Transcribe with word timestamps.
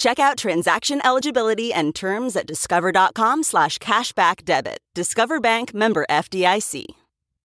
Check 0.00 0.18
out 0.18 0.38
transaction 0.38 1.02
eligibility 1.04 1.74
and 1.74 1.94
terms 1.94 2.34
at 2.34 2.46
discover.com 2.46 3.42
slash 3.42 3.76
cashback 3.76 4.46
debit. 4.46 4.78
Discover 4.94 5.40
Bank 5.40 5.74
member 5.74 6.06
FDIC. 6.08 6.86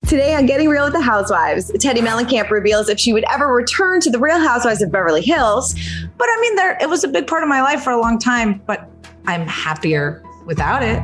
Today 0.07 0.35
on 0.35 0.45
Getting 0.45 0.69
Real 0.69 0.85
with 0.85 0.93
the 0.93 1.01
Housewives, 1.01 1.73
Teddi 1.73 2.07
Mellencamp 2.07 2.51
reveals 2.51 2.91
if 2.91 3.01
she 3.01 3.15
would 3.15 3.25
ever 3.33 3.47
return 3.47 4.03
to 4.03 4.11
the 4.11 4.19
Real 4.19 4.39
Housewives 4.39 4.83
of 4.83 4.93
Beverly 4.93 5.23
Hills. 5.23 5.75
But 6.19 6.29
I 6.31 6.41
mean, 6.43 6.57
there 6.57 6.77
it 6.79 6.91
was 6.91 7.05
a 7.05 7.09
big 7.09 7.27
part 7.27 7.43
of 7.43 7.49
my 7.49 7.63
life 7.63 7.83
for 7.83 7.91
a 7.91 7.99
long 7.99 8.19
time, 8.19 8.61
but 8.67 8.87
I'm 9.25 9.47
happier 9.47 10.23
without 10.45 10.83
it. 10.83 11.03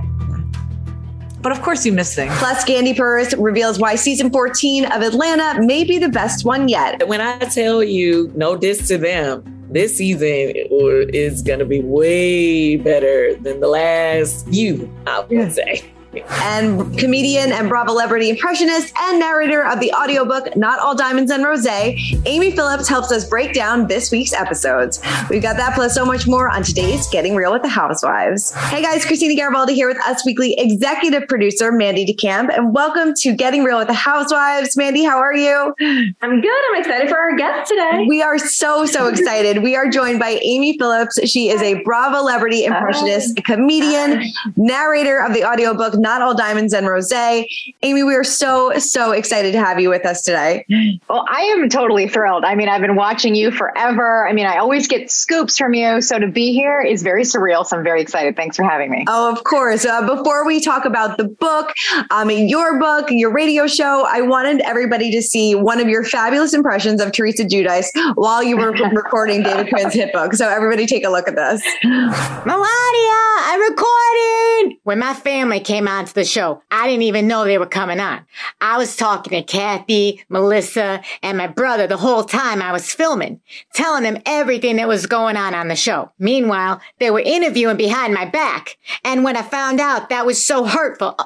But 1.40 1.52
of 1.52 1.62
course, 1.62 1.86
you 1.86 1.92
miss 1.92 2.14
things. 2.14 2.36
Plus, 2.36 2.62
Kandi 2.66 2.94
Burruss 2.94 3.34
reveals 3.42 3.78
why 3.78 3.94
season 3.94 4.30
14 4.30 4.84
of 4.92 5.00
Atlanta 5.00 5.62
may 5.62 5.82
be 5.82 5.96
the 5.96 6.10
best 6.10 6.44
one 6.44 6.68
yet. 6.68 7.08
When 7.08 7.22
I 7.22 7.38
tell 7.38 7.82
you 7.82 8.30
no 8.34 8.54
diss 8.54 8.86
to 8.88 8.98
them, 8.98 9.57
this 9.70 9.96
season 9.96 10.52
is 11.12 11.42
going 11.42 11.58
to 11.58 11.64
be 11.64 11.80
way 11.80 12.76
better 12.76 13.34
than 13.36 13.60
the 13.60 13.68
last 13.68 14.48
few, 14.48 14.92
I 15.06 15.20
would 15.20 15.30
yeah. 15.30 15.48
say 15.48 15.84
and 16.30 16.98
comedian 16.98 17.52
and 17.52 17.68
Bravo 17.68 17.98
celebrity 17.98 18.30
impressionist 18.30 18.94
and 18.96 19.18
narrator 19.18 19.64
of 19.64 19.80
the 19.80 19.92
audiobook 19.92 20.56
Not 20.56 20.78
All 20.78 20.94
Diamonds 20.94 21.32
and 21.32 21.44
Rosé, 21.44 21.98
Amy 22.26 22.52
Phillips 22.52 22.86
helps 22.86 23.10
us 23.10 23.28
break 23.28 23.52
down 23.52 23.88
this 23.88 24.12
week's 24.12 24.32
episodes. 24.32 25.00
We've 25.28 25.42
got 25.42 25.56
that 25.56 25.74
plus 25.74 25.96
so 25.96 26.06
much 26.06 26.28
more 26.28 26.48
on 26.48 26.62
today's 26.62 27.08
Getting 27.08 27.34
Real 27.34 27.52
with 27.52 27.62
the 27.62 27.68
Housewives. 27.68 28.54
Hey 28.54 28.82
guys, 28.82 29.04
Christina 29.04 29.34
Garibaldi 29.34 29.74
here 29.74 29.88
with 29.88 29.98
Us 30.06 30.24
Weekly 30.24 30.54
executive 30.58 31.26
producer 31.26 31.72
Mandy 31.72 32.06
DeCamp, 32.06 32.56
and 32.56 32.72
welcome 32.72 33.14
to 33.16 33.34
Getting 33.34 33.64
Real 33.64 33.78
with 33.78 33.88
the 33.88 33.94
Housewives. 33.94 34.76
Mandy, 34.76 35.02
how 35.02 35.18
are 35.18 35.34
you? 35.34 35.74
I'm 36.22 36.40
good. 36.40 36.60
I'm 36.70 36.80
excited 36.80 37.08
for 37.08 37.18
our 37.18 37.36
guest 37.36 37.68
today. 37.68 38.06
We 38.08 38.22
are 38.22 38.38
so, 38.38 38.86
so 38.86 39.08
excited. 39.08 39.60
we 39.60 39.74
are 39.74 39.90
joined 39.90 40.20
by 40.20 40.38
Amy 40.40 40.78
Phillips. 40.78 41.18
She 41.28 41.48
is 41.48 41.60
a 41.62 41.82
Bravo 41.82 42.18
celebrity 42.18 42.64
impressionist, 42.64 43.42
comedian, 43.44 44.22
narrator 44.56 45.20
of 45.20 45.34
the 45.34 45.44
audiobook 45.44 45.94
not 46.08 46.22
All 46.22 46.34
Diamonds 46.34 46.72
and 46.72 46.86
Rosé. 46.86 47.46
Amy, 47.82 48.02
we 48.02 48.14
are 48.14 48.24
so, 48.24 48.72
so 48.78 49.12
excited 49.12 49.52
to 49.52 49.58
have 49.58 49.78
you 49.78 49.90
with 49.90 50.06
us 50.06 50.22
today. 50.22 50.64
Well, 51.10 51.26
I 51.28 51.42
am 51.42 51.68
totally 51.68 52.08
thrilled. 52.08 52.44
I 52.44 52.54
mean, 52.54 52.68
I've 52.68 52.80
been 52.80 52.96
watching 52.96 53.34
you 53.34 53.50
forever. 53.50 54.26
I 54.26 54.32
mean, 54.32 54.46
I 54.46 54.56
always 54.56 54.88
get 54.88 55.10
scoops 55.10 55.58
from 55.58 55.74
you. 55.74 56.00
So 56.00 56.18
to 56.18 56.26
be 56.26 56.54
here 56.54 56.80
is 56.80 57.02
very 57.02 57.24
surreal. 57.24 57.66
So 57.66 57.76
I'm 57.76 57.84
very 57.84 58.00
excited. 58.00 58.36
Thanks 58.36 58.56
for 58.56 58.62
having 58.62 58.90
me. 58.90 59.04
Oh, 59.06 59.30
of 59.30 59.44
course. 59.44 59.84
Uh, 59.84 60.06
before 60.06 60.46
we 60.46 60.60
talk 60.60 60.86
about 60.86 61.18
the 61.18 61.24
book, 61.24 61.74
um, 62.10 62.30
your 62.30 62.78
book, 62.78 63.08
your 63.10 63.30
radio 63.30 63.66
show, 63.66 64.06
I 64.08 64.22
wanted 64.22 64.60
everybody 64.62 65.10
to 65.10 65.20
see 65.20 65.54
one 65.54 65.78
of 65.78 65.88
your 65.88 66.04
fabulous 66.04 66.54
impressions 66.54 67.02
of 67.02 67.12
Teresa 67.12 67.44
Giudice 67.44 67.88
while 68.14 68.42
you 68.42 68.56
were 68.56 68.72
recording 68.92 69.42
David 69.42 69.68
Quinn's 69.68 69.92
hit 69.92 70.14
book. 70.14 70.32
So 70.32 70.48
everybody 70.48 70.86
take 70.86 71.04
a 71.04 71.10
look 71.10 71.28
at 71.28 71.36
this. 71.36 71.62
Milania, 71.84 73.18
I'm 73.40 73.60
recording. 73.60 74.78
When 74.84 74.98
my 74.98 75.14
family 75.14 75.60
came 75.60 75.87
onto 75.88 76.12
the 76.12 76.24
show. 76.24 76.62
I 76.70 76.86
didn't 76.86 77.02
even 77.02 77.26
know 77.26 77.44
they 77.44 77.58
were 77.58 77.66
coming 77.66 77.98
on. 77.98 78.24
I 78.60 78.78
was 78.78 78.94
talking 78.94 79.32
to 79.32 79.42
Kathy, 79.42 80.22
Melissa, 80.28 81.02
and 81.22 81.38
my 81.38 81.46
brother 81.46 81.86
the 81.86 81.96
whole 81.96 82.24
time 82.24 82.62
I 82.62 82.72
was 82.72 82.92
filming, 82.92 83.40
telling 83.74 84.04
them 84.04 84.22
everything 84.26 84.76
that 84.76 84.86
was 84.86 85.06
going 85.06 85.36
on 85.36 85.54
on 85.54 85.68
the 85.68 85.76
show. 85.76 86.12
Meanwhile, 86.18 86.80
they 87.00 87.10
were 87.10 87.20
interviewing 87.20 87.76
behind 87.76 88.14
my 88.14 88.26
back. 88.26 88.76
And 89.04 89.24
when 89.24 89.36
I 89.36 89.42
found 89.42 89.80
out 89.80 90.10
that 90.10 90.26
was 90.26 90.44
so 90.44 90.64
hurtful, 90.64 91.16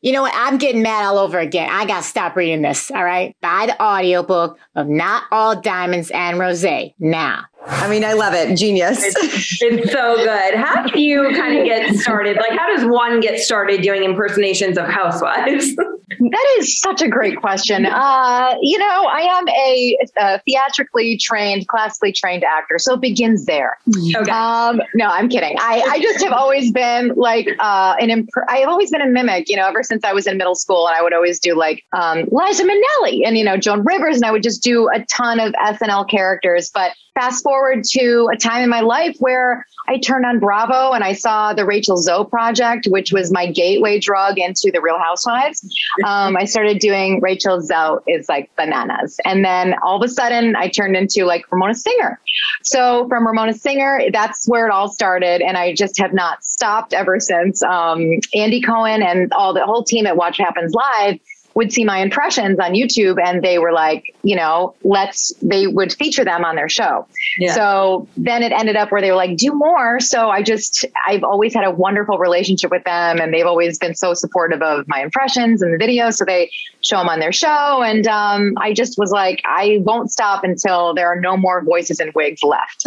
you 0.00 0.12
know 0.12 0.22
what? 0.22 0.34
I'm 0.34 0.58
getting 0.58 0.82
mad 0.82 1.04
all 1.04 1.18
over 1.18 1.38
again. 1.38 1.68
I 1.70 1.86
gotta 1.86 2.02
stop 2.02 2.36
reading 2.36 2.62
this, 2.62 2.90
all 2.90 3.04
right? 3.04 3.36
Buy 3.40 3.66
the 3.66 3.82
audiobook 3.82 4.58
of 4.74 4.88
Not 4.88 5.24
All 5.30 5.60
Diamonds 5.60 6.10
and 6.10 6.38
Rosé 6.38 6.94
now. 6.98 7.44
I 7.66 7.88
mean, 7.88 8.04
I 8.04 8.12
love 8.12 8.34
it. 8.34 8.56
Genius. 8.56 9.02
It's, 9.02 9.62
it's, 9.62 9.92
so 9.92 10.16
good. 10.16 10.54
How 10.54 10.86
do 10.86 11.00
you 11.00 11.30
kind 11.34 11.58
of 11.58 11.64
get 11.64 11.94
started? 11.96 12.36
Like, 12.36 12.58
how 12.58 12.74
does 12.74 12.84
one 12.84 13.20
get 13.20 13.38
started 13.38 13.82
doing 13.82 14.04
impersonations 14.04 14.78
of 14.78 14.86
housewives? 14.86 15.76
that 16.30 16.56
is 16.58 16.80
such 16.80 17.02
a 17.02 17.08
great 17.08 17.36
question. 17.36 17.86
Uh, 17.86 18.54
you 18.60 18.78
know, 18.78 19.06
I 19.06 19.20
am 19.20 19.48
a, 19.48 19.98
a, 20.18 20.40
theatrically 20.40 21.16
trained, 21.18 21.68
classically 21.68 22.12
trained 22.12 22.44
actor, 22.44 22.78
so 22.78 22.94
it 22.94 23.00
begins 23.00 23.46
there. 23.46 23.78
Okay. 24.16 24.30
Um, 24.30 24.80
no, 24.94 25.06
I'm 25.06 25.28
kidding. 25.28 25.56
I, 25.58 25.82
I 25.88 26.00
just 26.00 26.22
have 26.24 26.32
always 26.32 26.72
been 26.72 27.12
like 27.16 27.48
uh, 27.58 27.94
an 28.00 28.10
imp- 28.10 28.30
I 28.48 28.58
have 28.58 28.68
always 28.68 28.90
been 28.90 29.02
a 29.02 29.08
mimic. 29.08 29.48
You 29.48 29.56
know, 29.56 29.66
ever 29.68 29.82
since 29.82 30.04
I 30.04 30.12
was 30.12 30.26
in 30.26 30.36
middle 30.36 30.54
school, 30.54 30.86
and 30.88 30.96
I 30.96 31.02
would 31.02 31.14
always 31.14 31.38
do 31.38 31.54
like 31.54 31.84
um, 31.92 32.24
Liza 32.30 32.64
Minnelli 32.64 33.26
and 33.26 33.36
you 33.36 33.44
know 33.44 33.56
Joan 33.56 33.84
Rivers, 33.84 34.16
and 34.16 34.24
I 34.24 34.32
would 34.32 34.42
just 34.42 34.62
do 34.62 34.88
a 34.88 35.04
ton 35.06 35.40
of 35.40 35.52
SNL 35.52 36.08
characters. 36.08 36.70
But 36.72 36.92
fast 37.14 37.42
forward 37.42 37.51
to 37.92 38.30
a 38.32 38.36
time 38.36 38.62
in 38.62 38.70
my 38.70 38.80
life 38.80 39.16
where 39.18 39.66
I 39.88 39.98
turned 39.98 40.24
on 40.24 40.38
Bravo 40.38 40.92
and 40.92 41.02
I 41.02 41.12
saw 41.12 41.52
the 41.52 41.64
Rachel 41.64 41.96
Zoe 41.96 42.24
project, 42.24 42.86
which 42.88 43.12
was 43.12 43.32
my 43.32 43.50
gateway 43.50 43.98
drug 43.98 44.38
into 44.38 44.70
the 44.72 44.80
Real 44.80 44.98
Housewives. 44.98 45.68
Um, 46.06 46.36
I 46.36 46.46
started 46.46 46.78
doing 46.78 47.20
Rachel 47.20 47.60
Zoe 47.60 47.98
is 48.06 48.28
like 48.28 48.50
bananas. 48.56 49.18
And 49.24 49.44
then 49.44 49.74
all 49.84 49.96
of 49.96 50.02
a 50.02 50.08
sudden 50.08 50.56
I 50.56 50.68
turned 50.68 50.96
into 50.96 51.24
like 51.26 51.50
Ramona 51.52 51.74
Singer. 51.74 52.18
So 52.62 53.06
from 53.08 53.26
Ramona 53.26 53.52
Singer, 53.52 54.00
that's 54.12 54.48
where 54.48 54.66
it 54.66 54.72
all 54.72 54.88
started. 54.88 55.42
And 55.42 55.56
I 55.56 55.74
just 55.74 55.98
have 55.98 56.12
not 56.12 56.44
stopped 56.44 56.92
ever 56.94 57.20
since. 57.20 57.62
Um, 57.62 58.10
Andy 58.34 58.62
Cohen 58.62 59.02
and 59.02 59.32
all 59.32 59.52
the 59.52 59.64
whole 59.66 59.84
team 59.84 60.06
at 60.06 60.16
Watch 60.16 60.38
Happens 60.38 60.72
Live 60.72 61.18
would 61.54 61.72
see 61.72 61.84
my 61.84 61.98
impressions 61.98 62.58
on 62.58 62.72
YouTube 62.72 63.16
and 63.22 63.42
they 63.42 63.58
were 63.58 63.72
like, 63.72 64.14
you 64.22 64.36
know, 64.36 64.74
let's, 64.82 65.32
they 65.42 65.66
would 65.66 65.92
feature 65.92 66.24
them 66.24 66.44
on 66.44 66.56
their 66.56 66.68
show. 66.68 67.06
Yeah. 67.38 67.54
So 67.54 68.08
then 68.16 68.42
it 68.42 68.52
ended 68.52 68.76
up 68.76 68.92
where 68.92 69.00
they 69.00 69.10
were 69.10 69.16
like, 69.16 69.36
do 69.36 69.52
more. 69.52 70.00
So 70.00 70.30
I 70.30 70.42
just, 70.42 70.84
I've 71.06 71.24
always 71.24 71.54
had 71.54 71.64
a 71.64 71.70
wonderful 71.70 72.18
relationship 72.18 72.70
with 72.70 72.84
them 72.84 73.20
and 73.20 73.32
they've 73.32 73.46
always 73.46 73.78
been 73.78 73.94
so 73.94 74.14
supportive 74.14 74.62
of 74.62 74.86
my 74.88 75.02
impressions 75.02 75.62
and 75.62 75.72
the 75.72 75.84
videos. 75.84 76.14
So 76.14 76.24
they 76.24 76.50
show 76.82 76.98
them 76.98 77.08
on 77.08 77.20
their 77.20 77.32
show. 77.32 77.82
And 77.82 78.06
um, 78.06 78.54
I 78.58 78.72
just 78.72 78.98
was 78.98 79.10
like, 79.10 79.42
I 79.44 79.80
won't 79.82 80.10
stop 80.10 80.44
until 80.44 80.94
there 80.94 81.08
are 81.08 81.20
no 81.20 81.36
more 81.36 81.62
voices 81.62 82.00
and 82.00 82.12
wigs 82.14 82.42
left. 82.42 82.82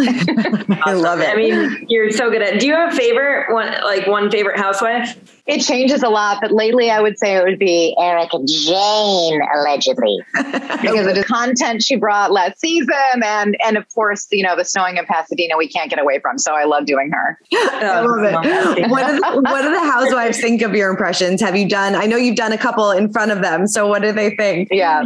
I 0.84 0.92
love 0.92 1.20
it. 1.20 1.28
I 1.28 1.36
mean, 1.36 1.86
you're 1.88 2.10
so 2.10 2.30
good 2.30 2.42
at. 2.42 2.60
Do 2.60 2.66
you 2.66 2.74
have 2.74 2.92
a 2.92 2.96
favorite 2.96 3.52
one, 3.52 3.72
like 3.84 4.06
one 4.06 4.30
favorite 4.30 4.58
housewife? 4.58 5.35
It 5.46 5.60
changes 5.60 6.02
a 6.02 6.08
lot, 6.08 6.38
but 6.40 6.50
lately 6.50 6.90
I 6.90 7.00
would 7.00 7.18
say 7.18 7.36
it 7.36 7.44
would 7.44 7.58
be 7.58 7.96
Erika 8.00 8.38
Jayne, 8.44 9.40
allegedly, 9.54 10.18
because 10.34 11.06
of 11.06 11.14
the 11.14 11.24
content 11.24 11.84
she 11.84 11.94
brought 11.94 12.32
last 12.32 12.58
season, 12.58 13.22
and 13.24 13.56
and 13.64 13.76
of 13.76 13.86
course, 13.94 14.26
you 14.32 14.42
know, 14.42 14.56
the 14.56 14.64
snowing 14.64 14.96
in 14.96 15.06
Pasadena 15.06 15.56
we 15.56 15.68
can't 15.68 15.88
get 15.88 16.00
away 16.00 16.18
from. 16.18 16.38
So 16.38 16.52
I 16.54 16.64
love 16.64 16.86
doing 16.86 17.12
her. 17.12 17.38
I 17.54 18.00
love 18.00 18.24
it. 18.24 18.90
what, 18.90 19.06
do 19.06 19.20
the, 19.20 19.40
what 19.42 19.62
do 19.62 19.70
the 19.70 19.80
housewives 19.80 20.40
think 20.40 20.62
of 20.62 20.74
your 20.74 20.90
impressions? 20.90 21.40
Have 21.40 21.56
you 21.56 21.68
done? 21.68 21.94
I 21.94 22.06
know 22.06 22.16
you've 22.16 22.36
done 22.36 22.52
a 22.52 22.58
couple 22.58 22.90
in 22.90 23.12
front 23.12 23.30
of 23.30 23.40
them. 23.40 23.68
So 23.68 23.86
what 23.86 24.02
do 24.02 24.10
they 24.10 24.34
think? 24.34 24.68
Yeah, 24.72 25.04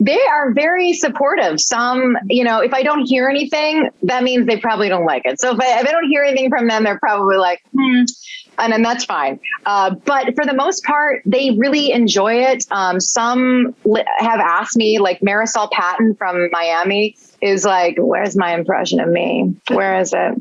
they 0.00 0.20
are 0.26 0.54
very 0.54 0.94
supportive. 0.94 1.60
Some, 1.60 2.16
you 2.30 2.44
know, 2.44 2.60
if 2.60 2.72
I 2.72 2.82
don't 2.82 3.04
hear 3.04 3.28
anything, 3.28 3.90
that 4.04 4.22
means 4.22 4.46
they 4.46 4.56
probably 4.56 4.88
don't 4.88 5.04
like 5.04 5.26
it. 5.26 5.38
So 5.38 5.54
if 5.54 5.60
I, 5.60 5.80
if 5.80 5.86
I 5.86 5.92
don't 5.92 6.08
hear 6.08 6.22
anything 6.22 6.48
from 6.48 6.66
them, 6.66 6.84
they're 6.84 6.98
probably 6.98 7.36
like, 7.36 7.62
hmm 7.76 8.04
and 8.58 8.72
then 8.72 8.82
that's 8.82 9.04
fine. 9.04 9.40
Uh, 9.66 9.81
Uh, 9.82 9.94
but 10.04 10.34
for 10.36 10.44
the 10.46 10.54
most 10.54 10.84
part, 10.84 11.22
they 11.26 11.50
really 11.58 11.90
enjoy 11.90 12.34
it. 12.34 12.64
Um, 12.70 13.00
some 13.00 13.74
li- 13.84 14.04
have 14.18 14.38
asked 14.38 14.76
me, 14.76 14.98
like 14.98 15.20
Marysol 15.20 15.70
Patton 15.72 16.14
from 16.14 16.48
Miami 16.52 17.16
is 17.40 17.64
like, 17.64 17.96
where's 17.98 18.36
my 18.36 18.54
impression 18.54 19.00
of 19.00 19.08
me? 19.08 19.52
Where 19.68 19.98
is 19.98 20.12
it? 20.14 20.40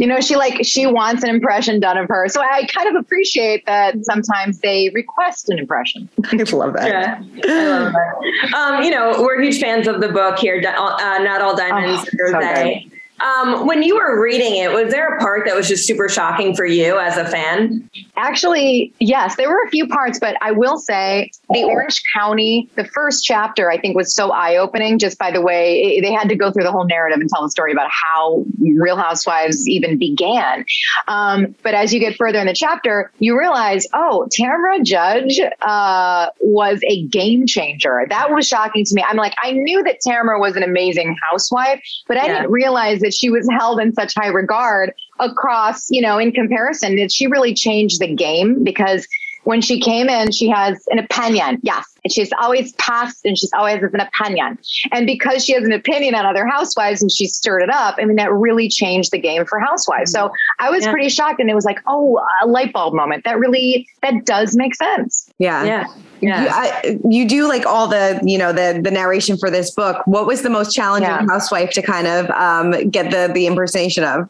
You 0.00 0.06
know, 0.06 0.20
she 0.20 0.36
like, 0.36 0.64
she 0.64 0.86
wants 0.86 1.22
an 1.22 1.28
impression 1.28 1.78
done 1.80 1.98
of 1.98 2.08
her. 2.08 2.28
So 2.28 2.40
I 2.40 2.66
kind 2.74 2.88
of 2.88 2.94
appreciate 2.94 3.66
that 3.66 4.02
sometimes 4.04 4.60
they 4.60 4.90
request 4.94 5.50
an 5.50 5.58
impression. 5.58 6.08
I 6.24 6.36
love 6.36 6.72
that. 6.72 6.88
Yeah, 6.88 7.22
I 7.44 7.66
love 7.66 7.92
that. 7.92 8.54
Um, 8.54 8.82
you 8.82 8.90
know, 8.90 9.16
we're 9.18 9.42
huge 9.42 9.60
fans 9.60 9.86
of 9.86 10.00
the 10.00 10.08
book 10.08 10.38
here, 10.38 10.56
uh, 10.66 11.18
Not 11.18 11.42
All 11.42 11.54
Diamonds, 11.54 12.08
Oh, 12.08 12.30
so 12.30 12.38
Rosé. 12.38 12.90
Um, 13.24 13.66
when 13.66 13.82
you 13.82 13.96
were 13.96 14.22
reading 14.22 14.56
it, 14.56 14.70
was 14.72 14.92
there 14.92 15.16
a 15.16 15.18
part 15.18 15.46
that 15.46 15.54
was 15.56 15.66
just 15.66 15.86
super 15.86 16.08
shocking 16.08 16.54
for 16.54 16.66
you 16.66 16.98
as 16.98 17.16
a 17.16 17.24
fan? 17.24 17.88
Actually, 18.16 18.92
yes, 19.00 19.36
there 19.36 19.48
were 19.48 19.62
a 19.66 19.70
few 19.70 19.86
parts, 19.88 20.18
but 20.20 20.36
I 20.42 20.52
will 20.52 20.76
say 20.76 21.30
the 21.50 21.64
Orange 21.64 22.02
County, 22.14 22.68
the 22.76 22.84
first 22.84 23.24
chapter, 23.24 23.70
I 23.70 23.78
think 23.78 23.96
was 23.96 24.14
so 24.14 24.30
eye 24.30 24.56
opening 24.56 24.98
just 24.98 25.18
by 25.18 25.30
the 25.30 25.40
way 25.40 25.80
it- 25.96 26.02
they 26.02 26.12
had 26.12 26.28
to 26.28 26.36
go 26.36 26.50
through 26.52 26.64
the 26.64 26.70
whole 26.70 26.84
narrative 26.84 27.18
and 27.18 27.30
tell 27.30 27.42
the 27.42 27.50
story 27.50 27.72
about 27.72 27.88
how 27.90 28.44
Real 28.76 28.96
Housewives 28.96 29.66
even 29.66 29.96
began. 29.96 30.64
Um, 31.08 31.54
but 31.62 31.72
as 31.74 31.94
you 31.94 32.00
get 32.00 32.16
further 32.16 32.38
in 32.40 32.46
the 32.46 32.52
chapter, 32.52 33.10
you 33.20 33.38
realize, 33.38 33.86
oh, 33.94 34.28
Tamra 34.38 34.82
Judge 34.84 35.40
uh, 35.62 36.26
was 36.40 36.78
a 36.86 37.04
game 37.06 37.46
changer. 37.46 38.04
That 38.10 38.32
was 38.32 38.46
shocking 38.46 38.84
to 38.84 38.94
me. 38.94 39.02
I'm 39.08 39.16
like, 39.16 39.34
I 39.42 39.52
knew 39.52 39.82
that 39.84 40.00
Tamra 40.06 40.38
was 40.38 40.56
an 40.56 40.62
amazing 40.62 41.16
housewife, 41.30 41.80
but 42.06 42.18
I 42.18 42.26
Yeah. 42.26 42.34
didn't 42.34 42.50
realize 42.50 43.00
that 43.00 43.13
she 43.14 43.30
was 43.30 43.48
held 43.50 43.80
in 43.80 43.92
such 43.92 44.14
high 44.14 44.28
regard 44.28 44.92
across, 45.20 45.90
you 45.90 46.00
know, 46.00 46.18
in 46.18 46.32
comparison, 46.32 46.96
that 46.96 47.12
she 47.12 47.26
really 47.26 47.54
changed 47.54 48.00
the 48.00 48.12
game? 48.12 48.64
Because 48.64 49.06
when 49.44 49.60
she 49.60 49.80
came 49.80 50.08
in, 50.08 50.32
she 50.32 50.48
has 50.48 50.82
an 50.88 50.98
opinion. 50.98 51.58
Yes. 51.62 51.84
And 52.04 52.12
she's 52.12 52.30
always 52.38 52.72
passed 52.74 53.24
and 53.24 53.38
she's 53.38 53.50
always 53.56 53.80
has 53.80 53.94
an 53.94 54.00
opinion. 54.00 54.58
And 54.92 55.06
because 55.06 55.42
she 55.44 55.54
has 55.54 55.64
an 55.64 55.72
opinion 55.72 56.14
on 56.14 56.26
other 56.26 56.46
housewives 56.46 57.00
and 57.00 57.10
she 57.10 57.26
stirred 57.26 57.62
it 57.62 57.70
up, 57.70 57.96
I 57.98 58.04
mean, 58.04 58.16
that 58.16 58.30
really 58.32 58.68
changed 58.68 59.10
the 59.10 59.18
game 59.18 59.46
for 59.46 59.58
housewives. 59.60 60.12
So 60.12 60.30
I 60.58 60.68
was 60.70 60.84
Yeah. 60.84 60.90
pretty 60.90 61.08
shocked 61.08 61.40
and 61.40 61.48
it 61.48 61.54
was 61.54 61.64
like, 61.64 61.78
oh, 61.86 62.20
a 62.42 62.46
light 62.46 62.72
bulb 62.74 62.92
moment. 62.94 63.24
That 63.24 63.38
really, 63.38 63.86
that 64.02 64.26
does 64.26 64.54
make 64.54 64.74
sense. 64.74 65.30
Yeah. 65.38 65.64
Yeah, 65.64 66.42
You. 66.42 66.48
I, 66.50 66.98
you 67.08 67.26
do 67.28 67.48
like 67.48 67.64
all 67.66 67.86
the, 67.86 68.20
you 68.24 68.36
know, 68.38 68.52
the 68.52 68.80
the 68.82 68.90
narration 68.90 69.36
for 69.38 69.50
this 69.50 69.70
book. 69.70 70.06
What 70.06 70.26
was 70.26 70.42
the 70.42 70.50
most 70.50 70.74
challenging 70.74 71.08
Yeah. 71.10 71.26
housewife 71.28 71.70
to 71.72 71.82
kind 71.82 72.06
of 72.06 72.30
um, 72.30 72.88
get 72.90 73.10
the 73.10 73.30
the 73.32 73.46
impersonation 73.46 74.04
of? 74.04 74.28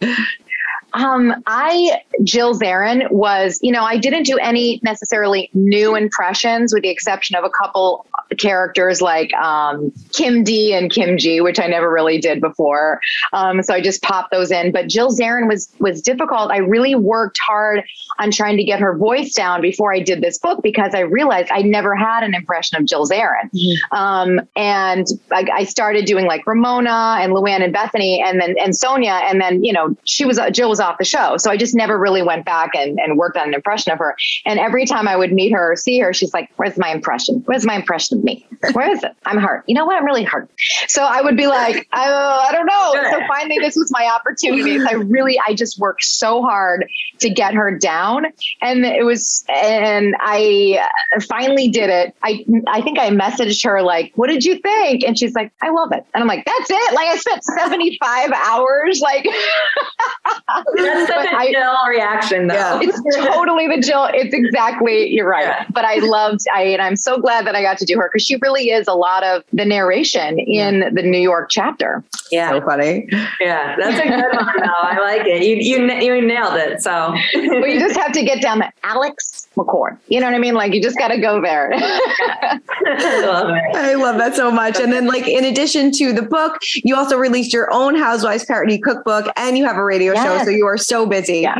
Um, 0.94 1.42
I, 1.46 2.00
Jill 2.22 2.58
Zarin 2.58 3.10
was, 3.10 3.58
you 3.62 3.72
know, 3.72 3.82
I 3.82 3.98
didn't 3.98 4.24
do 4.24 4.38
any 4.38 4.80
necessarily 4.82 5.50
new 5.52 5.96
impressions 5.96 6.72
with 6.72 6.82
the 6.82 6.88
exception 6.88 7.36
of 7.36 7.44
a 7.44 7.50
couple 7.50 8.06
characters 8.38 9.02
like 9.02 9.32
um, 9.34 9.92
Kim 10.12 10.44
D 10.44 10.72
and 10.72 10.90
Kim 10.90 11.18
G, 11.18 11.40
which 11.40 11.58
I 11.58 11.66
never 11.66 11.90
really 11.90 12.18
did 12.18 12.40
before. 12.40 13.00
Um, 13.32 13.62
so 13.62 13.74
I 13.74 13.80
just 13.80 14.02
popped 14.02 14.30
those 14.30 14.50
in. 14.50 14.72
But 14.72 14.88
Jill 14.88 15.10
Zarin 15.10 15.48
was 15.48 15.68
was 15.78 16.00
difficult. 16.00 16.50
I 16.50 16.58
really 16.58 16.94
worked 16.94 17.38
hard 17.44 17.84
on 18.18 18.30
trying 18.30 18.56
to 18.56 18.64
get 18.64 18.80
her 18.80 18.96
voice 18.96 19.34
down 19.34 19.60
before 19.60 19.92
I 19.92 20.00
did 20.00 20.20
this 20.20 20.38
book 20.38 20.62
because 20.62 20.94
I 20.94 21.00
realized 21.00 21.48
I 21.50 21.62
never 21.62 21.96
had 21.96 22.22
an 22.22 22.34
impression 22.34 22.80
of 22.80 22.86
Jill 22.86 23.06
Zarin. 23.06 23.50
Um, 23.90 24.40
and 24.56 25.06
I, 25.32 25.46
I 25.52 25.64
started 25.64 26.04
doing 26.04 26.26
like 26.26 26.46
Ramona 26.46 27.18
and 27.20 27.32
Luann 27.32 27.62
and 27.62 27.74
Bethenny 27.74 28.22
and 28.22 28.40
then 28.40 28.54
and 28.58 28.72
Sonja, 28.72 29.22
and 29.22 29.40
then 29.40 29.64
you 29.64 29.72
know 29.72 29.96
she 30.04 30.24
was 30.24 30.38
Jill 30.52 30.68
was 30.68 30.80
off 30.84 30.98
the 30.98 31.04
show, 31.04 31.36
so 31.36 31.50
I 31.50 31.56
just 31.56 31.74
never 31.74 31.98
really 31.98 32.22
went 32.22 32.44
back 32.44 32.70
and, 32.74 32.98
and 33.00 33.18
worked 33.18 33.36
on 33.36 33.48
an 33.48 33.54
impression 33.54 33.92
of 33.92 33.98
her. 33.98 34.14
And 34.44 34.58
every 34.58 34.86
time 34.86 35.08
I 35.08 35.16
would 35.16 35.32
meet 35.32 35.52
her 35.52 35.72
or 35.72 35.76
see 35.76 35.98
her, 36.00 36.12
she's 36.12 36.32
like, 36.32 36.50
"Where's 36.56 36.76
my 36.78 36.90
impression? 36.90 37.42
Where's 37.46 37.66
my 37.66 37.74
impression 37.74 38.18
of 38.18 38.24
me? 38.24 38.46
Where 38.72 38.90
is 38.90 39.02
it? 39.02 39.12
I'm 39.26 39.38
hurt. 39.38 39.64
You 39.66 39.74
know 39.74 39.84
what? 39.84 39.96
I'm 39.96 40.04
really 40.04 40.24
hurt." 40.24 40.48
So 40.88 41.02
I 41.02 41.20
would 41.22 41.36
be 41.36 41.46
like, 41.46 41.88
"I, 41.92 42.10
I 42.48 42.52
don't 42.52 42.66
know." 42.66 42.92
So 43.10 43.20
finally, 43.28 43.58
this 43.58 43.76
was 43.76 43.90
my 43.90 44.06
opportunity. 44.06 44.78
So 44.78 44.86
I 44.88 44.92
really, 44.92 45.38
I 45.46 45.54
just 45.54 45.78
worked 45.78 46.04
so 46.04 46.42
hard 46.42 46.86
to 47.20 47.30
get 47.30 47.54
her 47.54 47.76
down, 47.76 48.26
and 48.60 48.84
it 48.84 49.04
was, 49.04 49.44
and 49.48 50.14
I 50.20 50.86
finally 51.28 51.68
did 51.68 51.90
it. 51.90 52.14
I 52.22 52.44
I 52.68 52.80
think 52.82 52.98
I 52.98 53.10
messaged 53.10 53.64
her 53.64 53.82
like, 53.82 54.12
"What 54.16 54.28
did 54.28 54.44
you 54.44 54.58
think?" 54.58 55.04
And 55.04 55.18
she's 55.18 55.34
like, 55.34 55.52
"I 55.62 55.70
love 55.70 55.92
it." 55.92 56.04
And 56.14 56.22
I'm 56.22 56.28
like, 56.28 56.44
"That's 56.44 56.70
it." 56.70 56.94
Like 56.94 57.08
I 57.08 57.16
spent 57.16 57.44
75 57.44 58.32
hours 58.32 59.00
like 59.00 59.26
That's 60.76 61.06
such 61.08 61.26
a 61.26 61.36
I- 61.36 61.50
Jill 61.52 61.74
reaction, 61.88 62.46
though. 62.48 62.54
Yeah. 62.54 62.78
it's 62.82 63.00
totally 63.26 63.68
the 63.68 63.80
Jill. 63.80 64.08
It's 64.12 64.34
exactly 64.34 65.08
you're 65.10 65.28
right. 65.28 65.44
Yeah. 65.44 65.64
But 65.70 65.84
I 65.84 65.96
loved 65.96 66.40
I 66.54 66.62
and 66.62 66.82
I'm 66.82 66.96
so 66.96 67.18
glad 67.18 67.46
that 67.46 67.54
I 67.54 67.62
got 67.62 67.78
to 67.78 67.84
do 67.84 67.96
her 67.98 68.08
because 68.12 68.24
she 68.24 68.36
really 68.36 68.70
is 68.70 68.86
a 68.88 68.94
lot 68.94 69.22
of 69.24 69.42
the 69.52 69.64
narration 69.64 70.38
in 70.38 70.94
the 70.94 71.02
New 71.02 71.18
York 71.20 71.48
chapter. 71.50 72.02
yeah, 72.30 72.50
So 72.50 72.60
funny. 72.64 73.08
yeah. 73.40 73.76
That's 73.78 73.98
a 74.00 74.08
good 74.08 74.36
one, 74.36 74.54
though. 74.58 74.82
I 74.82 74.98
like 75.00 75.26
it. 75.26 75.42
You 75.44 75.56
you 75.56 75.92
you 75.92 76.20
nailed 76.26 76.54
it. 76.54 76.82
So 76.82 77.14
But 77.34 77.70
you 77.70 77.78
just 77.78 77.96
have 77.96 78.12
to 78.12 78.22
get 78.24 78.40
down 78.42 78.58
to 78.58 78.70
Alex 78.82 79.48
McCord. 79.56 79.96
You 80.08 80.20
know 80.20 80.26
what 80.26 80.34
I 80.34 80.38
mean? 80.38 80.54
Like 80.54 80.72
you 80.74 80.82
just 80.82 80.98
got 80.98 81.08
to 81.08 81.18
go 81.20 81.40
there. 81.40 81.70
I 81.74 82.58
love 83.26 83.50
it. 83.50 83.76
I 83.76 83.94
love 83.94 84.18
that 84.18 84.34
so 84.34 84.50
much. 84.50 84.78
And 84.78 84.92
then, 84.92 85.06
like, 85.06 85.26
in 85.26 85.44
addition 85.44 85.90
to 85.92 86.12
the 86.12 86.22
book, 86.22 86.58
you 86.82 86.96
also 86.96 87.16
released 87.16 87.52
your 87.52 87.72
own 87.72 87.94
Housewives 87.94 88.44
parody 88.44 88.78
cookbook, 88.78 89.26
and 89.36 89.56
you 89.56 89.64
have 89.64 89.76
a 89.76 89.84
radio 89.84 90.14
show. 90.14 90.42
So 90.44 90.50
you 90.56 90.66
are 90.66 90.76
so 90.78 91.06
busy. 91.06 91.40
Yeah. 91.40 91.56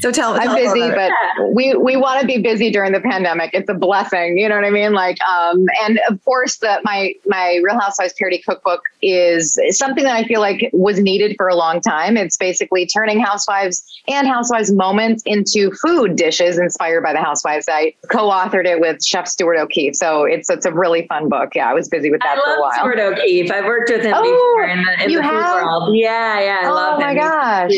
So 0.00 0.10
tell 0.12 0.34
I'm 0.38 0.54
busy, 0.54 0.80
about 0.80 1.10
it. 1.10 1.12
but 1.38 1.54
we 1.54 1.74
we 1.74 1.96
want 1.96 2.20
to 2.20 2.26
be 2.26 2.38
busy 2.38 2.70
during 2.70 2.92
the 2.92 3.00
pandemic. 3.00 3.50
It's 3.52 3.68
a 3.68 3.74
blessing, 3.74 4.38
you 4.38 4.48
know 4.48 4.54
what 4.56 4.64
I 4.64 4.70
mean? 4.70 4.92
Like, 4.92 5.18
um, 5.22 5.66
and 5.82 6.00
of 6.08 6.22
course, 6.24 6.58
the 6.58 6.80
my 6.84 7.12
my 7.26 7.60
Real 7.62 7.78
Housewives 7.78 8.14
parody 8.18 8.38
cookbook 8.38 8.82
is 9.02 9.58
something 9.70 10.04
that 10.04 10.14
I 10.14 10.24
feel 10.24 10.40
like 10.40 10.68
was 10.72 10.98
needed 11.00 11.34
for 11.36 11.48
a 11.48 11.54
long 11.54 11.80
time. 11.80 12.16
It's 12.16 12.36
basically 12.36 12.86
turning 12.86 13.20
housewives 13.20 13.84
and 14.08 14.26
housewives 14.26 14.72
moments 14.72 15.22
into 15.26 15.70
food 15.82 16.16
dishes 16.16 16.58
inspired 16.58 17.02
by 17.02 17.12
the 17.12 17.20
housewives. 17.20 17.66
I 17.68 17.94
co-authored 18.10 18.66
it 18.66 18.80
with 18.80 19.04
Chef 19.04 19.28
Stuart 19.28 19.56
O'Keeffe, 19.58 19.94
so 19.96 20.24
it's 20.24 20.48
it's 20.50 20.66
a 20.66 20.72
really 20.72 21.06
fun 21.06 21.28
book. 21.28 21.50
Yeah, 21.54 21.70
I 21.70 21.74
was 21.74 21.88
busy 21.88 22.10
with 22.10 22.20
I 22.24 22.34
that 22.34 22.42
for 22.44 22.50
a 22.50 22.52
love 22.54 22.60
while. 22.60 22.72
Stuart 22.72 22.98
O'Keeffe. 22.98 23.50
I've 23.50 23.64
worked 23.64 23.90
with 23.90 24.02
him 24.02 24.14
Oh, 24.16 24.22
before 24.22 24.64
in 24.64 24.82
the, 24.84 25.04
in 25.04 25.10
you 25.10 25.18
the 25.18 25.22
food 25.24 25.30
have? 25.34 25.62
world. 25.64 25.96
Yeah, 25.96 26.40
yeah. 26.40 26.60
I 26.64 26.68
Oh 26.68 26.74
love 26.74 26.98
my 27.00 27.10
him. 27.12 27.18
gosh. 27.18 27.72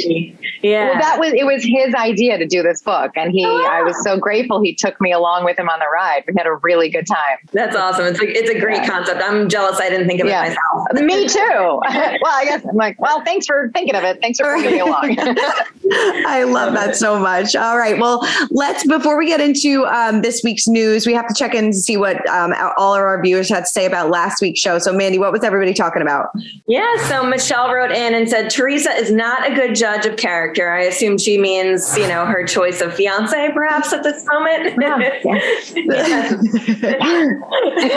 Yeah. 0.63 0.91
Well, 0.91 1.01
that 1.01 1.19
was 1.19 1.33
it 1.33 1.45
was 1.47 1.63
his 1.65 1.95
idea 1.95 2.39
to 2.39 2.47
do 2.47 2.63
this 2.63 2.83
book, 2.83 3.13
and 3.17 3.33
he 3.33 3.47
Oh, 3.47 3.67
I 3.67 3.83
was 3.83 4.03
so 4.05 4.19
grateful 4.19 4.61
he 4.63 4.75
took 4.75 5.01
me 5.01 5.13
along 5.13 5.45
with 5.45 5.59
him 5.59 5.69
on 5.69 5.79
the 5.79 5.87
ride. 5.93 6.25
We 6.27 6.35
had 6.37 6.47
a 6.47 6.55
really 6.57 6.89
good 6.91 7.07
time. 7.07 7.39
That's 7.53 7.75
awesome. 7.75 8.07
It's 8.07 8.21
a, 8.21 8.27
it's 8.29 8.51
a 8.51 8.59
great 8.61 8.87
concept. 8.89 9.23
I'm 9.25 9.49
jealous 9.49 9.81
I 9.81 9.89
didn't 9.89 10.07
think 10.07 10.21
of 10.21 10.27
Yeah. 10.27 10.45
it 10.45 10.49
myself. 10.51 10.87
Me 11.03 11.27
too. 11.29 11.39
well, 11.49 11.81
I 11.91 12.45
guess 12.45 12.65
I'm 12.65 12.77
like, 12.77 13.01
well, 13.01 13.23
thanks 13.25 13.47
for 13.47 13.71
thinking 13.75 13.95
of 13.95 14.05
it. 14.05 14.21
Thanks 14.21 14.39
for 14.39 14.45
bringing 14.47 14.73
me 14.73 14.79
along. 14.81 15.17
I 15.93 16.45
love 16.45 16.75
that 16.75 16.95
so 16.97 17.19
much. 17.19 17.57
All 17.57 17.77
right. 17.79 17.99
Well, 17.99 18.27
let's, 18.51 18.87
before 18.87 19.19
we 19.19 19.27
get 19.27 19.41
into 19.41 19.87
um, 19.87 20.23
this 20.23 20.43
week's 20.45 20.69
news, 20.69 21.07
we 21.07 21.15
have 21.15 21.27
to 21.27 21.35
check 21.35 21.55
in 21.55 21.73
to 21.73 21.77
see 21.77 21.97
what 21.97 22.27
um, 22.29 22.55
all 22.77 22.95
of 22.95 23.01
our 23.01 23.21
viewers 23.23 23.49
had 23.49 23.61
to 23.61 23.67
say 23.67 23.87
about 23.87 24.11
last 24.11 24.41
week's 24.41 24.61
show. 24.61 24.79
So, 24.79 24.93
Mandy, 24.93 25.19
what 25.19 25.33
was 25.33 25.43
everybody 25.43 25.75
talking 25.75 26.03
about? 26.03 26.29
Yeah, 26.67 26.97
so 27.09 27.25
Michelle 27.25 27.73
wrote 27.73 27.91
in 27.91 28.15
and 28.15 28.29
said 28.29 28.51
Teresa 28.51 28.93
is 28.93 29.11
not 29.11 29.51
a 29.51 29.55
good 29.55 29.75
judge 29.75 30.07
of 30.07 30.17
character. 30.17 30.50
I 30.59 30.81
assume 30.83 31.19
she 31.19 31.39
means, 31.39 31.97
you 31.97 32.09
know, 32.09 32.27
her 32.27 32.45
choice 32.47 32.81
of 32.81 32.95
fiance 32.95 33.51
perhaps 33.53 33.93
at 33.93 34.03
this 34.03 34.25
moment. 34.27 34.77
Yeah, 34.81 34.95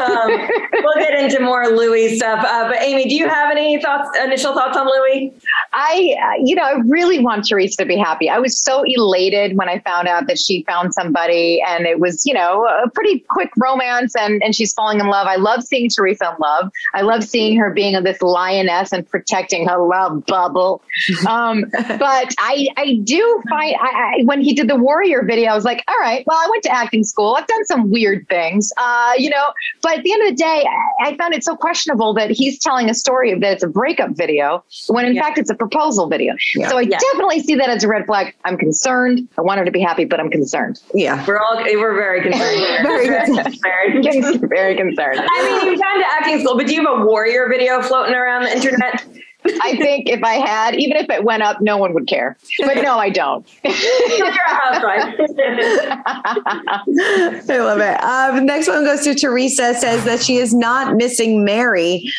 um, 0.03 0.50
we'll 0.74 1.00
get 1.00 1.19
into 1.19 1.39
more 1.41 1.67
Louis 1.67 2.17
stuff. 2.17 2.45
Uh, 2.45 2.69
but 2.69 2.81
Amy, 2.81 3.07
do 3.10 3.15
you 3.15 3.27
have 3.27 3.51
any 3.51 3.81
thoughts, 3.81 4.17
initial 4.24 4.53
thoughts 4.53 4.77
on 4.77 4.86
Louis? 4.86 5.33
I, 5.74 6.15
uh, 6.22 6.43
you 6.43 6.55
know, 6.55 6.63
I 6.63 6.75
really 6.86 7.19
want 7.19 7.48
Teresa 7.48 7.77
to 7.77 7.86
be 7.86 7.98
happy. 7.98 8.29
I 8.29 8.39
was 8.39 8.60
so 8.60 8.83
elated 8.86 9.57
when 9.57 9.69
I 9.69 9.79
found 9.79 10.07
out 10.07 10.27
that 10.27 10.38
she 10.38 10.63
found 10.63 10.93
somebody 10.93 11.63
and 11.67 11.86
it 11.86 12.00
was, 12.00 12.25
you 12.25 12.33
know, 12.33 12.65
a 12.65 12.89
pretty 12.89 13.25
quick 13.29 13.50
romance 13.57 14.15
and, 14.15 14.43
and 14.43 14.55
she's 14.55 14.74
falling 14.74 15.00
in 15.00 15.07
love. 15.07 15.27
I 15.27 15.38
love 15.38 15.63
seeing 15.63 15.89
Teresa 15.89 16.31
in 16.31 16.36
love. 16.39 16.72
I 16.93 17.01
love 17.01 17.24
seeing 17.24 17.57
her 17.57 17.72
being 17.72 18.01
this 18.03 18.22
lioness 18.22 18.91
and 18.91 19.07
protecting 19.07 19.67
her 19.67 19.77
love 19.77 20.25
bubble. 20.25 20.81
Um, 21.27 21.65
but 21.72 22.33
I, 22.45 22.67
I 22.75 23.00
do 23.05 23.41
find, 23.50 23.73
I, 23.79 23.88
I, 24.19 24.23
when 24.25 24.41
he 24.41 24.53
did 24.53 24.67
the 24.67 24.75
warrior 24.75 25.23
video, 25.23 25.50
I 25.51 25.55
was 25.55 25.63
like, 25.63 25.81
all 25.88 25.97
right, 26.01 26.25
well, 26.27 26.38
I 26.38 26.47
went 26.51 26.62
to 26.63 26.71
acting 26.71 27.05
school. 27.05 27.35
I've 27.39 27.47
done 27.47 27.63
some 27.65 27.89
weird 27.89 28.27
things, 28.27 28.73
uh, 28.77 29.13
you 29.17 29.29
know, 29.29 29.53
but 29.81 30.00
at 30.00 30.03
the 30.03 30.12
end 30.12 30.23
of 30.23 30.29
the 30.29 30.35
day, 30.35 30.65
I, 31.01 31.07
I 31.12 31.17
found 31.17 31.33
it 31.33 31.45
so 31.45 31.55
questionable 31.55 32.13
that 32.15 32.31
he's 32.31 32.59
telling 32.59 32.89
a 32.89 32.93
story 32.93 33.31
of 33.31 33.39
that 33.39 33.53
it's 33.53 33.63
a 33.63 33.67
breakup 33.67 34.09
video 34.17 34.62
when 34.88 35.05
in 35.05 35.15
Yeah. 35.15 35.21
fact 35.23 35.38
it's 35.38 35.50
a 35.50 35.55
proposal 35.55 36.09
video. 36.09 36.33
Yeah. 36.55 36.67
So 36.67 36.77
I 36.77 36.81
Yeah. 36.81 36.97
definitely 37.00 37.39
see 37.39 37.55
that 37.55 37.69
as 37.69 37.85
a 37.85 37.88
red 37.88 38.05
flag. 38.05 38.35
I'm 38.43 38.57
concerned. 38.57 39.25
I 39.38 39.41
want 39.41 39.59
her 39.59 39.65
to 39.65 39.71
be 39.71 39.79
happy, 39.79 40.03
but 40.03 40.19
I'm 40.19 40.29
concerned. 40.29 40.81
Yeah. 40.93 41.23
We're 41.25 41.39
all 41.39 41.55
we're 41.63 41.95
very 41.95 42.21
concerned. 42.21 42.57
here. 42.57 42.83
Very 42.83 43.07
concerned. 43.07 43.45
concerned. 43.45 44.50
Very 44.50 44.75
concerned. 44.75 45.19
I 45.21 45.43
mean, 45.63 45.71
you've 45.71 45.79
gone 45.81 46.00
to 46.00 46.05
acting 46.12 46.39
school, 46.41 46.57
but 46.57 46.67
do 46.67 46.73
you 46.75 46.85
have 46.85 47.00
a 47.01 47.05
warrior 47.05 47.47
video 47.50 47.81
floating 47.81 48.13
around 48.15 48.43
the 48.43 48.53
internet? 48.55 49.05
I 49.45 49.75
think 49.77 50.09
if 50.09 50.23
I 50.23 50.33
had, 50.33 50.75
even 50.75 50.97
if 50.97 51.09
it 51.09 51.23
went 51.23 51.43
up, 51.43 51.62
no 51.62 51.77
one 51.77 51.93
would 51.93 52.07
care. 52.07 52.38
But 52.59 52.81
no, 52.81 52.97
I 52.97 53.09
don't. 53.09 53.47
You're 53.63 53.73
a 53.73 54.31
housewife. 54.31 55.15
I 57.50 57.57
love 57.59 57.79
it. 57.79 58.03
Um, 58.03 58.45
next 58.45 58.67
one 58.67 58.83
goes 58.83 59.03
to 59.03 59.15
Teresa. 59.15 59.73
Says 59.73 60.05
that 60.05 60.21
she 60.21 60.38
is 60.38 60.53
not 60.53 60.95
missing 60.95 61.43
Mary. 61.43 62.12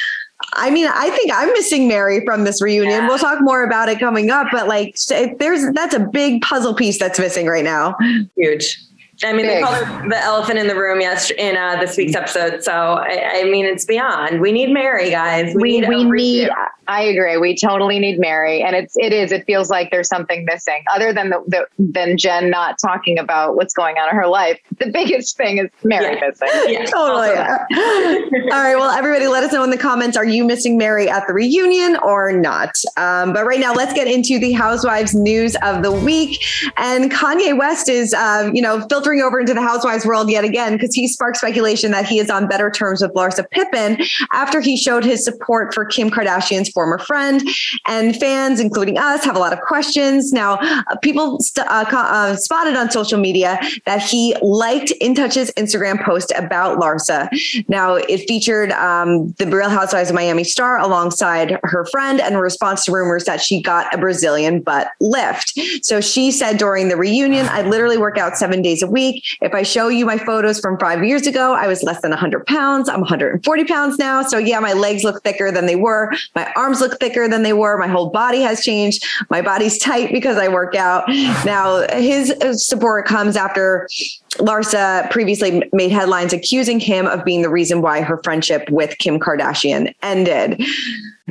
I 0.55 0.71
mean, 0.71 0.87
I 0.87 1.11
think 1.11 1.31
I'm 1.33 1.49
missing 1.53 1.89
Mary 1.89 2.25
from 2.25 2.45
this 2.45 2.61
reunion. 2.61 3.03
Yeah. 3.03 3.09
We'll 3.09 3.19
talk 3.19 3.39
more 3.41 3.65
about 3.65 3.89
it 3.89 3.99
coming 3.99 4.31
up, 4.31 4.49
but 4.53 4.69
like, 4.69 4.97
there's 5.39 5.73
that's 5.73 5.95
a 5.95 6.01
big 6.01 6.43
puzzle 6.43 6.75
piece 6.75 6.99
that's 6.99 7.19
missing 7.19 7.47
right 7.47 7.65
now. 7.65 7.97
Huge. 8.37 8.79
I 9.25 9.33
mean, 9.33 9.47
they 9.47 9.61
called 9.63 9.77
her 9.77 10.09
the 10.09 10.19
elephant 10.19 10.59
in 10.59 10.67
the 10.69 10.75
room 10.77 11.01
yes 11.01 11.31
in 11.31 11.57
uh, 11.57 11.77
this 11.81 11.97
week's 11.97 12.15
episode. 12.15 12.63
So 12.63 12.73
I, 12.73 13.41
I 13.41 13.45
mean, 13.45 13.65
it's 13.65 13.85
beyond. 13.85 14.41
We 14.41 14.53
need 14.53 14.71
Mary, 14.71 15.11
guys. 15.11 15.55
we 15.55 15.81
need 15.81 15.89
we 15.89 16.05
need 16.05 16.51
i 16.87 17.01
agree 17.03 17.39
we 17.39 17.57
totally 17.57 17.99
need 17.99 18.19
mary 18.21 18.63
and 18.63 18.77
it's 18.77 18.95
it 18.99 19.11
is 19.11 19.33
it 19.33 19.43
feels 19.47 19.71
like 19.71 19.91
there's 19.91 20.07
something 20.07 20.45
missing 20.45 20.85
other 20.95 21.15
than 21.15 21.31
the, 21.31 21.43
the 21.49 21.67
than 21.79 22.19
jen 22.19 22.51
not 22.51 22.77
talking 22.79 23.19
about 23.19 23.57
what's 23.57 23.73
going 23.73 23.97
on 23.97 24.11
in 24.11 24.15
her 24.15 24.27
life 24.27 24.61
the 24.81 24.91
biggest 24.91 25.35
thing 25.39 25.57
is 25.57 25.71
mary 25.83 26.15
Yeah. 26.15 26.29
missing 26.29 26.49
Yeah, 26.75 26.85
Totally. 26.85 27.29
also 27.31 27.35
that. 27.37 27.61
All 28.53 28.61
right. 28.63 28.77
Well, 28.77 28.91
everybody, 28.91 29.27
let 29.29 29.43
us 29.45 29.53
know 29.53 29.65
in 29.65 29.71
the 29.71 29.79
comments. 29.79 30.17
Are 30.17 30.25
you 30.25 30.45
missing 30.45 30.77
Mary 30.79 31.09
at 31.09 31.27
the 31.27 31.33
reunion 31.35 31.97
or 32.03 32.33
not? 32.33 32.71
Um, 32.97 33.33
but 33.33 33.45
right 33.47 33.61
now, 33.61 33.73
let's 33.75 33.93
get 33.93 34.07
into 34.09 34.39
the 34.39 34.53
Housewives 34.53 35.15
news 35.15 35.57
of 35.63 35.83
the 35.83 35.93
week. 35.93 36.43
And 36.77 37.11
Kanye 37.11 37.57
West 37.59 37.89
is, 37.89 38.13
um, 38.15 38.55
you 38.55 38.63
know, 38.63 38.87
filtering 38.89 39.14
over 39.23 39.41
into 39.41 39.55
the 39.55 39.63
Housewives 39.63 40.05
world 40.05 40.31
yet 40.31 40.45
again 40.45 40.75
because 40.75 40.95
he 40.95 41.09
sparked 41.09 41.39
speculation 41.39 41.91
that 41.93 42.07
he 42.07 42.19
is 42.19 42.31
on 42.31 42.47
better 42.47 42.71
terms 42.71 43.03
with 43.03 43.13
Larsa 43.15 43.49
Pippen 43.51 43.99
after 44.33 44.61
he 44.61 44.77
showed 44.77 45.05
his 45.05 45.25
support 45.25 45.75
for 45.75 45.85
Kim 45.85 46.11
Kardashian's 46.11 46.69
former 46.69 46.99
friend. 46.99 47.43
And 47.87 48.17
fans, 48.17 48.61
including 48.61 48.99
us, 48.99 49.25
have 49.25 49.37
a 49.37 49.39
lot 49.39 49.53
of 49.53 49.61
questions. 49.61 50.33
Now, 50.33 50.55
uh, 50.61 50.97
people 51.03 51.41
st- 51.41 51.67
uh, 51.67 51.85
uh, 51.91 52.37
spotted 52.37 52.77
on 52.77 52.91
social 52.91 53.19
media 53.19 53.59
that 53.87 54.03
he 54.03 54.37
liked 54.43 54.91
In 55.01 55.15
Touch's 55.15 55.51
Instagram 55.53 56.05
post 56.05 56.33
about 56.37 56.79
Larsa. 56.79 57.29
Now, 57.69 57.95
it 57.95 58.29
featured 58.29 58.73
um, 58.73 59.33
the 59.33 59.47
Real 59.47 59.71
Housewives 59.71 60.11
of 60.11 60.15
Miami 60.15 60.45
star 60.45 60.79
alongside 60.79 61.59
her 61.63 61.87
friend 61.87 62.21
and 62.21 62.35
in 62.35 62.41
response 62.41 62.85
to 62.85 62.93
rumors 62.93 63.25
that 63.25 63.41
she 63.41 63.63
got 63.63 63.93
a 63.95 63.99
Brazilian 63.99 64.61
butt 64.61 64.89
lift. 65.01 65.59
So 65.83 66.01
she 66.01 66.31
said 66.31 66.59
during 66.59 66.89
the 66.89 66.97
reunion, 66.97 67.47
I 67.49 67.63
literally 67.63 67.97
work 67.97 68.19
out 68.19 68.37
seven 68.37 68.61
days 68.61 68.83
a 68.83 68.87
week. 68.87 68.94
If 68.95 69.55
I 69.55 69.63
show 69.63 69.89
you 69.89 70.07
my 70.07 70.19
photos 70.19 70.61
from 70.61 70.79
five 70.79 71.05
years 71.05 71.27
ago, 71.27 71.55
I 71.55 71.67
was 71.67 71.83
less 71.83 72.01
than 72.01 72.11
100 72.11 72.47
pounds. 72.47 72.89
I'm 72.89 73.01
140 73.01 73.65
pounds 73.65 73.99
now. 73.99 74.23
So 74.23 74.39
yeah, 74.39 74.61
my 74.61 74.73
legs 74.73 75.05
look 75.05 75.23
thicker 75.23 75.51
than 75.51 75.67
they 75.67 75.77
were. 75.77 76.13
My 76.35 76.53
arms 76.57 76.81
look 76.81 76.99
thicker 77.01 77.29
than 77.29 77.43
they 77.43 77.53
were. 77.53 77.77
My 77.79 77.89
whole 77.89 78.11
body 78.11 78.41
has 78.41 78.63
changed. 78.63 79.05
My 79.31 79.43
body's 79.43 79.79
tight 79.79 80.13
because 80.13 80.37
I 80.37 80.49
work 80.49 80.75
out. 80.75 81.09
Now, 81.45 81.87
his 81.93 82.31
uh, 82.31 82.55
support 82.55 83.07
comes 83.07 83.37
after 83.37 83.89
Larsa 84.39 85.11
previously 85.11 85.63
made 85.73 85.93
headlines 85.93 86.33
accusing 86.33 86.81
him 86.81 87.07
of 87.07 87.25
being 87.25 87.43
the 87.43 87.51
reason 87.51 87.83
why 87.83 88.01
her 88.01 88.21
friendship 88.23 88.69
with 88.71 88.97
Kim 88.99 89.19
Kardashian 89.19 89.95
ended. 90.03 90.63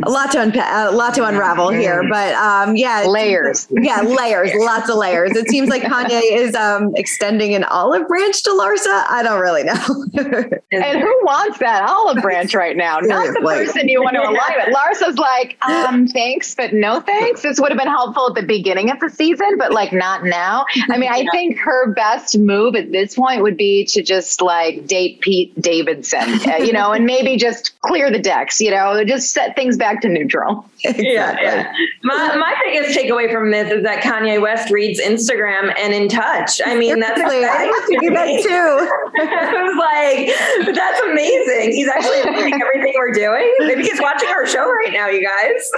A 0.05 0.09
lot 0.09 0.31
to 0.31 0.39
unpa- 0.39 0.91
a 0.91 0.95
lot 0.95 1.13
to 1.15 1.25
unravel 1.25 1.69
here, 1.69 2.03
but 2.09 2.33
um, 2.33 2.75
yeah, 2.75 3.05
layers 3.07 3.67
yeah, 3.69 4.01
layers, 4.01 4.51
lots 4.55 4.89
of 4.89 4.95
layers. 4.95 5.35
It 5.35 5.47
seems 5.49 5.69
like 5.69 5.83
Kanye 5.83 6.21
is 6.31 6.55
um, 6.55 6.95
extending 6.95 7.53
an 7.53 7.63
olive 7.65 8.07
branch 8.07 8.41
to 8.43 8.49
Larsa. 8.49 9.05
I 9.07 9.21
don't 9.23 9.39
really 9.39 9.63
know. 9.63 9.73
and 10.81 10.99
who 10.99 11.19
wants 11.23 11.59
that 11.59 11.83
olive 11.87 12.21
branch 12.21 12.53
right 12.53 12.75
now 12.75 12.99
not 13.01 13.33
the 13.33 13.41
person 13.41 13.87
you 13.87 14.01
want 14.01 14.15
to 14.15 14.21
align 14.21 14.53
with 14.57 14.73
larsa's 14.73 15.17
like 15.17 15.57
um 15.65 16.07
thanks 16.07 16.55
but 16.55 16.73
no 16.73 16.99
thanks 17.01 17.41
this 17.41 17.59
would 17.59 17.69
have 17.69 17.77
been 17.77 17.87
helpful 17.87 18.27
at 18.27 18.35
the 18.35 18.43
beginning 18.43 18.89
of 18.89 18.99
the 18.99 19.09
season 19.09 19.57
but 19.57 19.71
like 19.71 19.93
not 19.93 20.23
now 20.23 20.65
i 20.89 20.97
mean 20.97 21.11
i 21.11 21.25
think 21.31 21.57
her 21.57 21.93
best 21.93 22.37
move 22.37 22.75
at 22.75 22.91
this 22.93 23.15
point 23.15 23.41
would 23.41 23.57
be 23.57 23.85
to 23.85 24.01
just 24.01 24.41
like 24.41 24.87
date 24.87 25.19
pete 25.21 25.59
davidson 25.61 26.21
uh, 26.49 26.55
you 26.55 26.71
know 26.71 26.91
and 26.91 27.05
maybe 27.05 27.35
just 27.43 27.79
clear 27.81 28.09
the 28.11 28.19
decks 28.19 28.61
you 28.61 28.71
know 28.71 29.03
just 29.03 29.31
set 29.31 29.55
things 29.55 29.77
back 29.77 30.01
to 30.01 30.09
neutral 30.09 30.65
Yeah, 30.97 31.37
yeah. 31.41 31.71
My, 32.03 32.35
my 32.35 32.53
biggest 32.65 32.97
takeaway 32.97 33.31
from 33.31 33.51
this 33.51 33.71
is 33.71 33.83
that 33.83 34.03
Kanye 34.03 34.41
West 34.41 34.69
reads 34.69 34.99
Instagram 34.99 35.73
and 35.79 35.93
in 35.93 36.09
touch. 36.09 36.59
I 36.65 36.75
mean, 36.75 36.99
that's 36.99 37.15
Seriously, 37.19 37.45
I 37.45 37.65
exciting 37.67 37.99
to 37.99 38.07
do 38.07 38.13
that 38.13 38.27
too. 38.43 39.21
I 39.23 39.63
was 39.63 40.65
like, 40.67 40.75
that's 40.75 41.01
amazing. 41.03 41.71
He's 41.71 41.87
actually 41.87 42.29
reading 42.43 42.61
everything 42.61 42.93
we're 42.97 43.11
doing. 43.13 43.55
Maybe 43.59 43.83
he's 43.83 44.01
watching 44.01 44.27
our 44.29 44.45
show 44.45 44.69
right 44.69 44.91
now, 44.91 45.07
you 45.07 45.25
guys. 45.25 45.71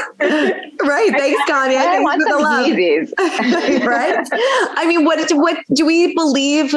Right. 0.81 1.11
Thanks, 1.11 1.41
Kanye. 1.49 1.77
i 1.77 1.83
Thanks 1.85 2.03
want 2.03 2.21
for 2.21 2.25
the 2.25 2.31
some 2.31 2.41
love. 2.41 2.67
Yeezys. 2.67 3.85
right? 3.85 4.27
I 4.75 4.85
mean, 4.87 5.05
what 5.05 5.29
what 5.33 5.57
do 5.73 5.85
we 5.85 6.15
believe 6.15 6.73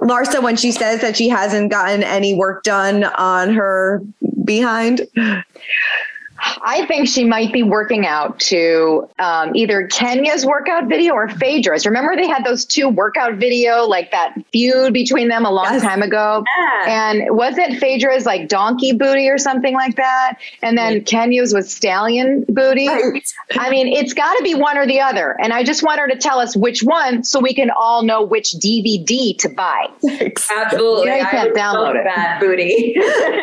Larsa 0.00 0.42
when 0.42 0.56
she 0.56 0.72
says 0.72 1.00
that 1.00 1.16
she 1.16 1.28
hasn't 1.30 1.70
gotten 1.70 2.02
any 2.02 2.34
work 2.34 2.64
done 2.64 3.04
on 3.04 3.54
her 3.54 4.02
behind? 4.44 5.06
I 6.64 6.86
think 6.86 7.08
she 7.08 7.24
might 7.24 7.52
be 7.52 7.62
working 7.62 8.06
out 8.06 8.40
to 8.40 9.08
um, 9.18 9.54
either 9.54 9.86
Kenya's 9.86 10.44
workout 10.44 10.88
video 10.88 11.14
or 11.14 11.28
Phaedra's. 11.28 11.86
Remember, 11.86 12.16
they 12.16 12.26
had 12.26 12.44
those 12.44 12.64
two 12.64 12.88
workout 12.88 13.34
video, 13.34 13.82
like 13.86 14.10
that 14.10 14.34
feud 14.52 14.92
between 14.92 15.28
them 15.28 15.44
a 15.44 15.50
long 15.50 15.66
Yes. 15.72 15.82
time 15.82 16.02
ago. 16.02 16.44
Yeah. 16.58 17.10
And 17.12 17.36
wasn't 17.36 17.78
Phaedra's 17.78 18.26
like 18.26 18.48
donkey 18.48 18.92
booty 18.92 19.28
or 19.28 19.38
something 19.38 19.72
like 19.74 19.96
that? 19.96 20.38
And 20.62 20.76
then 20.76 21.04
Kenya's 21.04 21.54
was 21.54 21.72
stallion 21.72 22.44
booty. 22.48 22.88
Right. 22.88 23.22
I 23.58 23.70
mean, 23.70 23.86
it's 23.88 24.12
got 24.12 24.34
to 24.36 24.42
be 24.42 24.54
one 24.54 24.76
or 24.76 24.86
the 24.86 25.00
other. 25.00 25.36
And 25.40 25.52
I 25.52 25.62
just 25.64 25.82
want 25.82 26.00
her 26.00 26.08
to 26.08 26.16
tell 26.16 26.38
us 26.40 26.56
which 26.56 26.82
one 26.82 27.22
so 27.24 27.40
we 27.40 27.54
can 27.54 27.70
all 27.70 28.02
know 28.02 28.22
which 28.22 28.50
DVD 28.52 29.36
to 29.38 29.48
buy. 29.48 29.86
Absolutely. 30.56 31.06
Yeah, 31.06 31.16
you 31.18 31.22
I 31.26 31.30
can't 31.30 31.54
download 31.56 31.94
it. 31.96 32.04
That 32.04 32.38
booty. 32.40 32.94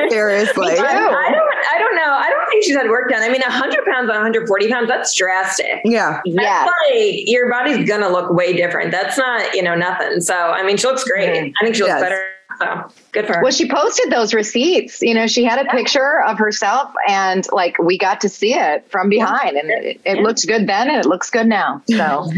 Seriously. 0.10 0.68
I, 0.78 0.80
I 0.80 1.32
don't. 1.32 1.50
I 1.72 1.78
don't 1.80 1.96
know. 1.96 2.12
I 2.12 2.30
don't 2.30 2.39
think 2.60 2.66
she's 2.66 2.76
had 2.76 2.90
work 2.90 3.10
done. 3.10 3.22
I 3.22 3.30
mean, 3.30 3.42
100 3.42 3.86
pounds 3.86 4.10
on 4.10 4.16
140 4.16 4.70
pounds. 4.70 4.88
That's 4.88 5.14
drastic. 5.16 5.82
Yeah. 5.86 6.22
Yeah. 6.26 6.66
That's 6.66 6.72
like 6.92 7.28
your 7.28 7.50
body's 7.50 7.88
gonna 7.88 8.10
look 8.10 8.32
way 8.32 8.54
different. 8.56 8.92
That's 8.92 9.18
not, 9.18 9.54
you 9.56 9.64
know, 9.64 9.76
nothing. 9.76 10.22
So 10.22 10.36
I 10.36 10.64
mean, 10.64 10.78
she 10.78 10.88
looks 10.88 11.04
great. 11.04 11.30
Mhm. 11.30 11.54
I 11.62 11.64
think 11.64 11.76
she 11.76 11.82
looks 11.84 11.94
Yes. 11.94 12.02
better. 12.02 12.26
So 12.60 12.92
good 13.12 13.26
for 13.26 13.34
her. 13.36 13.44
Well, 13.44 13.52
she 13.52 13.70
posted 13.70 14.12
those 14.12 14.34
receipts. 14.34 15.02
You 15.02 15.14
know, 15.14 15.28
she 15.28 15.44
had 15.44 15.66
a 15.66 15.70
picture 15.70 16.22
of 16.24 16.38
herself, 16.38 16.92
and 17.08 17.46
like 17.52 17.78
we 17.80 17.98
got 17.98 18.22
to 18.22 18.30
see 18.30 18.54
it 18.54 18.90
from 18.90 19.10
behind, 19.10 19.56
and 19.56 19.70
it, 19.70 20.02
it 20.06 20.20
looks 20.20 20.46
good 20.46 20.68
then, 20.68 20.90
and 20.90 20.98
it 20.98 21.06
looks 21.06 21.30
good 21.30 21.48
now. 21.48 21.82
So, 22.00 22.32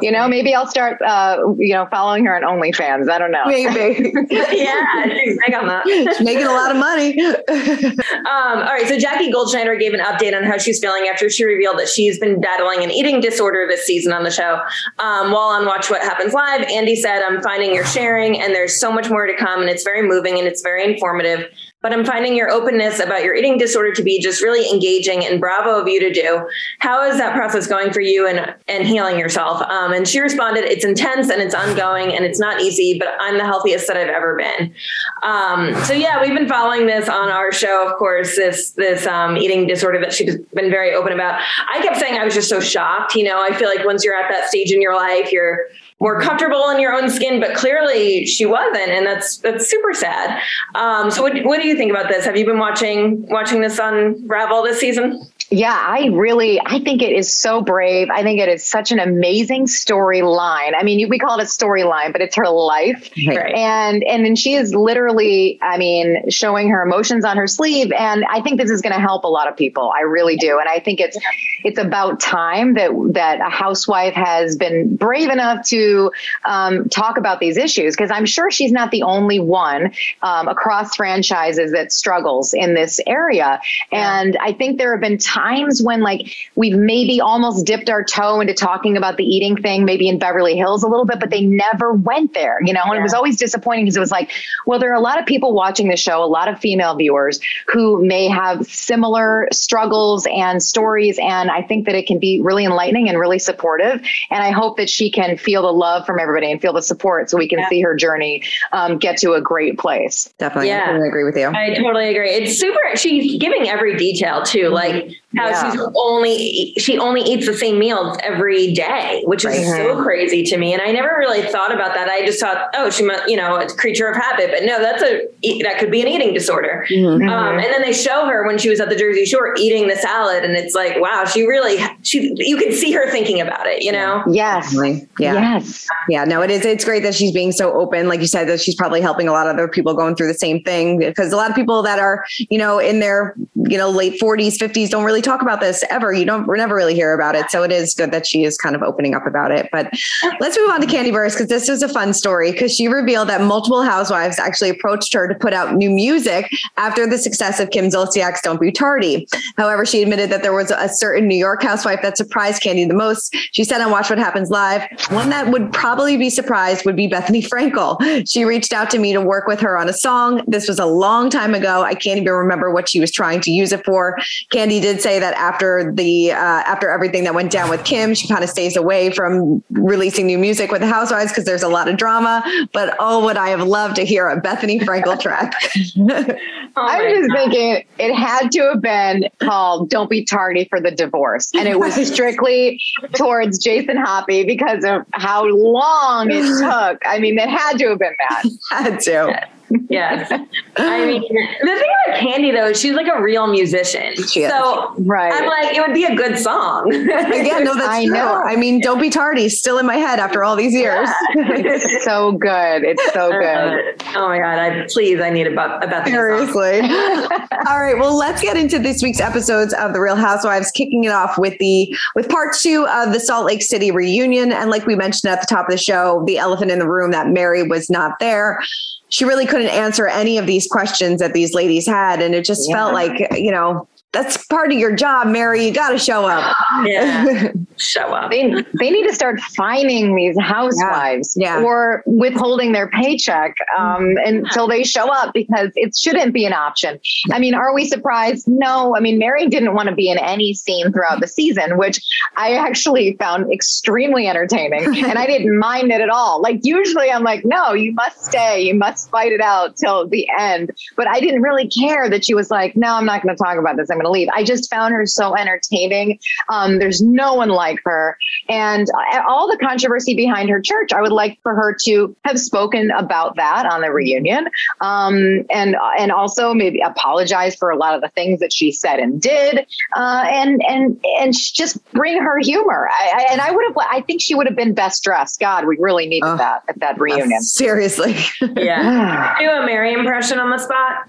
you 0.00 0.10
know, 0.10 0.26
maybe 0.26 0.52
I'll 0.52 0.66
start, 0.66 1.00
uh, 1.00 1.38
you 1.58 1.74
know, 1.74 1.86
following 1.86 2.24
her 2.24 2.34
on 2.34 2.42
OnlyFans. 2.42 3.08
I 3.08 3.18
don't 3.18 3.30
know. 3.30 3.44
Maybe. 3.46 4.12
yeah, 4.30 5.04
she's 5.04 5.38
big 5.46 5.54
on 5.54 5.68
that. 5.68 5.84
She's 5.86 6.20
making 6.20 6.46
a 6.46 6.50
lot 6.50 6.72
of 6.72 6.76
money. 6.76 7.16
Um, 8.26 8.58
all 8.58 8.64
right, 8.64 8.86
so 8.88 8.98
Jackie 8.98 9.30
Goldschneider 9.30 9.78
gave 9.78 9.94
an 9.94 10.00
update 10.00 10.36
on 10.36 10.42
how 10.42 10.58
she's 10.58 10.80
feeling 10.80 11.06
after 11.06 11.30
she 11.30 11.44
revealed 11.44 11.78
that 11.78 11.88
she's 11.88 12.18
been 12.18 12.40
battling 12.40 12.82
an 12.82 12.90
eating 12.90 13.20
disorder 13.20 13.66
this 13.68 13.86
season 13.86 14.12
on 14.12 14.24
the 14.24 14.30
show. 14.30 14.60
Um, 14.98 15.30
while 15.30 15.48
on 15.48 15.64
Watch 15.64 15.90
What 15.90 16.02
Happens 16.02 16.32
Live, 16.32 16.62
Andy 16.62 16.96
said, 16.96 17.22
I'm 17.22 17.40
finding 17.42 17.74
your 17.74 17.84
sharing, 17.84 18.40
and 18.40 18.54
there's 18.54 18.80
so 18.80 18.90
much 18.90 19.08
more 19.08 19.26
to 19.26 19.34
come, 19.36 19.55
and 19.60 19.70
it's 19.70 19.84
very 19.84 20.06
moving 20.06 20.38
and 20.38 20.46
it's 20.46 20.62
very 20.62 20.84
informative. 20.84 21.50
But 21.82 21.92
I'm 21.92 22.04
finding 22.04 22.34
your 22.34 22.50
openness 22.50 22.98
about 22.98 23.22
your 23.22 23.34
eating 23.34 23.58
disorder 23.58 23.92
to 23.92 24.02
be 24.02 24.20
just 24.20 24.42
really 24.42 24.68
engaging 24.72 25.24
and 25.24 25.40
bravo 25.40 25.80
of 25.80 25.86
you 25.86 26.00
to 26.00 26.12
do. 26.12 26.48
How 26.80 27.08
is 27.08 27.18
that 27.18 27.34
process 27.34 27.66
going 27.66 27.92
for 27.92 28.00
you 28.00 28.26
and, 28.26 28.54
and 28.66 28.86
healing 28.86 29.18
yourself? 29.18 29.62
Um, 29.62 29.92
and 29.92 30.08
she 30.08 30.18
responded, 30.18 30.64
It's 30.64 30.84
intense 30.84 31.30
and 31.30 31.40
it's 31.40 31.54
ongoing 31.54 32.12
and 32.12 32.24
it's 32.24 32.40
not 32.40 32.60
easy, 32.60 32.98
but 32.98 33.08
I'm 33.20 33.38
the 33.38 33.44
healthiest 33.44 33.86
that 33.86 33.96
I've 33.96 34.08
ever 34.08 34.36
been. 34.36 34.74
Um, 35.22 35.74
so 35.84 35.92
yeah, 35.92 36.20
we've 36.20 36.34
been 36.34 36.48
following 36.48 36.86
this 36.86 37.08
on 37.08 37.28
our 37.28 37.52
show, 37.52 37.88
of 37.88 37.96
course, 37.98 38.36
this 38.36 38.70
this 38.72 39.06
um, 39.06 39.36
eating 39.36 39.66
disorder 39.66 40.00
that 40.00 40.12
she's 40.12 40.36
been 40.54 40.70
very 40.70 40.92
open 40.94 41.12
about. 41.12 41.40
I 41.72 41.80
kept 41.82 41.98
saying 41.98 42.18
I 42.18 42.24
was 42.24 42.34
just 42.34 42.48
so 42.48 42.60
shocked. 42.60 43.14
You 43.14 43.24
know, 43.24 43.40
I 43.42 43.54
feel 43.54 43.68
like 43.68 43.84
once 43.84 44.04
you're 44.04 44.16
at 44.16 44.30
that 44.30 44.48
stage 44.48 44.72
in 44.72 44.82
your 44.82 44.94
life, 44.94 45.30
you're 45.30 45.66
more 45.98 46.20
comfortable 46.20 46.68
in 46.70 46.80
your 46.80 46.92
own 46.92 47.08
skin, 47.08 47.40
but 47.40 47.54
clearly 47.54 48.26
she 48.26 48.44
wasn't, 48.44 48.90
and 48.90 49.06
that's 49.06 49.38
that's 49.38 49.68
super 49.68 49.94
sad. 49.94 50.40
Um, 50.74 51.10
so, 51.10 51.22
what, 51.22 51.42
what 51.44 51.60
do 51.60 51.66
you 51.66 51.76
think 51.76 51.90
about 51.90 52.08
this? 52.08 52.24
Have 52.24 52.36
you 52.36 52.44
been 52.44 52.58
watching 52.58 53.26
watching 53.28 53.60
this 53.60 53.78
unravel 53.78 54.62
this 54.62 54.78
season? 54.78 55.26
Yeah, 55.50 55.72
I 55.72 56.08
really, 56.12 56.60
I 56.64 56.80
think 56.80 57.02
it 57.02 57.12
is 57.12 57.32
so 57.32 57.60
brave. 57.60 58.08
I 58.10 58.24
think 58.24 58.40
it 58.40 58.48
is 58.48 58.66
such 58.66 58.90
an 58.90 58.98
amazing 58.98 59.66
storyline. 59.66 60.72
I 60.76 60.82
mean, 60.82 61.08
we 61.08 61.20
call 61.20 61.38
it 61.38 61.42
a 61.42 61.46
storyline, 61.46 62.10
but 62.10 62.20
it's 62.20 62.34
her 62.34 62.48
life. 62.48 63.10
Right. 63.28 63.54
And 63.54 64.02
and 64.02 64.24
then 64.24 64.34
she 64.34 64.54
is 64.54 64.74
literally, 64.74 65.58
I 65.62 65.78
mean, 65.78 66.30
showing 66.30 66.68
her 66.70 66.82
emotions 66.82 67.24
on 67.24 67.36
her 67.36 67.46
sleeve. 67.46 67.92
And 67.92 68.24
I 68.28 68.40
think 68.40 68.60
this 68.60 68.70
is 68.70 68.82
going 68.82 68.94
to 68.94 69.00
help 69.00 69.22
a 69.22 69.28
lot 69.28 69.46
of 69.46 69.56
people. 69.56 69.92
I 69.96 70.00
really 70.00 70.36
do. 70.36 70.58
And 70.58 70.68
I 70.68 70.80
think 70.80 70.98
it's 70.98 71.16
it's 71.62 71.78
about 71.78 72.18
time 72.18 72.74
that 72.74 72.90
that 73.12 73.40
a 73.40 73.48
housewife 73.48 74.14
has 74.14 74.56
been 74.56 74.96
brave 74.96 75.30
enough 75.30 75.64
to 75.68 76.10
um, 76.44 76.88
talk 76.88 77.18
about 77.18 77.38
these 77.38 77.56
issues 77.56 77.94
because 77.94 78.10
I'm 78.10 78.26
sure 78.26 78.50
she's 78.50 78.72
not 78.72 78.90
the 78.90 79.04
only 79.04 79.38
one 79.38 79.92
um, 80.22 80.48
across 80.48 80.96
franchises 80.96 81.70
that 81.70 81.92
struggles 81.92 82.52
in 82.52 82.74
this 82.74 82.98
area. 83.06 83.60
And 83.92 84.36
I 84.38 84.52
think 84.52 84.78
there 84.78 84.90
have 84.92 85.00
been 85.00 85.18
times 85.18 85.35
when 85.82 86.00
like 86.00 86.34
we've 86.54 86.76
maybe 86.76 87.20
almost 87.20 87.66
dipped 87.66 87.90
our 87.90 88.04
toe 88.04 88.40
into 88.40 88.54
talking 88.54 88.96
about 88.96 89.16
the 89.16 89.24
eating 89.24 89.56
thing, 89.56 89.84
maybe 89.84 90.08
in 90.08 90.18
Beverly 90.18 90.56
Hills 90.56 90.82
a 90.82 90.88
little 90.88 91.04
bit, 91.04 91.20
but 91.20 91.30
they 91.30 91.42
never 91.42 91.92
went 91.92 92.34
there, 92.34 92.58
you 92.62 92.72
know, 92.72 92.82
and 92.84 92.94
yeah. 92.94 93.00
it 93.00 93.02
was 93.02 93.14
always 93.14 93.36
disappointing 93.36 93.84
because 93.84 93.96
it 93.96 94.00
was 94.00 94.10
like, 94.10 94.30
well, 94.66 94.78
there 94.78 94.90
are 94.90 94.96
a 94.96 95.00
lot 95.00 95.18
of 95.18 95.26
people 95.26 95.52
watching 95.52 95.88
the 95.88 95.96
show, 95.96 96.22
a 96.22 96.26
lot 96.26 96.48
of 96.48 96.58
female 96.58 96.94
viewers 96.96 97.40
who 97.66 98.04
may 98.04 98.28
have 98.28 98.66
similar 98.66 99.48
struggles 99.52 100.26
and 100.30 100.62
stories. 100.62 101.18
And 101.20 101.50
I 101.50 101.62
think 101.62 101.86
that 101.86 101.94
it 101.94 102.06
can 102.06 102.18
be 102.18 102.40
really 102.40 102.64
enlightening 102.64 103.08
and 103.08 103.18
really 103.18 103.38
supportive. 103.38 104.00
And 104.30 104.42
I 104.42 104.50
hope 104.50 104.76
that 104.78 104.90
she 104.90 105.10
can 105.10 105.36
feel 105.36 105.62
the 105.62 105.72
love 105.72 106.06
from 106.06 106.18
everybody 106.18 106.50
and 106.50 106.60
feel 106.60 106.72
the 106.72 106.82
support 106.82 107.30
so 107.30 107.38
we 107.38 107.48
can 107.48 107.58
yeah. 107.60 107.68
see 107.68 107.80
her 107.82 107.94
journey 107.94 108.42
um, 108.72 108.98
get 108.98 109.18
to 109.18 109.32
a 109.32 109.40
great 109.40 109.78
place. 109.78 110.32
Definitely. 110.38 110.68
Yeah. 110.68 110.90
I 110.90 111.06
agree 111.06 111.24
with 111.24 111.36
you. 111.36 111.48
I 111.48 111.74
totally 111.74 112.08
agree. 112.08 112.30
It's 112.30 112.58
super. 112.58 112.96
She's 112.96 113.40
giving 113.40 113.68
every 113.68 113.96
detail 113.96 114.42
too. 114.42 114.68
Like 114.68 115.12
how 115.34 115.48
yeah. 115.48 115.72
she's 115.72 115.80
only 115.96 116.72
she 116.78 116.98
only 116.98 117.20
eats 117.20 117.46
the 117.46 117.54
same 117.54 117.78
meals 117.78 118.16
every 118.22 118.72
day, 118.72 119.22
which 119.24 119.44
is 119.44 119.50
right. 119.50 119.64
so 119.64 120.00
crazy 120.02 120.44
to 120.44 120.56
me. 120.56 120.72
And 120.72 120.80
I 120.80 120.92
never 120.92 121.16
really 121.18 121.42
thought 121.42 121.74
about 121.74 121.94
that. 121.94 122.08
I 122.08 122.24
just 122.24 122.40
thought, 122.40 122.68
oh, 122.74 122.90
she 122.90 123.04
must, 123.04 123.28
you 123.28 123.36
know, 123.36 123.56
a 123.56 123.66
creature 123.66 124.08
of 124.08 124.16
habit. 124.16 124.50
But 124.52 124.64
no, 124.64 124.80
that's 124.80 125.02
a 125.02 125.26
that 125.62 125.78
could 125.78 125.90
be 125.90 126.00
an 126.00 126.08
eating 126.08 126.32
disorder. 126.32 126.86
Mm-hmm. 126.90 127.28
Um, 127.28 127.58
and 127.58 127.64
then 127.64 127.82
they 127.82 127.92
show 127.92 128.26
her 128.26 128.46
when 128.46 128.56
she 128.56 128.68
was 128.68 128.78
at 128.78 128.88
the 128.88 128.96
Jersey 128.96 129.26
Shore 129.26 129.54
eating 129.58 129.88
the 129.88 129.96
salad, 129.96 130.44
and 130.44 130.56
it's 130.56 130.74
like, 130.74 131.00
wow, 131.00 131.24
she 131.24 131.44
really 131.44 131.76
she 132.06 132.32
you 132.36 132.56
can 132.56 132.72
see 132.72 132.92
her 132.92 133.10
thinking 133.10 133.40
about 133.40 133.66
it. 133.66 133.82
You 133.82 133.92
know? 133.92 134.22
Yes. 134.30 134.74
Yeah. 135.18 135.34
Yes. 135.34 135.86
Yeah. 136.08 136.24
No, 136.24 136.42
it 136.42 136.50
is. 136.50 136.64
It's 136.64 136.84
great 136.84 137.02
that 137.02 137.14
she's 137.14 137.32
being 137.32 137.52
so 137.52 137.72
open. 137.72 138.08
Like 138.08 138.20
you 138.20 138.26
said, 138.26 138.48
that 138.48 138.60
she's 138.60 138.74
probably 138.74 139.00
helping 139.00 139.28
a 139.28 139.32
lot 139.32 139.46
of 139.46 139.54
other 139.54 139.68
people 139.68 139.94
going 139.94 140.14
through 140.14 140.28
the 140.28 140.34
same 140.34 140.62
thing 140.62 140.98
because 140.98 141.32
a 141.32 141.36
lot 141.36 141.50
of 141.50 141.56
people 141.56 141.82
that 141.82 141.98
are 141.98 142.24
you 142.50 142.58
know 142.58 142.78
in 142.78 143.00
their 143.00 143.34
you 143.54 143.76
know 143.76 143.90
late 143.90 144.20
40s, 144.20 144.56
50s 144.56 144.90
don't 144.90 145.04
really 145.04 145.22
talk 145.22 145.42
about 145.42 145.60
this 145.60 145.84
ever 145.90 146.12
you 146.12 146.24
don't 146.24 146.46
we 146.46 146.56
never 146.56 146.74
really 146.74 146.94
hear 146.94 147.14
about 147.14 147.34
it. 147.34 147.50
So 147.50 147.62
it 147.62 147.72
is 147.72 147.94
good 147.94 148.12
that 148.12 148.26
she 148.26 148.44
is 148.44 148.56
kind 148.56 148.76
of 148.76 148.82
opening 148.82 149.14
up 149.14 149.26
about 149.26 149.50
it. 149.50 149.68
But 149.72 149.92
let's 150.40 150.56
move 150.58 150.70
on 150.70 150.80
to 150.80 150.86
Kandi 150.86 151.10
Burruss 151.12 151.32
because 151.32 151.48
this 151.48 151.68
was 151.68 151.82
a 151.82 151.88
fun 151.88 152.14
story 152.14 152.52
because 152.52 152.74
she 152.74 152.88
revealed 152.88 153.28
that 153.28 153.40
multiple 153.42 153.82
housewives 153.82 154.38
actually 154.38 154.70
approached 154.70 155.12
her 155.12 155.26
to 155.28 155.34
put 155.34 155.52
out 155.52 155.74
new 155.74 155.90
music 155.90 156.50
after 156.76 157.06
the 157.06 157.18
success 157.18 157.60
of 157.60 157.70
Kim 157.70 157.86
Zolciak's 157.86 158.40
Don't 158.42 158.60
Be 158.60 158.70
Tardy. 158.70 159.26
However, 159.56 159.84
she 159.84 160.02
admitted 160.02 160.30
that 160.30 160.42
there 160.42 160.54
was 160.54 160.70
a 160.70 160.88
certain 160.88 161.26
New 161.26 161.36
York 161.36 161.62
housewife 161.62 161.95
that 162.02 162.16
surprised 162.16 162.62
Kandi 162.62 162.86
the 162.88 162.94
most. 162.94 163.34
She 163.52 163.64
said 163.64 163.80
on 163.80 163.90
Watch 163.90 164.10
What 164.10 164.18
Happens 164.18 164.50
Live, 164.50 164.82
one 165.10 165.30
that 165.30 165.48
would 165.50 165.72
probably 165.72 166.16
be 166.16 166.30
surprised 166.30 166.84
would 166.84 166.96
be 166.96 167.08
Bethenny 167.08 167.46
Frankel. 167.46 167.96
She 168.28 168.44
reached 168.44 168.72
out 168.72 168.90
to 168.90 168.98
me 168.98 169.12
to 169.12 169.20
work 169.20 169.46
with 169.46 169.60
her 169.60 169.76
on 169.76 169.88
a 169.88 169.92
song. 169.92 170.42
This 170.46 170.68
was 170.68 170.78
a 170.78 170.86
long 170.86 171.30
time 171.30 171.54
ago. 171.54 171.82
I 171.82 171.94
can't 171.94 172.18
even 172.20 172.32
remember 172.32 172.72
what 172.72 172.88
she 172.88 173.00
was 173.00 173.10
trying 173.10 173.40
to 173.42 173.50
use 173.50 173.72
it 173.72 173.84
for. 173.84 174.16
Kandi 174.52 174.80
did 174.80 175.00
say 175.00 175.18
that 175.18 175.34
after 175.34 175.92
the 175.92 176.32
uh, 176.32 176.36
after 176.36 176.90
everything 176.90 177.24
that 177.24 177.34
went 177.34 177.50
down 177.50 177.70
with 177.70 177.84
Kim, 177.84 178.14
she 178.14 178.28
kind 178.28 178.42
of 178.42 178.50
stays 178.50 178.76
away 178.76 179.10
from 179.10 179.62
releasing 179.70 180.26
new 180.26 180.38
music 180.38 180.70
with 180.70 180.80
the 180.80 180.86
Housewives 180.86 181.30
because 181.30 181.44
there's 181.44 181.62
a 181.62 181.68
lot 181.68 181.88
of 181.88 181.96
drama. 181.96 182.42
But 182.72 182.96
oh, 182.98 183.24
would 183.24 183.36
I 183.36 183.48
have 183.50 183.62
loved 183.62 183.96
to 183.96 184.04
hear 184.04 184.28
a 184.28 184.40
Bethenny 184.40 184.80
Frankel 184.80 185.18
track? 185.26 185.54
oh 185.98 186.36
I'm 186.76 187.14
just 187.14 187.28
God. 187.28 187.36
thinking 187.36 187.84
it 187.98 188.14
had 188.14 188.50
to 188.52 188.60
have 188.72 188.82
been 188.82 189.28
called 189.40 189.90
"Don't 189.90 190.10
Be 190.10 190.24
Tardy 190.24 190.66
for 190.68 190.80
the 190.80 190.90
Divorce," 190.90 191.50
and 191.54 191.68
it 191.68 191.78
was 191.86 192.08
strictly 192.12 192.80
towards 193.14 193.58
Jason 193.58 193.96
Hoppy 193.96 194.44
because 194.44 194.84
of 194.84 195.02
how 195.12 195.44
long 195.44 196.30
it 196.30 196.42
took. 196.60 197.02
I 197.06 197.18
mean, 197.18 197.38
it 197.38 197.48
had 197.48 197.78
to 197.78 197.90
have 197.90 197.98
been 197.98 198.14
that. 198.30 198.44
had 198.70 199.00
to 199.00 199.48
yes. 199.88 200.30
I 200.76 201.06
mean, 201.06 201.22
the 201.22 201.76
thing 201.76 201.90
about 202.06 202.20
Kandi 202.20 202.52
though, 202.52 202.72
she's 202.72 202.94
like 202.94 203.06
a 203.06 203.20
real 203.22 203.46
musician. 203.46 204.14
She 204.28 204.42
is. 204.42 204.50
So 204.50 204.94
right. 204.98 205.32
I'm 205.32 205.46
like, 205.46 205.76
it 205.76 205.80
would 205.80 205.94
be 205.94 206.04
a 206.04 206.14
good 206.14 206.38
song. 206.38 206.92
Again, 206.94 207.64
no, 207.64 207.74
that's 207.74 207.86
I 207.86 208.04
true. 208.04 208.14
know. 208.14 208.42
I 208.44 208.56
mean, 208.56 208.80
don't 208.80 209.00
be 209.00 209.10
tardy. 209.10 209.48
Still 209.48 209.78
in 209.78 209.86
my 209.86 209.96
head 209.96 210.18
after 210.18 210.44
all 210.44 210.56
these 210.56 210.74
years. 210.74 211.08
Yeah. 211.34 211.52
it's 211.56 212.04
so 212.04 212.32
good. 212.32 212.84
It's 212.84 213.12
so 213.12 213.30
good. 213.30 213.44
Uh, 213.44 213.92
oh 214.16 214.28
my 214.28 214.38
god! 214.38 214.58
I 214.58 214.86
please, 214.88 215.20
I 215.20 215.30
need 215.30 215.46
about 215.46 215.82
about 215.84 216.06
seriously. 216.06 216.80
all 216.80 217.80
right. 217.80 217.96
Well, 217.98 218.16
let's 218.16 218.42
get 218.42 218.56
into 218.56 218.78
this 218.78 219.02
week's 219.02 219.20
episodes 219.20 219.74
of 219.74 219.92
The 219.92 220.00
Real 220.00 220.16
Housewives. 220.16 220.70
Kicking 220.70 221.04
it 221.04 221.12
off 221.12 221.38
with 221.38 221.58
the 221.58 221.94
with 222.14 222.28
part 222.28 222.54
two 222.60 222.86
of 222.88 223.12
the 223.12 223.20
Salt 223.20 223.46
Lake 223.46 223.62
City 223.62 223.90
reunion, 223.90 224.52
and 224.52 224.70
like 224.70 224.86
we 224.86 224.94
mentioned 224.94 225.32
at 225.32 225.40
the 225.40 225.46
top 225.46 225.66
of 225.66 225.70
the 225.70 225.78
show, 225.78 226.22
the 226.26 226.38
elephant 226.38 226.70
in 226.70 226.78
the 226.78 226.88
room 226.88 227.10
that 227.10 227.28
Mary 227.28 227.62
was 227.62 227.90
not 227.90 228.18
there 228.20 228.60
she 229.08 229.24
really 229.24 229.46
couldn't 229.46 229.68
answer 229.68 230.06
any 230.08 230.38
of 230.38 230.46
these 230.46 230.66
questions 230.66 231.20
that 231.20 231.32
these 231.32 231.54
ladies 231.54 231.86
had. 231.86 232.20
And 232.20 232.34
it 232.34 232.44
just 232.44 232.68
yeah. 232.68 232.76
felt 232.76 232.94
like, 232.94 233.18
you 233.32 233.50
know, 233.50 233.88
that's 234.16 234.46
part 234.46 234.72
of 234.72 234.78
your 234.78 234.96
job, 234.96 235.26
Mary. 235.26 235.66
You 235.66 235.74
got 235.74 235.90
to 235.90 235.98
show 235.98 236.24
up. 236.24 236.56
Yeah, 236.84 237.52
show 237.76 238.14
up. 238.14 238.30
They, 238.30 238.50
they 238.78 238.90
need 238.90 239.06
to 239.06 239.14
start 239.14 239.38
fining 239.40 240.16
these 240.16 240.38
housewives 240.40 241.34
yeah. 241.36 241.58
Yeah. 241.58 241.64
or 241.64 242.02
withholding 242.06 242.72
their 242.72 242.88
paycheck 242.88 243.54
um, 243.76 244.14
until 244.24 244.68
they 244.68 244.84
show 244.84 245.12
up 245.12 245.34
because 245.34 245.70
it 245.74 245.94
shouldn't 245.94 246.32
be 246.32 246.46
an 246.46 246.54
option. 246.54 246.98
I 247.30 247.38
mean, 247.38 247.54
are 247.54 247.74
we 247.74 247.84
surprised? 247.86 248.48
No. 248.48 248.96
I 248.96 249.00
mean, 249.00 249.18
Mary 249.18 249.48
didn't 249.48 249.74
want 249.74 249.90
to 249.90 249.94
be 249.94 250.10
in 250.10 250.18
any 250.18 250.54
scene 250.54 250.92
throughout 250.92 251.20
the 251.20 251.28
season, 251.28 251.76
which 251.76 252.00
I 252.36 252.54
actually 252.54 253.16
found 253.18 253.52
extremely 253.52 254.26
entertaining, 254.28 254.84
and 255.04 255.18
I 255.18 255.26
didn't 255.26 255.58
mind 255.58 255.92
it 255.92 256.00
at 256.00 256.08
all. 256.08 256.40
Like 256.40 256.60
usually, 256.62 257.10
I'm 257.10 257.22
like, 257.22 257.44
no, 257.44 257.74
you 257.74 257.92
must 257.92 258.24
stay, 258.24 258.62
you 258.62 258.74
must 258.74 259.10
fight 259.10 259.32
it 259.32 259.42
out 259.42 259.76
till 259.76 260.08
the 260.08 260.26
end. 260.38 260.70
But 260.96 261.06
I 261.06 261.20
didn't 261.20 261.42
really 261.42 261.68
care 261.68 262.08
that 262.08 262.24
she 262.24 262.32
was 262.32 262.50
like, 262.50 262.76
no, 262.76 262.94
I'm 262.94 263.04
not 263.04 263.22
going 263.22 263.36
to 263.36 263.42
talk 263.42 263.58
about 263.58 263.76
this. 263.76 263.90
I'm 263.90 263.98
going 263.98 264.05
to 264.06 264.10
leave. 264.10 264.28
I 264.34 264.44
just 264.44 264.70
found 264.70 264.94
her 264.94 265.06
so 265.06 265.36
entertaining. 265.36 266.18
Um, 266.48 266.78
there's 266.78 267.02
no 267.02 267.34
one 267.34 267.48
like 267.48 267.80
her. 267.84 268.16
And 268.48 268.88
all 269.28 269.48
the 269.50 269.58
controversy 269.58 270.14
behind 270.14 270.48
her 270.50 270.60
church, 270.60 270.92
I 270.92 271.00
would 271.00 271.12
like 271.12 271.38
for 271.42 271.54
her 271.54 271.76
to 271.84 272.16
have 272.24 272.38
spoken 272.38 272.90
about 272.90 273.36
that 273.36 273.66
on 273.66 273.80
the 273.80 273.90
reunion. 273.90 274.48
Um, 274.80 275.44
and, 275.50 275.76
and 275.98 276.12
also 276.12 276.54
maybe 276.54 276.80
apologize 276.80 277.56
for 277.56 277.70
a 277.70 277.76
lot 277.76 277.94
of 277.94 278.00
the 278.00 278.08
things 278.08 278.40
that 278.40 278.52
she 278.52 278.72
said 278.72 278.98
and 278.98 279.20
did. 279.20 279.66
Uh, 279.94 280.24
and, 280.28 280.62
and, 280.66 281.00
and 281.20 281.34
just 281.34 281.84
bring 281.92 282.20
her 282.20 282.38
humor. 282.38 282.88
I, 282.90 283.12
I, 283.14 283.32
and 283.32 283.40
I 283.40 283.50
would 283.50 283.64
have, 283.68 283.76
I 283.90 284.00
think 284.02 284.20
she 284.22 284.34
would 284.34 284.46
have 284.46 284.56
been 284.56 284.74
best 284.74 285.02
dressed. 285.02 285.40
God, 285.40 285.66
we 285.66 285.76
really 285.78 286.06
needed 286.06 286.26
uh, 286.26 286.36
that 286.36 286.62
at 286.68 286.78
that 286.80 287.00
reunion. 287.00 287.40
Seriously. 287.42 288.16
yeah. 288.56 289.36
Do 289.38 289.50
a 289.50 289.66
Mary 289.66 289.92
impression 289.92 290.38
on 290.38 290.50
the 290.50 290.58
spot. 290.58 291.08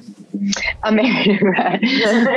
Amazing. 0.83 1.39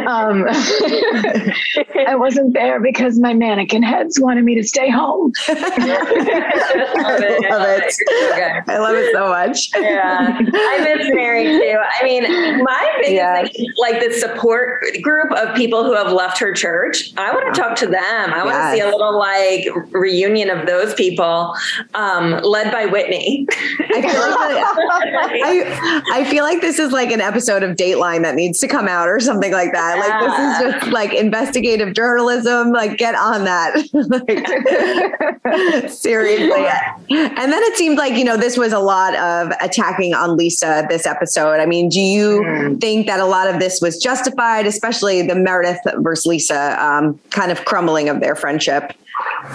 um, 0.07 0.47
I 2.07 2.15
wasn't 2.17 2.55
there 2.55 2.81
because 2.81 3.19
my 3.19 3.35
mannequin 3.35 3.83
heads 3.83 4.19
wanted 4.21 4.45
me 4.45 4.55
to 4.57 4.63
stay 4.63 4.91
home. 4.91 5.33
love 5.49 5.59
it. 5.59 7.51
I 7.51 7.57
love 7.57 7.69
it. 7.69 7.95
Okay. 8.33 8.61
I 8.69 8.79
love 8.79 8.97
it 8.97 9.13
so 9.13 9.29
much. 9.29 9.71
yeah. 9.77 10.39
I 10.39 10.97
miss 10.97 11.09
Mary 11.13 11.45
too. 11.45 11.79
I 11.79 12.05
mean, 12.05 12.23
my 12.63 12.93
biggest 13.01 13.13
yeah. 13.13 13.43
thing, 13.47 13.67
like 13.79 14.01
the 14.01 14.13
support 14.15 14.85
group 15.03 15.33
of 15.33 15.55
people 15.55 15.85
who 15.85 15.95
have 15.95 16.13
left 16.13 16.39
her 16.39 16.53
church, 16.53 17.13
I 17.17 17.33
want 17.33 17.55
to 17.55 17.61
talk 17.61 17.77
to 17.79 17.87
them. 17.87 18.33
I 18.33 18.45
want 18.45 18.57
to 18.57 18.73
see 18.73 18.81
a 18.81 18.91
little 18.91 19.19
like 19.19 19.67
reunion 19.93 20.51
of 20.51 20.67
those 20.67 20.95
people 20.95 21.55
um, 21.95 22.41
led 22.43 22.73
by 22.73 22.87
Whitney. 22.87 23.47
I, 23.51 24.03
feel 24.03 24.21
like, 24.21 25.43
I, 25.43 26.03
I 26.13 26.25
feel 26.25 26.45
like 26.45 26.61
this 26.61 26.79
is 26.79 26.93
like 26.93 27.11
an 27.11 27.21
episode 27.21 27.63
of 27.63 27.77
Date 27.77 27.90
Dateline 27.91 28.23
that 28.23 28.35
needs 28.35 28.59
to 28.61 28.69
come 28.69 28.89
out 28.89 29.09
or 29.09 29.21
something 29.21 29.53
like 29.53 29.73
that. 29.73 29.97
Yeah. 29.97 30.21
Like 30.21 30.21
this 30.21 30.39
is 30.39 30.81
just 30.81 30.93
like 30.93 31.13
investigative 31.13 31.95
journalism. 31.95 32.73
Like 32.73 32.99
get 32.99 33.15
on 33.15 33.45
that. 33.45 33.77
like, 35.85 35.91
seriously. 35.91 36.67
And 37.11 37.53
then 37.53 37.63
it 37.63 37.77
seemed 37.77 37.99
like, 37.99 38.15
you 38.15 38.25
know, 38.25 38.37
this 38.37 38.57
was 38.57 38.73
a 38.73 38.79
lot 38.79 39.15
of 39.17 39.53
attacking 39.61 40.15
on 40.15 40.37
Lisa 40.37 40.87
this 40.89 41.07
episode. 41.07 41.61
I 41.61 41.67
mean, 41.67 41.89
do 41.89 42.01
you 42.01 42.41
mm. 42.41 42.81
think 42.81 43.07
that 43.07 43.21
a 43.21 43.27
lot 43.27 43.49
of 43.49 43.61
this 43.61 43.81
was 43.81 43.99
justified, 43.99 44.67
especially 44.67 45.23
the 45.23 45.35
Meredith 45.35 45.81
versus 45.97 46.27
Lisa 46.27 46.83
um, 46.83 47.19
kind 47.31 47.51
of 47.51 47.65
crumbling 47.65 48.09
of 48.09 48.21
their 48.21 48.35
friendship? 48.35 48.93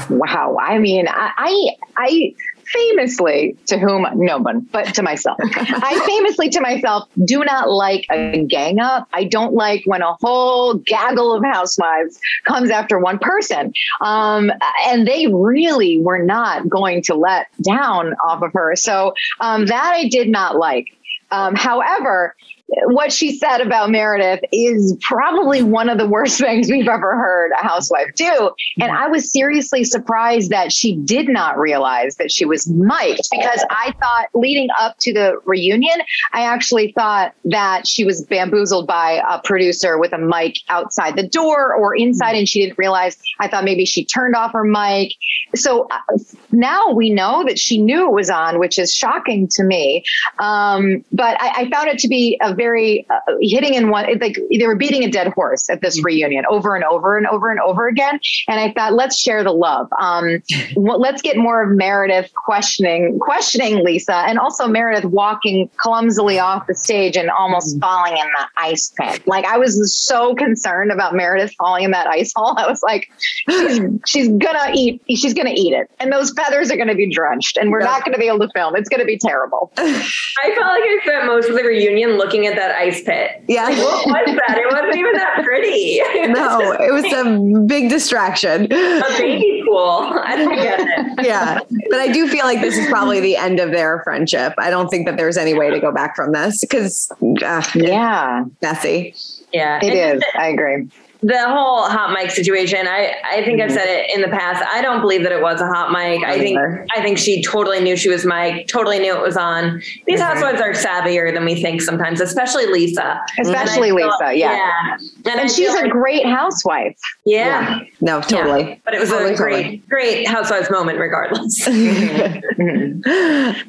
Wow. 0.09 0.57
I 0.61 0.77
mean, 0.79 1.07
I, 1.07 1.31
I, 1.37 1.69
I 1.97 2.35
famously 2.67 3.57
to 3.67 3.77
whom 3.77 4.07
no 4.15 4.37
one 4.37 4.61
but 4.71 4.93
to 4.95 5.03
myself. 5.03 5.37
I 5.41 6.03
famously 6.05 6.49
to 6.49 6.61
myself 6.61 7.07
do 7.25 7.43
not 7.43 7.69
like 7.69 8.05
a 8.11 8.43
gang 8.43 8.79
up. 8.79 9.07
I 9.13 9.25
don't 9.25 9.53
like 9.53 9.83
when 9.85 10.01
a 10.01 10.13
whole 10.21 10.75
gaggle 10.75 11.33
of 11.33 11.43
housewives 11.43 12.19
comes 12.45 12.69
after 12.69 12.99
one 12.99 13.19
person. 13.19 13.73
Um, 14.01 14.51
and 14.85 15.07
they 15.07 15.27
really 15.27 15.99
were 16.01 16.23
not 16.23 16.67
going 16.69 17.01
to 17.03 17.15
let 17.15 17.47
down 17.61 18.13
off 18.25 18.41
of 18.41 18.53
her. 18.53 18.75
So 18.75 19.13
um, 19.39 19.65
that 19.67 19.93
i 19.93 20.07
did 20.07 20.29
not 20.29 20.57
like. 20.57 20.87
Um, 21.31 21.55
however, 21.55 22.35
what 22.67 23.11
she 23.11 23.37
said 23.37 23.61
about 23.61 23.91
Meredith 23.91 24.41
is 24.51 24.97
probably 25.01 25.61
one 25.61 25.89
of 25.89 25.97
the 25.97 26.07
worst 26.07 26.39
things 26.39 26.69
we've 26.69 26.87
ever 26.87 27.15
heard 27.15 27.51
a 27.59 27.63
housewife 27.63 28.13
do. 28.15 28.51
And 28.79 28.91
I 28.91 29.07
was 29.07 29.31
seriously 29.31 29.83
surprised 29.83 30.49
that 30.49 30.71
she 30.71 30.95
did 30.95 31.29
not 31.29 31.57
realize 31.57 32.15
that 32.15 32.31
she 32.31 32.45
was 32.45 32.67
mic'd 32.67 33.27
because 33.31 33.63
I 33.69 33.93
thought 34.01 34.27
leading 34.33 34.69
up 34.79 34.97
to 35.01 35.13
the 35.13 35.39
reunion, 35.45 36.01
I 36.33 36.41
actually 36.41 36.91
thought 36.93 37.33
that 37.45 37.87
she 37.87 38.03
was 38.03 38.23
bamboozled 38.23 38.87
by 38.87 39.21
a 39.29 39.39
producer 39.39 39.97
with 39.97 40.13
a 40.13 40.17
mic 40.17 40.55
outside 40.69 41.15
the 41.15 41.27
door 41.27 41.73
or 41.73 41.95
inside 41.95 42.35
and 42.35 42.47
she 42.47 42.61
didn't 42.61 42.77
realize. 42.77 43.17
I 43.39 43.47
thought 43.47 43.63
maybe 43.63 43.85
she 43.85 44.05
turned 44.05 44.35
off 44.35 44.53
her 44.53 44.63
mic. 44.63 45.11
So 45.55 45.87
uh, 45.91 46.17
now 46.51 46.91
we 46.91 47.09
know 47.11 47.43
that 47.45 47.59
she 47.59 47.79
knew 47.79 48.07
it 48.07 48.13
was 48.13 48.29
on, 48.29 48.59
which 48.59 48.79
is 48.79 48.93
shocking 48.93 49.47
to 49.51 49.63
me. 49.63 50.03
Um, 50.39 51.05
but 51.11 51.39
I, 51.39 51.63
I 51.63 51.69
found 51.69 51.89
it 51.89 51.99
to 51.99 52.07
be 52.07 52.39
a 52.41 52.54
very 52.55 53.05
uh, 53.09 53.33
hitting 53.41 53.73
in 53.73 53.89
one 53.89 54.05
like 54.19 54.39
they 54.57 54.67
were 54.67 54.75
beating 54.75 55.03
a 55.03 55.09
dead 55.09 55.27
horse 55.33 55.69
at 55.69 55.81
this 55.81 56.03
reunion 56.03 56.45
over 56.49 56.75
and 56.75 56.83
over 56.83 57.17
and 57.17 57.27
over 57.27 57.51
and 57.51 57.59
over 57.59 57.87
again. 57.87 58.19
And 58.47 58.59
i 58.59 58.71
thought 58.73 58.93
let's 58.93 59.17
share 59.17 59.43
the 59.43 59.51
love. 59.51 59.87
Um, 59.99 60.41
let's 60.75 61.21
get 61.21 61.37
more 61.37 61.63
of 61.63 61.75
meredith 61.75 62.33
questioning 62.33 63.19
questioning 63.19 63.83
lisa 63.83 64.15
and 64.15 64.39
also 64.39 64.67
meredith 64.67 65.05
walking 65.05 65.69
clumsily 65.77 66.39
off 66.39 66.67
the 66.67 66.75
stage 66.75 67.17
and 67.17 67.29
almost 67.29 67.79
falling 67.79 68.13
in 68.13 68.27
the 68.37 68.47
ice 68.57 68.91
pit. 68.97 69.25
Like 69.27 69.45
i 69.45 69.57
was 69.57 69.75
so 69.95 70.35
concerned 70.35 70.91
about 70.91 71.15
meredith 71.15 71.53
falling 71.57 71.83
in 71.83 71.91
that 71.91 72.07
ice 72.07 72.31
hole. 72.35 72.53
I 72.57 72.67
was 72.67 72.81
like 72.83 73.09
she's, 73.49 73.79
she's 74.07 74.27
gonna 74.29 74.71
eat 74.73 75.01
she's 75.09 75.33
gonna 75.33 75.53
eat 75.55 75.73
it. 75.73 75.89
And 75.99 76.11
those 76.11 76.31
feathers 76.31 76.71
are 76.71 76.77
gonna 76.77 76.95
be 76.95 77.09
drenched 77.09 77.57
and 77.57 77.71
we're 77.71 77.81
not 77.81 78.03
gonna 78.05 78.17
be 78.17 78.27
able 78.27 78.39
to 78.39 78.49
film. 78.53 78.75
It's 78.75 78.89
gonna 78.89 79.05
be 79.05 79.17
terrible. 79.17 79.71
I 79.77 80.53
felt 80.55 80.67
like 80.67 80.83
I 80.83 80.99
spent 81.03 81.25
most 81.25 81.49
of 81.49 81.55
the 81.55 81.63
reunion 81.63 82.17
looking 82.17 82.44
at 82.47 82.55
that 82.55 82.75
ice 82.75 83.03
pit. 83.03 83.43
Yeah. 83.47 83.65
Like, 83.65 83.77
what 83.77 84.27
was 84.27 84.35
that? 84.47 84.57
It 84.57 84.71
wasn't 84.71 84.95
even 84.95 85.13
that 85.13 85.41
pretty. 85.43 85.99
no, 86.33 86.71
it 86.73 86.91
was 86.93 87.05
a 87.05 87.65
big 87.65 87.89
distraction. 87.89 88.65
a 88.65 89.01
baby 89.17 89.63
pool. 89.67 90.11
I 90.23 90.35
don't 90.35 90.55
get 90.55 90.79
it. 90.79 91.25
Yeah. 91.25 91.59
But 91.89 91.99
I 91.99 92.11
do 92.11 92.27
feel 92.27 92.45
like 92.45 92.61
this 92.61 92.77
is 92.77 92.87
probably 92.87 93.19
the 93.19 93.35
end 93.37 93.59
of 93.59 93.71
their 93.71 94.01
friendship. 94.03 94.53
I 94.57 94.69
don't 94.69 94.89
think 94.89 95.05
that 95.07 95.17
there's 95.17 95.37
any 95.37 95.53
way 95.53 95.69
to 95.69 95.79
go 95.79 95.91
back 95.91 96.15
from 96.15 96.31
this 96.31 96.61
because 96.61 97.11
uh, 97.43 97.63
yeah 97.75 98.45
messy. 98.61 99.15
Yeah. 99.53 99.79
it 99.81 99.93
And 99.93 100.17
is 100.17 100.23
i 100.35 100.47
agree 100.47 100.87
The 101.27 101.49
whole 101.49 101.81
hot 101.89 102.11
mic 102.13 102.29
situation, 102.29 102.85
I, 102.87 103.15
I 103.23 103.43
think 103.43 103.59
I've 103.59 103.71
said 103.71 103.87
it 103.87 104.11
in 104.13 104.21
the 104.21 104.27
past. 104.27 104.63
I 104.71 104.79
don't 104.83 105.01
believe 105.01 105.23
that 105.23 105.31
it 105.31 105.41
was 105.41 105.59
a 105.59 105.65
hot 105.65 105.91
mic. 105.91 106.23
I 106.23 106.37
think. 106.37 106.59
I 106.95 107.01
think 107.01 107.17
she 107.17 107.41
totally 107.41 107.79
knew 107.79 107.95
she 107.95 108.09
was 108.09 108.25
mic, 108.27 108.67
totally 108.67 108.99
knew 108.99 109.15
it 109.15 109.21
was 109.23 109.35
on. 109.35 109.81
These 110.05 110.19
housewives 110.19 110.61
are 110.61 110.73
savvier 110.73 111.33
than 111.33 111.43
we 111.43 111.59
think 111.59 111.81
sometimes, 111.81 112.21
especially 112.21 112.67
Lisa. 112.67 113.19
especially 113.39 113.89
feel- 113.89 113.95
lisa 114.07 114.35
yeah, 114.35 114.51
yeah. 114.55 114.97
And, 115.31 115.39
and 115.41 115.51
she's 115.51 115.69
a 115.69 115.81
like- 115.81 115.91
great 115.91 116.25
housewife 116.27 116.95
yeah. 117.25 117.79
No, 118.01 118.21
totally. 118.21 118.61
Yeah. 118.69 118.75
But 118.85 118.93
it 118.93 118.99
was 118.99 119.09
Totally, 119.09 119.33
a 119.33 119.37
great, 119.37 119.55
totally. 119.63 119.77
great 119.89 120.27
housewives 120.27 120.69
moment 120.69 120.99
regardless. 120.99 121.67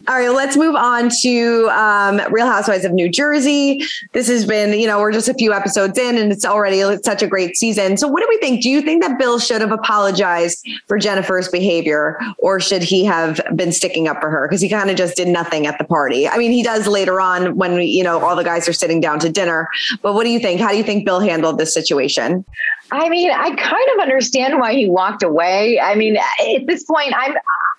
All 0.08 0.14
right, 0.14 0.28
let's 0.28 0.56
move 0.56 0.74
on 0.74 1.10
to 1.22 1.68
um, 1.70 2.20
Real 2.30 2.46
Housewives 2.46 2.84
of 2.84 2.92
New 2.92 3.08
Jersey. 3.10 3.82
This 4.12 4.28
has 4.28 4.44
been, 4.46 4.78
you 4.78 4.86
know, 4.86 5.00
we're 5.00 5.12
just 5.12 5.28
a 5.28 5.34
few 5.34 5.52
episodes 5.52 5.98
in 5.98 6.18
and 6.18 6.32
it's 6.32 6.44
already 6.44 6.82
such 7.02 7.22
a 7.22 7.26
great 7.26 7.45
season. 7.54 7.96
So, 7.96 8.08
what 8.08 8.20
do 8.20 8.26
we 8.28 8.38
think? 8.38 8.62
Do 8.62 8.70
you 8.70 8.80
think 8.82 9.02
that 9.02 9.18
Bill 9.18 9.38
should 9.38 9.60
have 9.60 9.72
apologized 9.72 10.66
for 10.86 10.98
Jennifer's 10.98 11.48
behavior 11.48 12.18
or 12.38 12.58
should 12.58 12.82
he 12.82 13.04
have 13.04 13.40
been 13.54 13.72
sticking 13.72 14.08
up 14.08 14.20
for 14.20 14.30
her? 14.30 14.48
Because 14.48 14.60
he 14.60 14.68
kind 14.68 14.90
of 14.90 14.96
just 14.96 15.16
did 15.16 15.28
nothing 15.28 15.66
at 15.66 15.78
the 15.78 15.84
party. 15.84 16.28
I 16.28 16.38
mean, 16.38 16.52
he 16.52 16.62
does 16.62 16.86
later 16.86 17.20
on 17.20 17.56
when, 17.56 17.74
we, 17.74 17.84
you 17.84 18.02
know, 18.02 18.20
all 18.20 18.34
the 18.34 18.44
guys 18.44 18.68
are 18.68 18.72
sitting 18.72 19.00
down 19.00 19.18
to 19.20 19.28
dinner. 19.28 19.68
But 20.02 20.14
what 20.14 20.24
do 20.24 20.30
you 20.30 20.40
think? 20.40 20.60
How 20.60 20.70
do 20.70 20.76
you 20.76 20.84
think 20.84 21.04
Bill 21.04 21.20
handled 21.20 21.58
this 21.58 21.72
situation? 21.72 22.44
I 22.90 23.08
mean, 23.08 23.30
I 23.30 23.54
kind 23.56 23.88
of 23.94 24.00
understand 24.00 24.58
why 24.58 24.72
he 24.74 24.88
walked 24.88 25.22
away. 25.22 25.80
I 25.80 25.94
mean, 25.94 26.16
at 26.16 26.66
this 26.66 26.84
point, 26.84 27.12
I'm. 27.16 27.34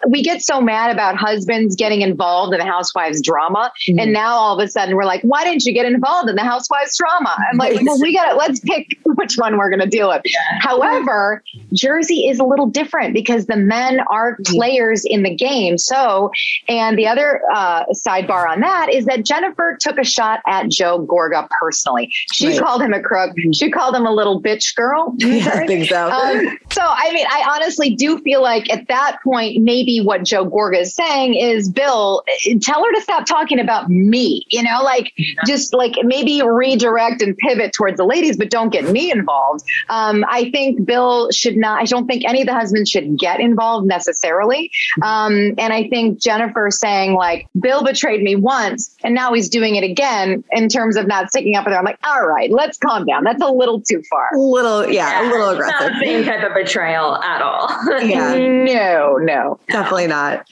We 0.10 0.22
get 0.22 0.44
so 0.44 0.62
mad 0.62 0.92
about 0.92 1.16
husbands 1.16 1.76
getting 1.76 2.02
involved 2.02 2.54
in 2.54 2.60
the 2.60 2.66
housewives 2.66 3.20
drama, 3.20 3.72
and 3.88 4.14
now 4.14 4.36
all 4.36 4.58
of 4.58 4.64
a 4.64 4.70
sudden 4.70 4.96
we're 4.96 5.06
like, 5.06 5.22
"Why 5.24 5.44
didn't 5.44 5.64
you 5.66 5.74
get 5.74 5.88
involved 5.88 6.30
in 6.30 6.36
the 6.36 6.44
housewives 6.44 6.96
drama?" 6.96 7.36
I'm 7.52 7.58
like, 7.58 7.82
"Well, 7.84 8.00
we 8.00 8.14
got 8.14 8.30
to 8.32 8.36
let's 8.38 8.60
pick 8.60 8.86
which 9.06 9.36
one 9.38 9.58
we're 9.58 9.72
going 9.72 9.80
to 9.82 9.88
deal 9.88 10.08
with." 10.08 10.22
However, 10.60 11.44
Jersey 11.74 12.28
is 12.28 12.38
a 12.40 12.44
little 12.44 12.68
different 12.68 13.16
because 13.16 13.48
the 13.48 13.56
men 13.58 14.02
are 14.12 14.38
players 14.46 15.04
in 15.04 15.24
the 15.24 15.34
game. 15.36 15.80
So, 15.80 16.30
and 16.70 16.96
the 16.98 17.08
other 17.08 17.42
uh, 17.54 17.86
sidebar 18.06 18.48
on 18.48 18.60
that 18.62 18.94
is 18.94 19.06
that 19.06 19.26
Jennifer 19.26 19.78
took 19.82 19.98
a 19.98 20.06
shot 20.06 20.42
at 20.48 20.70
Joe 20.70 21.06
Gorga 21.08 21.50
personally. 21.60 22.14
She 22.34 22.50
Right. 22.50 22.60
called 22.60 22.84
him 22.84 22.94
a 22.94 23.02
crook. 23.02 23.32
She 23.54 23.72
called 23.72 23.96
him 23.96 24.06
a 24.06 24.12
little 24.14 24.40
bitch 24.42 24.76
girl. 24.76 24.97
Yeah, 25.18 25.50
I 25.54 25.68
think 25.68 25.90
so. 25.90 26.10
Um, 26.10 26.58
so, 26.72 26.82
I 26.82 27.12
mean, 27.12 27.26
I 27.30 27.56
honestly 27.56 27.96
do 27.96 28.20
feel 28.20 28.42
like 28.42 28.72
at 28.72 28.88
that 28.88 29.20
point, 29.24 29.62
maybe 29.64 30.00
what 30.00 30.24
Joe 30.24 30.46
Gorga 30.46 30.82
is 30.82 30.94
saying 30.94 31.36
is, 31.36 31.70
Bill, 31.70 32.24
tell 32.62 32.84
her 32.84 32.92
to 32.94 33.02
stop 33.02 33.26
talking 33.26 33.60
about 33.60 33.90
me. 33.90 34.46
You 34.50 34.64
know, 34.64 34.82
like 34.84 35.14
just 35.46 35.74
like 35.74 35.94
maybe 36.04 36.42
redirect 36.42 37.22
and 37.22 37.38
pivot 37.38 37.74
towards 37.74 37.98
the 37.98 38.06
ladies, 38.06 38.38
but 38.38 38.50
don't 38.50 38.70
get 38.70 38.90
me 38.90 39.12
involved. 39.12 39.64
Um, 39.90 40.26
I 40.30 40.50
think 40.52 40.86
Bill 40.86 41.32
should 41.32 41.58
not. 41.58 41.82
I 41.82 41.86
don't 41.86 42.08
think 42.08 42.24
any 42.26 42.42
of 42.42 42.48
the 42.48 42.54
husbands 42.54 42.90
should 42.90 43.18
get 43.18 43.40
involved 43.40 43.88
necessarily. 43.88 44.72
Um, 45.04 45.54
and 45.58 45.74
I 45.74 45.88
think 45.90 46.22
Jennifer 46.22 46.70
saying 46.72 47.14
like, 47.14 47.48
Bill 47.60 47.84
betrayed 47.84 48.22
me 48.22 48.36
once, 48.36 48.96
and 49.04 49.14
now 49.14 49.34
he's 49.34 49.50
doing 49.50 49.76
it 49.76 49.84
again 49.84 50.44
in 50.52 50.70
terms 50.70 50.96
of 50.96 51.08
not 51.08 51.30
sticking 51.30 51.56
up 51.56 51.66
with 51.66 51.74
her. 51.74 51.80
I'm 51.80 51.86
like, 51.86 52.00
all 52.04 52.26
right, 52.26 52.52
let's 52.52 52.78
calm 52.78 53.06
down. 53.06 53.24
That's 53.24 53.42
a 53.42 53.52
little 53.52 53.82
too 53.82 54.02
far. 54.10 54.30
a 54.34 54.87
little, 54.88 54.94
yeah, 54.94 55.22
a 55.22 55.24
little 55.30 55.50
It's 55.52 55.60
not 55.60 55.70
aggressive. 55.82 55.94
the 56.00 56.06
same 56.06 56.24
type 56.26 56.44
of 56.48 56.54
betrayal 56.54 57.16
at 57.18 57.42
all. 57.42 57.70
Yeah. 58.06 58.36
No, 58.68 59.16
no. 59.18 59.60
Definitely 59.70 60.08
not. 60.08 60.46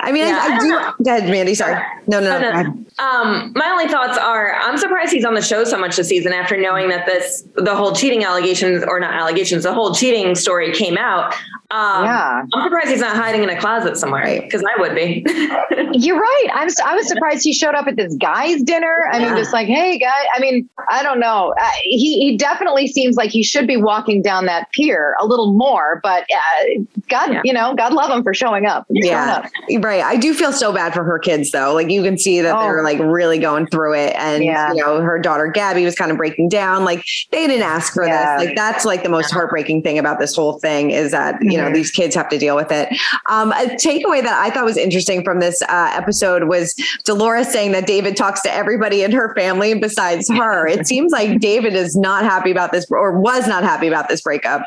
I 0.00 0.12
mean, 0.12 0.26
Yeah, 0.26 0.38
I, 0.40 0.52
I 0.52 0.56
I 0.56 0.58
don't 0.58 1.04
Go 1.04 1.16
ahead, 1.16 1.30
Mandy. 1.30 1.54
Sorry. 1.54 1.80
No, 2.06 2.20
no, 2.20 2.38
no. 2.38 2.50
No. 2.62 2.84
Um, 2.98 3.52
my 3.56 3.68
only 3.70 3.88
thoughts 3.88 4.18
are 4.18 4.54
I'm 4.54 4.76
surprised 4.78 5.12
he's 5.12 5.24
on 5.24 5.34
the 5.34 5.40
show 5.42 5.64
so 5.64 5.78
much 5.78 5.96
this 5.96 6.08
season 6.08 6.32
after 6.32 6.56
knowing 6.56 6.90
that 6.90 7.06
this 7.06 7.42
the 7.56 7.74
whole 7.74 7.92
cheating 7.92 8.22
allegations 8.24 8.84
or 8.86 9.00
not 9.00 9.14
allegations, 9.14 9.62
the 9.64 9.72
whole 9.72 9.94
cheating 9.94 10.34
story 10.34 10.72
came 10.72 10.96
out. 10.98 11.32
Um, 11.70 12.04
Yeah. 12.04 12.42
I'm 12.52 12.62
surprised 12.64 12.88
he's 12.90 13.00
not 13.00 13.16
hiding 13.16 13.42
in 13.42 13.50
a 13.50 13.58
closet 13.58 13.96
somewhere 13.96 14.40
because 14.42 14.62
I 14.62 14.80
would 14.80 14.94
be. 14.94 15.24
You're 15.94 16.18
right. 16.20 16.46
I'm. 16.52 16.68
s- 16.68 16.80
I 16.80 16.94
was 16.94 17.08
surprised 17.08 17.42
he 17.44 17.52
showed 17.52 17.74
up 17.74 17.86
at 17.86 17.96
this 17.96 18.14
guy's 18.16 18.62
dinner. 18.62 19.08
I 19.10 19.18
mean, 19.18 19.28
Yeah. 19.28 19.36
just 19.36 19.52
like, 19.52 19.66
hey, 19.68 19.98
guy. 19.98 20.10
I 20.36 20.40
mean, 20.40 20.68
I 20.90 21.02
don't 21.02 21.18
know. 21.20 21.54
Uh, 21.60 21.70
he 21.82 22.18
he 22.20 22.36
definitely 22.36 22.86
seems 22.88 23.16
like 23.16 23.30
he 23.30 23.42
should 23.42 23.66
be 23.66 23.73
walking 23.76 24.22
down 24.22 24.46
that 24.46 24.70
pier 24.72 25.14
a 25.20 25.26
little 25.26 25.52
more. 25.52 26.00
But 26.02 26.24
uh, 26.32 26.82
God, 27.08 27.32
Yeah. 27.32 27.40
you 27.44 27.52
know, 27.52 27.74
God 27.74 27.92
love 27.92 28.08
them 28.08 28.22
for 28.22 28.34
showing 28.34 28.66
up. 28.66 28.86
He's 28.92 29.06
showing 29.06 29.16
Yeah, 29.16 29.42
up. 29.44 29.84
right. 29.84 30.02
I 30.02 30.16
do 30.16 30.34
feel 30.34 30.52
so 30.52 30.72
bad 30.72 30.94
for 30.94 31.04
her 31.04 31.18
kids 31.18 31.50
though. 31.50 31.74
Like 31.74 31.90
you 31.90 32.02
can 32.02 32.18
see 32.18 32.40
that 32.40 32.54
Oh. 32.56 32.60
they're 32.62 32.82
like 32.84 32.98
really 33.00 33.38
going 33.38 33.66
through 33.66 33.94
it, 33.94 34.14
and 34.16 34.44
Yeah. 34.44 34.72
you 34.72 34.82
know 34.84 35.00
her 35.00 35.18
daughter 35.18 35.46
Gabby 35.48 35.84
was 35.84 35.94
kind 35.94 36.10
of 36.10 36.16
breaking 36.16 36.48
down. 36.48 36.84
Like 36.84 37.04
they 37.30 37.46
didn't 37.46 37.62
ask 37.64 37.92
for 37.94 38.06
Yeah. 38.06 38.36
this. 38.38 38.46
Like 38.46 38.56
that's 38.56 38.84
like 38.84 39.02
the 39.02 39.08
most 39.08 39.30
heartbreaking 39.32 39.82
thing 39.82 39.98
about 39.98 40.18
this 40.20 40.34
whole 40.36 40.58
thing 40.58 40.90
is 40.90 41.10
that 41.12 41.36
you 41.42 41.56
know 41.58 41.68
Mhm. 41.70 41.74
these 41.74 41.90
kids 41.90 42.14
have 42.14 42.28
to 42.28 42.38
deal 42.38 42.56
with 42.56 42.70
it. 42.70 42.88
Um, 43.28 43.52
a 43.52 43.66
takeaway 43.76 44.22
that 44.22 44.34
I 44.38 44.50
thought 44.50 44.64
was 44.64 44.76
interesting 44.76 45.24
from 45.24 45.40
this 45.40 45.62
uh, 45.62 45.90
episode 45.94 46.44
was 46.44 46.74
Dolores 47.04 47.48
saying 47.48 47.72
that 47.72 47.86
David 47.86 48.16
talks 48.16 48.40
to 48.42 48.54
everybody 48.54 49.02
in 49.02 49.10
her 49.12 49.34
family 49.34 49.74
besides 49.74 50.28
her. 50.30 50.66
It 50.66 50.86
seems 50.86 51.12
like 51.12 51.40
David 51.40 51.74
is 51.74 51.96
not 51.96 52.24
happy 52.24 52.50
about 52.50 52.72
this, 52.72 52.86
or 52.90 53.18
was 53.18 53.46
not 53.48 53.63
happy 53.64 53.88
about 53.88 54.08
this 54.08 54.22
breakup. 54.22 54.62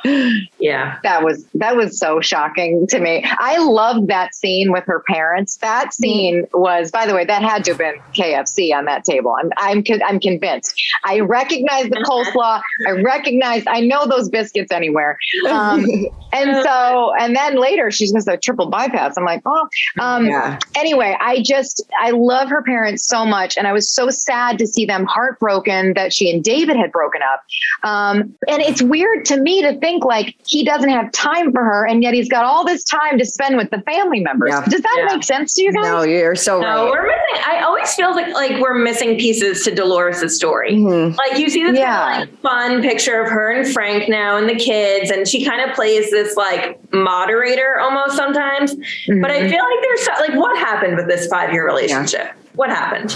yeah. 0.59 0.99
That 1.03 1.23
was 1.23 1.45
that 1.55 1.75
was 1.75 1.99
so 1.99 2.19
shocking 2.21 2.87
to 2.87 2.99
me. 2.99 3.25
I 3.25 3.57
loved 3.57 4.07
that 4.09 4.35
scene 4.35 4.71
with 4.71 4.85
her 4.85 5.03
parents. 5.07 5.57
That 5.57 5.93
scene 5.93 6.45
was, 6.53 6.91
by 6.91 7.05
the 7.05 7.13
way, 7.13 7.25
that 7.25 7.41
had 7.41 7.63
to 7.65 7.71
have 7.71 7.77
been 7.77 7.95
KFC 8.13 8.73
on 8.73 8.85
that 8.85 9.03
table. 9.03 9.35
I'm 9.39 9.51
I'm 9.57 9.83
I'm 10.05 10.19
convinced. 10.19 10.73
I 11.03 11.19
recognize 11.21 11.85
the 11.89 12.03
coleslaw. 12.07 12.61
I 12.87 12.91
recognize. 12.91 13.63
I 13.67 13.81
know 13.81 14.07
those 14.07 14.29
biscuits 14.29 14.71
anywhere. 14.71 15.17
Um, 15.49 15.85
and 16.33 16.63
so, 16.63 17.13
and 17.19 17.35
then 17.35 17.59
later 17.59 17.91
she's 17.91 18.11
just 18.11 18.27
a 18.27 18.37
triple 18.37 18.67
bypass. 18.69 19.17
I'm 19.17 19.25
like, 19.25 19.41
oh. 19.45 19.67
Um, 19.99 20.25
Yeah. 20.25 20.59
Anyway, 20.75 21.15
I 21.19 21.41
just 21.41 21.83
I 22.01 22.11
love 22.11 22.49
her 22.49 22.63
parents 22.63 23.05
so 23.07 23.25
much, 23.25 23.57
and 23.57 23.67
I 23.67 23.73
was 23.73 23.89
so 23.91 24.09
sad 24.09 24.57
to 24.59 24.67
see 24.67 24.85
them 24.85 25.05
heartbroken 25.05 25.93
that 25.93 26.13
she 26.13 26.31
and 26.31 26.43
David 26.43 26.77
had 26.77 26.91
broken 26.91 27.21
up. 27.21 27.43
Um, 27.83 28.35
and 28.47 28.61
it's 28.61 28.81
weird 28.89 29.25
to 29.25 29.37
me 29.39 29.61
to 29.61 29.77
think 29.79 30.03
like 30.05 30.35
he 30.45 30.63
doesn't 30.63 30.89
have 30.89 31.11
time 31.11 31.51
for 31.51 31.63
her, 31.63 31.85
and 31.87 32.01
yet 32.03 32.13
he's 32.13 32.29
got 32.29 32.45
all 32.45 32.65
this 32.65 32.83
time 32.83 33.17
to 33.17 33.25
spend 33.25 33.57
with 33.57 33.69
the 33.69 33.81
family 33.81 34.19
members. 34.19 34.49
Yeah. 34.51 34.63
Does 34.65 34.81
that 34.81 34.95
Yeah. 34.99 35.15
make 35.15 35.23
sense 35.23 35.53
to 35.55 35.63
you 35.63 35.73
guys? 35.73 35.83
No, 35.85 36.03
you're 36.03 36.35
so 36.35 36.59
No, 36.59 36.85
right. 36.85 36.91
we're 36.91 37.03
missing. 37.03 37.43
I 37.45 37.61
always 37.61 37.93
feel 37.93 38.11
like 38.15 38.33
like 38.33 38.59
we're 38.61 38.75
missing 38.75 39.17
pieces 39.17 39.63
to 39.63 39.71
Dolores' 39.73 40.35
story. 40.35 40.73
Mhm. 40.75 41.17
Like 41.17 41.37
you 41.39 41.49
see 41.49 41.63
this 41.63 41.77
Yeah. 41.77 41.95
kind 41.97 42.23
of, 42.23 42.29
like 42.29 42.41
fun 42.41 42.81
picture 42.81 43.21
of 43.21 43.29
her 43.29 43.51
and 43.51 43.67
Frank 43.71 44.09
now 44.09 44.37
and 44.37 44.49
the 44.49 44.55
kids, 44.55 45.11
and 45.11 45.27
she 45.27 45.45
kind 45.45 45.61
of 45.67 45.75
plays 45.75 46.09
this 46.11 46.35
like 46.35 46.77
moderator 46.93 47.79
almost 47.79 48.15
sometimes. 48.15 48.73
But 48.75 49.31
I 49.31 49.39
feel 49.49 49.63
like 49.63 49.81
there's 49.83 50.01
so- 50.05 50.11
like 50.19 50.33
what 50.35 50.57
happened 50.57 50.95
with 50.97 51.07
this 51.07 51.27
five 51.27 51.51
year 51.53 51.65
relationship? 51.65 52.31
What 52.55 52.69
happened? 52.69 53.15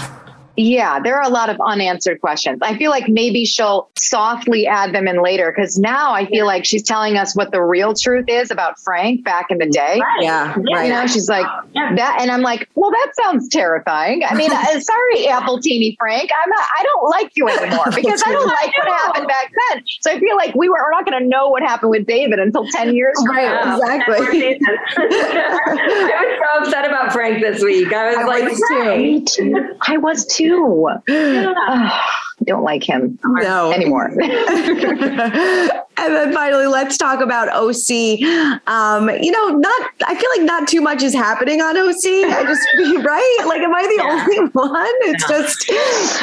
Yeah, 0.56 1.00
there 1.00 1.16
are 1.16 1.22
a 1.22 1.30
lot 1.30 1.48
of 1.48 1.56
unanswered 1.66 2.20
questions. 2.20 2.58
I 2.62 2.76
feel 2.76 2.90
like 2.90 3.08
maybe 3.08 3.44
she'll 3.46 3.88
softly 3.96 4.66
add 4.66 4.94
them 4.94 5.08
in 5.08 5.22
later 5.22 5.50
because 5.54 5.78
now 5.78 6.12
I 6.12 6.26
feel 6.26 6.44
like 6.44 6.66
she's 6.66 6.82
telling 6.82 7.16
us 7.16 7.34
what 7.34 7.52
the 7.52 7.62
real 7.62 7.94
truth 7.94 8.26
is 8.28 8.50
about 8.50 8.78
Frank 8.80 9.24
back 9.24 9.46
in 9.50 9.56
the 9.58 9.66
day. 9.66 9.98
Right. 10.00 10.22
Yeah, 10.22 10.54
right. 10.74 10.86
You 10.86 10.92
know, 10.92 11.06
she's 11.06 11.28
like 11.28 11.46
Yeah. 11.72 11.94
that, 11.96 12.18
and 12.20 12.30
I'm 12.30 12.42
like, 12.42 12.68
well, 12.74 12.90
that 12.90 13.12
sounds 13.22 13.48
terrifying. 13.48 14.22
I 14.28 14.34
mean, 14.34 14.52
uh, 14.52 14.62
sorry, 14.80 15.26
Apple 15.28 15.58
Teeny 15.58 15.96
Frank, 15.98 16.28
I'm 16.42 16.50
not. 16.50 16.68
I 16.78 16.82
don't 16.82 17.08
like 17.10 17.30
you 17.34 17.48
anymore 17.48 17.86
because 17.94 18.22
I 18.26 18.32
don't 18.32 18.46
like 18.48 18.76
what 18.76 18.88
happened 18.88 19.28
back 19.28 19.50
then. 19.70 19.82
So 20.02 20.10
I 20.10 20.18
feel 20.20 20.36
like 20.36 20.54
we 20.54 20.68
were, 20.68 20.76
we're 20.84 20.90
not 20.90 21.06
going 21.08 21.22
to 21.22 21.26
know 21.28 21.48
what 21.48 21.62
happened 21.62 21.90
with 21.90 22.06
David 22.06 22.38
until 22.38 22.66
ten 22.72 22.94
years 22.94 23.14
from 23.24 23.34
Right, 23.36 23.46
now. 23.64 23.76
exactly. 23.78 24.58
I 24.96 26.26
was 26.28 26.38
so 26.38 26.60
upset 26.64 26.86
about 26.86 27.12
Frank 27.12 27.40
this 27.40 27.62
week. 27.62 27.92
I 27.92 28.08
was 28.08 28.16
I 28.18 28.24
like, 28.24 28.44
was 28.44 28.62
too. 28.70 28.96
Me 28.98 29.24
too. 29.24 29.76
I 29.88 29.96
was 29.96 30.26
too. 30.26 30.41
Ugh, 30.50 31.02
I 31.08 32.31
don't 32.44 32.62
like 32.62 32.82
him 32.82 33.18
No. 33.24 33.72
anymore. 33.72 34.10
and 34.20 36.14
then 36.14 36.32
finally, 36.32 36.66
let's 36.66 36.96
talk 36.96 37.20
about 37.20 37.48
OC. 37.48 38.22
Um, 38.66 39.10
you 39.22 39.30
know, 39.30 39.48
not 39.58 39.90
I 40.06 40.14
feel 40.14 40.30
like 40.36 40.42
not 40.46 40.68
too 40.68 40.80
much 40.80 41.02
is 41.02 41.14
happening 41.14 41.60
on 41.60 41.76
OC. 41.76 42.04
I 42.30 42.44
just 42.44 42.66
right? 43.04 43.44
Like, 43.46 43.60
am 43.62 43.74
I 43.74 43.82
the 43.82 43.94
Yeah. 44.02 44.26
only 44.38 44.50
one? 44.52 44.94
It's 45.02 45.28
just 45.28 45.70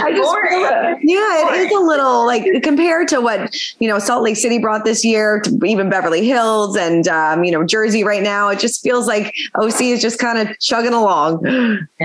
I 0.01 0.11
just 0.11 0.23
Boring. 0.23 0.49
feel 0.49 0.65
it. 0.65 0.97
yeah, 1.03 1.53
it 1.55 1.67
is 1.67 1.71
a 1.71 1.79
little 1.79 2.25
like 2.25 2.45
compared 2.63 3.07
to 3.09 3.21
what 3.21 3.53
you 3.79 3.87
know 3.87 3.99
Salt 3.99 4.23
Lake 4.23 4.37
City 4.37 4.57
brought 4.59 4.85
this 4.85 5.05
year, 5.05 5.39
to 5.41 5.59
even 5.65 5.89
Beverly 5.89 6.25
Hills 6.25 6.75
and 6.75 7.07
um, 7.07 7.43
you 7.43 7.51
know 7.51 7.63
Jersey 7.63 8.03
right 8.03 8.23
now. 8.23 8.49
It 8.49 8.59
just 8.59 8.81
feels 8.83 9.07
like 9.07 9.33
OC 9.55 9.81
is 9.81 10.01
just 10.01 10.19
kind 10.19 10.37
of 10.39 10.57
chugging 10.59 10.93
along. 10.93 11.45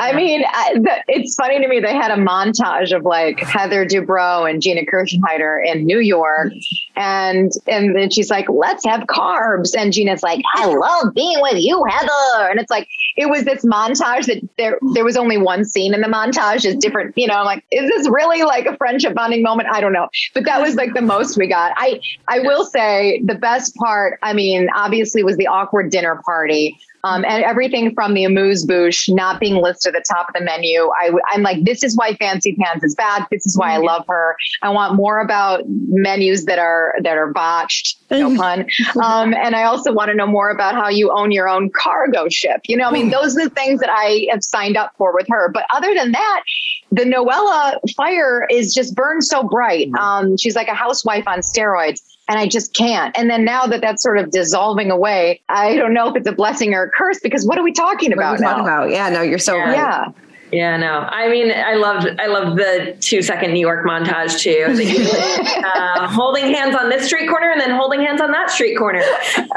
I 0.01 0.13
mean, 0.13 0.45
I, 0.47 0.75
the, 0.75 1.03
it's 1.09 1.35
funny 1.35 1.61
to 1.61 1.69
me. 1.69 1.81
They 1.81 1.95
had 1.95 2.11
a 2.11 2.17
montage 2.17 2.95
of 2.95 3.05
like 3.05 3.41
Heather 3.41 3.85
Dubrow 4.05 4.49
and 4.49 4.63
Gina 4.63 4.83
Kirschenheiter 4.83 5.65
in 5.65 5.85
New 5.85 6.01
York, 6.01 6.53
and 6.97 7.53
and 7.67 7.95
then 7.97 8.11
she's 8.11 8.31
like, 8.31 8.49
"Let's 8.49 8.85
have 8.85 9.03
carbs," 9.03 9.75
and 9.77 9.93
Gina's 9.93 10.23
like, 10.23 10.43
"I 10.55 10.67
love 10.67 11.15
being 11.15 11.41
with 11.41 11.57
you, 11.59 11.85
Heather," 11.89 12.51
and 12.51 12.61
it's 12.61 12.71
like 12.71 12.89
it 13.17 13.29
was 13.29 13.45
this 13.45 13.65
montage 13.65 14.27
that 14.27 14.43
there 14.59 14.79
there 14.95 15.05
was 15.05 15.17
only 15.17 15.39
one 15.39 15.65
scene 15.65 15.95
in 15.95 16.01
the 16.01 16.09
montage 16.09 16.65
is 16.65 16.77
different. 16.77 17.15
You 17.17 17.27
know, 17.27 17.35
I'm 17.35 17.45
like, 17.45 17.65
is 17.71 17.91
this 17.91 18.09
really 18.09 18.43
like 18.43 18.67
a 18.67 18.77
friendship 18.77 19.15
bonding 19.15 19.43
moment? 19.43 19.69
I 19.73 19.81
don't 19.81 19.93
know, 19.93 20.09
but 20.35 20.45
that 20.45 20.61
was 20.61 20.75
like 20.75 20.95
the 20.95 21.03
most 21.03 21.37
we 21.37 21.47
got. 21.47 21.73
I 21.77 22.01
I 22.29 22.41
will 22.41 22.65
say 22.65 23.23
the 23.25 23.35
best 23.35 23.75
part. 23.77 24.19
I 24.23 24.33
mean, 24.33 24.69
obviously, 24.75 25.23
was 25.23 25.37
the 25.37 25.47
awkward 25.47 25.91
dinner 25.91 26.21
party. 26.25 26.79
Um, 27.05 27.25
and 27.27 27.45
everything 27.45 27.95
from 27.95 28.15
the 28.15 28.25
amuse 28.25 28.65
bouche 28.65 29.09
not 29.09 29.39
being 29.39 29.57
listed 29.63 29.95
at 29.95 30.03
the 30.03 30.15
top 30.15 30.29
of 30.29 30.35
the 30.35 30.41
menu. 30.41 30.91
I, 31.01 31.13
am 31.35 31.43
like, 31.43 31.63
this 31.65 31.83
is 31.83 31.97
why 31.97 32.15
Fancy 32.15 32.57
Pants 32.57 32.83
is 32.85 32.95
bad. 32.95 33.27
This 33.31 33.45
is 33.47 33.57
why 33.57 33.75
I 33.75 33.77
love 33.77 34.05
her. 34.09 34.37
I 34.63 34.71
want 34.71 34.95
more 34.95 35.21
about 35.21 35.63
menus 35.69 36.47
that 36.47 36.59
are 36.59 36.95
that 37.03 37.17
are 37.17 37.31
botched. 37.31 37.99
No 38.11 38.35
pun. 38.37 38.67
Um, 39.03 39.35
and 39.35 39.55
I 39.55 39.65
also 39.65 39.93
want 39.93 40.09
to 40.11 40.15
know 40.15 40.27
more 40.27 40.51
about 40.51 40.75
how 40.75 40.89
you 40.89 41.13
own 41.15 41.31
your 41.31 41.49
own 41.49 41.71
cargo 41.71 42.29
ship. 42.29 42.63
You 42.67 42.77
know, 42.77 42.89
I 42.89 42.93
mean, 42.93 43.11
those 43.11 43.37
are 43.37 43.45
the 43.45 43.55
things 43.55 43.81
that 43.81 43.91
I 43.91 44.27
have 44.31 44.43
signed 44.43 44.77
up 44.77 44.93
for 44.97 45.13
with 45.15 45.27
her. 45.29 45.51
But 45.53 45.67
other 45.75 45.95
than 45.95 46.13
that, 46.13 46.43
the 46.91 47.03
Noella 47.03 47.79
fire 47.97 48.47
is 48.51 48.73
just 48.73 48.95
burned 48.95 49.25
so 49.25 49.43
bright. 49.43 49.91
Um, 49.99 50.37
she's 50.37 50.57
like 50.57 50.69
a 50.69 50.75
housewife 50.75 51.27
on 51.27 51.41
steroids 51.41 52.01
and 52.29 52.39
I 52.39 52.47
just 52.49 52.75
can't. 52.75 53.17
And 53.19 53.29
then 53.31 53.45
now 53.45 53.67
that 53.67 53.81
that's 53.81 54.03
sort 54.03 54.19
of 54.19 54.31
dissolving 54.31 54.91
away, 54.91 55.41
I 55.49 55.77
don't 55.77 55.93
know 55.95 56.09
if 56.09 56.17
it's 56.17 56.29
a 56.29 56.33
blessing 56.33 56.75
or 56.75 56.85
a 56.85 56.91
curse 56.91 57.21
because 57.23 57.47
what 57.47 57.59
are 57.59 57.63
we 57.65 57.73
talking 57.73 58.13
about? 58.13 58.33
What 58.39 58.41
are 58.41 58.45
about 58.45 58.57
we 58.57 58.63
talking 58.63 58.67
now? 58.67 58.83
about? 58.85 58.91
Yeah, 58.93 59.09
no, 59.11 59.23
you're 59.23 59.39
so 59.39 59.57
Yeah. 59.57 59.63
right. 59.65 59.75
Yeah. 59.77 60.05
Yeah, 60.53 60.77
no. 60.77 60.99
I 61.11 61.29
mean, 61.31 61.51
I 61.51 61.75
loved 61.75 62.07
I 62.21 62.27
loved 62.27 62.59
the 62.59 62.97
two 63.01 63.23
second 63.23 63.55
New 63.55 63.61
York 63.61 63.85
montage 63.85 64.39
too. 64.39 64.67
That 64.73 65.65
uh, 65.99 66.07
holding 66.09 66.55
hands 66.55 66.77
on 66.77 66.91
this 66.91 67.07
street 67.07 67.29
corner 67.29 67.51
and 67.51 67.61
then 67.61 67.71
holding 67.71 68.01
hands 68.03 68.21
on 68.21 68.31
that 68.31 68.51
street 68.51 68.77
corner. 68.77 69.01
um, 69.01 69.49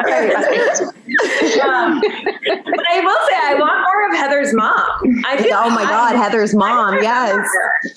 but 2.01 2.85
I 2.89 2.99
will 3.03 3.27
say, 3.27 3.35
I 3.37 3.55
want 3.59 3.81
more 3.83 4.09
of 4.09 4.15
Heather's 4.17 4.53
mom. 4.55 5.21
I 5.25 5.37
feel 5.37 5.55
Oh 5.57 5.69
my 5.69 5.83
God, 5.83 6.15
Heather's 6.15 6.55
mom. 6.55 6.95
Yes. 7.01 7.47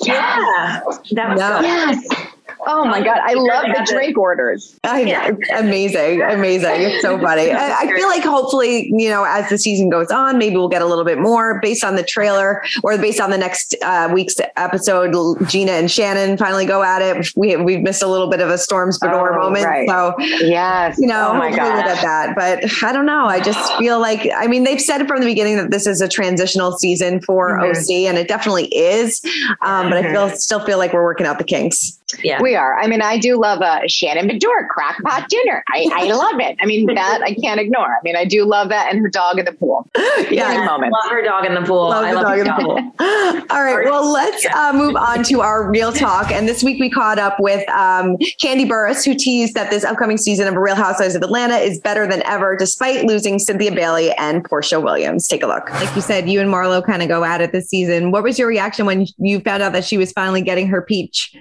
Yeah, 0.01 0.81
that 1.13 1.29
was 1.31 1.39
Yeah. 1.41 1.61
good. 1.61 1.65
Yes. 1.65 2.27
Oh 2.67 2.85
my 2.85 3.03
God. 3.03 3.19
I 3.23 3.35
love 3.35 3.65
the 3.67 3.87
drink 3.91 4.17
orders. 4.19 4.79
I, 4.85 5.03
Yeah. 5.03 5.31
Amazing, 5.57 6.23
amazing. 6.29 6.71
It's 6.83 7.03
so 7.03 7.19
funny. 7.19 7.51
I, 7.51 7.81
I 7.81 7.87
feel 7.97 8.07
like 8.09 8.23
hopefully, 8.23 8.91
you 8.95 9.09
know, 9.09 9.25
as 9.25 9.49
the 9.49 9.59
season 9.59 9.89
goes 9.91 10.11
on, 10.11 10.39
maybe 10.39 10.57
we'll 10.57 10.69
get 10.69 10.83
a 10.83 10.87
little 10.87 11.05
bit 11.05 11.19
more 11.19 11.61
based 11.61 11.85
on 11.85 11.97
the 11.97 12.03
trailer 12.03 12.63
or 12.83 12.97
based 12.99 13.21
on 13.21 13.31
the 13.31 13.39
next 13.39 13.75
uh, 13.83 14.11
week's 14.13 14.37
episode. 14.57 15.13
Gina 15.49 15.73
and 15.73 15.91
Shannon 15.91 16.37
finally 16.37 16.67
go 16.67 16.83
at 16.83 17.03
it. 17.03 17.31
We 17.37 17.57
we've 17.57 17.81
missed 17.83 18.03
a 18.03 18.07
little 18.09 18.29
bit 18.29 18.41
of 18.41 18.49
a 18.51 18.59
Storms 18.59 18.99
Beador 18.99 19.35
Oh, 19.35 19.39
moment, 19.43 19.65
right. 19.65 19.89
so 19.89 20.15
Yes. 20.19 20.97
you 20.99 21.07
know, 21.07 21.31
oh 21.31 21.35
my 21.35 21.49
hopefully 21.51 21.71
we'll 21.73 21.83
get 21.83 22.03
that. 22.03 22.35
But 22.37 22.65
I 22.85 22.93
don't 22.93 23.07
know. 23.07 23.27
I 23.27 23.41
just 23.41 23.73
feel 23.77 23.99
like 24.01 24.29
I 24.37 24.47
mean 24.47 24.65
they've 24.65 24.81
said 24.81 25.07
from 25.09 25.21
the 25.21 25.27
beginning 25.27 25.57
that 25.57 25.71
this 25.71 25.87
is 25.87 26.01
a 26.01 26.09
transitional 26.09 26.73
season 26.79 27.21
for 27.21 27.59
Mhm. 27.59 27.71
OC, 27.71 28.07
and 28.09 28.19
it 28.19 28.29
definitely 28.29 28.67
is. 28.75 29.21
Um, 29.63 29.89
but 29.91 29.99
I 29.99 30.03
Mm-hmm. 30.03 30.13
feel 30.15 30.31
still 30.31 30.61
feel 30.65 30.79
like 30.79 30.93
we're 30.93 31.05
working 31.05 31.27
out 31.27 31.39
the 31.39 31.45
kinks. 31.45 31.99
Yeah. 32.23 32.41
We 32.41 32.55
are. 32.55 32.79
I 32.79 32.87
mean, 32.87 33.03
I 33.03 33.19
do 33.19 33.41
love 33.41 33.61
a 33.61 33.89
Shannon 33.89 34.29
Beador 34.29 34.69
crackpot 34.69 35.29
dinner. 35.29 35.63
I, 35.73 35.89
I 35.93 36.05
love 36.13 36.41
it. 36.41 36.57
I 36.61 36.67
mean, 36.67 36.87
that 36.95 37.23
I 37.23 37.35
can't 37.35 37.61
ignore. 37.61 37.87
I 37.87 37.99
mean, 38.03 38.17
I 38.17 38.25
do 38.25 38.45
love 38.45 38.69
that 38.71 38.93
and 38.93 39.01
her 39.01 39.09
dog 39.09 39.39
in 39.39 39.45
the 39.45 39.53
pool. 39.53 39.89
Yeah. 40.31 40.49
Big 40.55 40.67
moment. 40.67 40.93
Love 40.93 41.11
her 41.11 41.23
dog 41.23 41.45
in 41.47 41.55
the 41.55 41.63
pool. 41.63 41.89
Love 41.89 42.05
I 42.05 42.11
the 42.11 42.15
love 42.15 42.25
dog 42.25 42.35
her 42.35 42.41
in 42.41 42.47
the 42.47 42.63
pool. 42.63 43.47
All 43.51 43.65
right. 43.65 43.85
Well, 43.85 44.13
let's 44.13 44.47
uh, 44.47 44.73
move 44.73 44.95
on 44.97 45.25
to 45.25 45.41
our 45.41 45.69
real 45.69 45.93
talk. 45.93 46.31
And 46.31 46.47
this 46.49 46.63
week 46.63 46.79
we 46.79 46.89
caught 46.91 47.19
up 47.19 47.41
with 47.41 47.69
um, 47.71 48.17
Kandi 48.43 48.69
Burruss, 48.69 49.05
who 49.05 49.15
teased 49.15 49.55
that 49.55 49.71
this 49.71 49.83
upcoming 49.83 50.19
season 50.19 50.47
of 50.47 50.55
Real 50.55 50.77
Housewives 50.77 51.15
of 51.15 51.23
Atlanta 51.23 51.57
is 51.57 51.81
better 51.81 52.07
than 52.07 52.23
ever, 52.25 52.57
despite 52.57 53.07
losing 53.07 53.39
Cynthia 53.39 53.73
Bailey 53.73 54.13
and 54.13 54.45
Porsha 54.49 54.83
Williams. 54.83 55.27
Take 55.27 55.43
a 55.43 55.47
look. 55.47 55.69
Like 55.71 55.95
you 55.97 56.03
said, 56.03 56.29
you 56.29 56.41
and 56.41 56.51
Marlo 56.51 56.85
kind 56.85 57.03
of 57.03 57.09
go 57.09 57.25
at 57.25 57.41
it 57.41 57.53
this 57.53 57.69
season. 57.69 58.11
What 58.11 58.23
was 58.23 58.39
your 58.39 58.47
reaction 58.47 58.87
when 58.87 59.07
you 59.19 59.41
found 59.41 59.63
out 59.63 59.73
that 59.73 59.85
she 59.85 59.99
was 59.99 60.13
finally 60.13 60.43
getting 60.43 60.69
her 60.69 60.83
peach? 60.83 61.35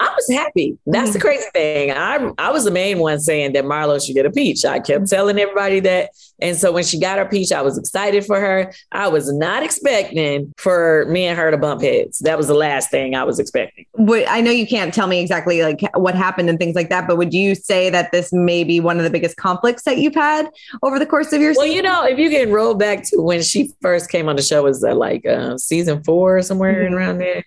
I 0.00 0.12
was 0.14 0.28
happy. 0.30 0.78
That's 0.86 1.04
Mm-hmm. 1.10 1.12
the 1.14 1.20
crazy 1.20 1.44
thing. 1.52 1.90
I 1.92 2.30
I 2.38 2.50
was 2.50 2.64
the 2.64 2.70
main 2.70 2.98
one 2.98 3.20
saying 3.20 3.52
that 3.52 3.64
Marlo 3.64 4.04
should 4.04 4.14
get 4.14 4.26
a 4.26 4.30
peach. 4.30 4.64
I 4.64 4.80
kept 4.80 5.08
telling 5.08 5.38
everybody 5.38 5.80
that. 5.80 6.10
And 6.40 6.56
so 6.56 6.72
when 6.72 6.82
she 6.82 6.98
got 6.98 7.18
her 7.18 7.24
peach, 7.26 7.52
I 7.52 7.62
was 7.62 7.78
excited 7.78 8.24
for 8.26 8.40
her. 8.40 8.72
I 8.90 9.06
was 9.08 9.32
not 9.32 9.62
expecting 9.62 10.52
for 10.58 11.06
me 11.08 11.24
and 11.26 11.38
her 11.38 11.50
to 11.52 11.56
bump 11.56 11.80
heads. 11.80 12.18
That 12.18 12.36
was 12.36 12.48
the 12.48 12.54
last 12.54 12.90
thing 12.90 13.14
I 13.14 13.22
was 13.22 13.38
expecting. 13.38 13.86
Would, 13.98 14.24
I 14.26 14.40
know 14.40 14.50
you 14.50 14.66
can't 14.66 14.92
tell 14.92 15.06
me 15.06 15.20
exactly 15.20 15.62
like 15.62 15.80
what 15.94 16.16
happened 16.16 16.50
and 16.50 16.58
things 16.58 16.74
like 16.74 16.88
that, 16.90 17.06
but 17.06 17.18
would 17.18 17.32
you 17.32 17.54
say 17.54 17.88
that 17.90 18.10
this 18.10 18.32
may 18.32 18.64
be 18.64 18.80
one 18.80 18.98
of 18.98 19.04
the 19.04 19.10
biggest 19.10 19.36
conflicts 19.36 19.84
that 19.84 19.98
you've 19.98 20.14
had 20.16 20.48
over 20.82 20.98
the 20.98 21.06
course 21.06 21.32
of 21.32 21.40
your 21.40 21.54
Well, 21.56 21.66
you 21.66 21.82
know, 21.82 22.04
if 22.04 22.18
you 22.18 22.28
can 22.30 22.50
roll 22.50 22.74
back 22.74 23.04
to 23.10 23.22
when 23.22 23.40
she 23.42 23.72
first 23.80 24.10
came 24.10 24.28
on 24.28 24.34
the 24.36 24.42
show, 24.42 24.64
was 24.64 24.80
that 24.80 24.96
like 24.96 25.24
uh, 25.24 25.56
season 25.56 26.02
four 26.02 26.38
or 26.38 26.42
somewhere 26.42 26.88
Mhm. 26.90 26.94
around 26.94 27.18
there? 27.18 27.44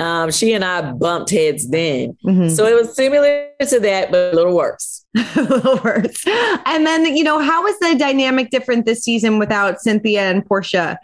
Um, 0.00 0.30
she 0.30 0.52
and 0.54 0.64
I 0.64 0.92
bumped 0.92 1.30
heads 1.30 1.68
then. 1.68 2.16
Mhm. 2.26 2.50
So 2.50 2.66
it 2.66 2.74
was 2.74 2.94
similar 2.94 3.48
to 3.60 3.80
that, 3.80 4.10
but 4.10 4.32
a 4.32 4.36
little 4.36 4.56
worse. 4.56 5.04
a 5.36 5.42
little 5.42 5.80
worse. 5.84 6.24
And 6.66 6.86
then, 6.86 7.16
you 7.16 7.24
know, 7.24 7.38
how 7.38 7.66
is 7.66 7.78
the 7.80 7.96
dynamic 7.98 8.50
different 8.50 8.86
this 8.86 9.02
season 9.04 9.38
without 9.38 9.80
Cynthia 9.80 10.22
and 10.22 10.48
Porsha? 10.48 10.96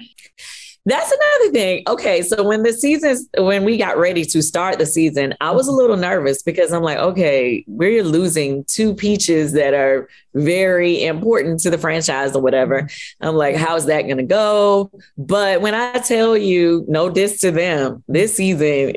That's 0.87 1.11
another 1.11 1.53
thing. 1.53 1.83
Okay, 1.89 2.23
so 2.23 2.45
when 2.45 2.63
the 2.63 2.73
seasons, 2.73 3.29
when 3.37 3.65
we 3.65 3.77
got 3.77 3.99
ready 3.99 4.25
to 4.27 4.41
start 4.41 4.79
the 4.79 4.87
season, 4.87 5.35
I 5.41 5.51
was 5.51 5.67
a 5.67 5.71
mm-hmm. 5.71 5.79
little 5.79 5.97
nervous 5.97 6.45
because 6.45 6.73
I'm 6.73 6.85
like, 6.85 6.99
okay, 6.99 7.65
we're 7.67 8.05
losing 8.05 8.65
two 8.65 8.95
peaches 8.95 9.53
that 9.55 9.75
are 9.75 10.09
very 10.35 11.03
important 11.03 11.59
to 11.61 11.71
the 11.71 11.79
franchise 11.79 12.37
or 12.37 12.43
whatever. 12.43 12.83
Mm-hmm. 12.83 13.27
I'm 13.27 13.35
like, 13.35 13.57
how's 13.57 13.87
that 13.87 14.03
going 14.03 14.19
to 14.19 14.23
go? 14.23 14.93
But 15.19 15.61
when 15.61 15.75
I 15.75 15.99
tell 15.99 16.37
you, 16.37 16.85
no 16.87 17.11
diss 17.11 17.41
to 17.41 17.51
them, 17.51 18.05
this 18.07 18.37
season 18.37 18.93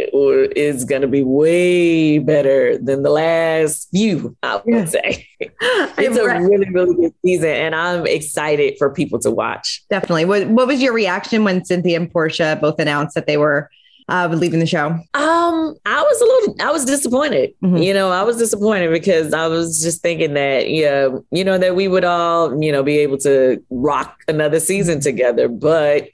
is 0.55 0.85
going 0.85 1.01
to 1.01 1.07
be 1.07 1.23
way 1.23 2.19
better 2.19 2.77
than 2.77 3.01
the 3.01 3.09
last 3.09 3.89
few, 3.89 4.37
I 4.43 4.57
would 4.57 4.63
Yeah. 4.67 4.85
say. 4.85 5.28
It's 5.39 6.17
a 6.17 6.25
really, 6.25 6.69
really 6.69 6.95
good 6.95 7.13
season, 7.23 7.49
and 7.49 7.75
I'm 7.75 8.05
excited 8.05 8.75
for 8.77 8.89
people 8.89 9.19
to 9.19 9.31
watch. 9.31 9.83
Definitely. 9.89 10.25
What, 10.25 10.47
what 10.47 10.67
was 10.67 10.81
your 10.81 10.93
reaction 10.93 11.43
when 11.43 11.63
Cynthia 11.63 11.99
and 11.99 12.11
Porsha 12.11 12.59
both 12.59 12.79
announced 12.79 13.15
that 13.15 13.25
they 13.25 13.37
were 13.37 13.69
uh, 14.09 14.27
leaving 14.31 14.59
the 14.59 14.65
show? 14.65 14.87
Um, 14.87 15.75
I 15.85 16.01
was 16.01 16.21
a 16.21 16.25
little, 16.25 16.55
I 16.67 16.71
was 16.71 16.83
disappointed. 16.83 17.53
Mhm. 17.63 17.83
You 17.83 17.93
know, 17.93 18.09
I 18.09 18.23
was 18.23 18.37
disappointed 18.37 18.91
because 18.91 19.33
I 19.33 19.47
was 19.47 19.81
just 19.81 20.01
thinking 20.01 20.33
that, 20.33 20.69
yeah, 20.69 21.09
you 21.31 21.43
know, 21.43 21.57
that 21.57 21.75
we 21.75 21.87
would 21.87 22.03
all, 22.03 22.61
you 22.61 22.71
know, 22.71 22.83
be 22.83 22.97
able 22.97 23.17
to 23.19 23.63
rock 23.69 24.17
another 24.27 24.59
season 24.59 24.99
together. 24.99 25.47
But 25.47 26.09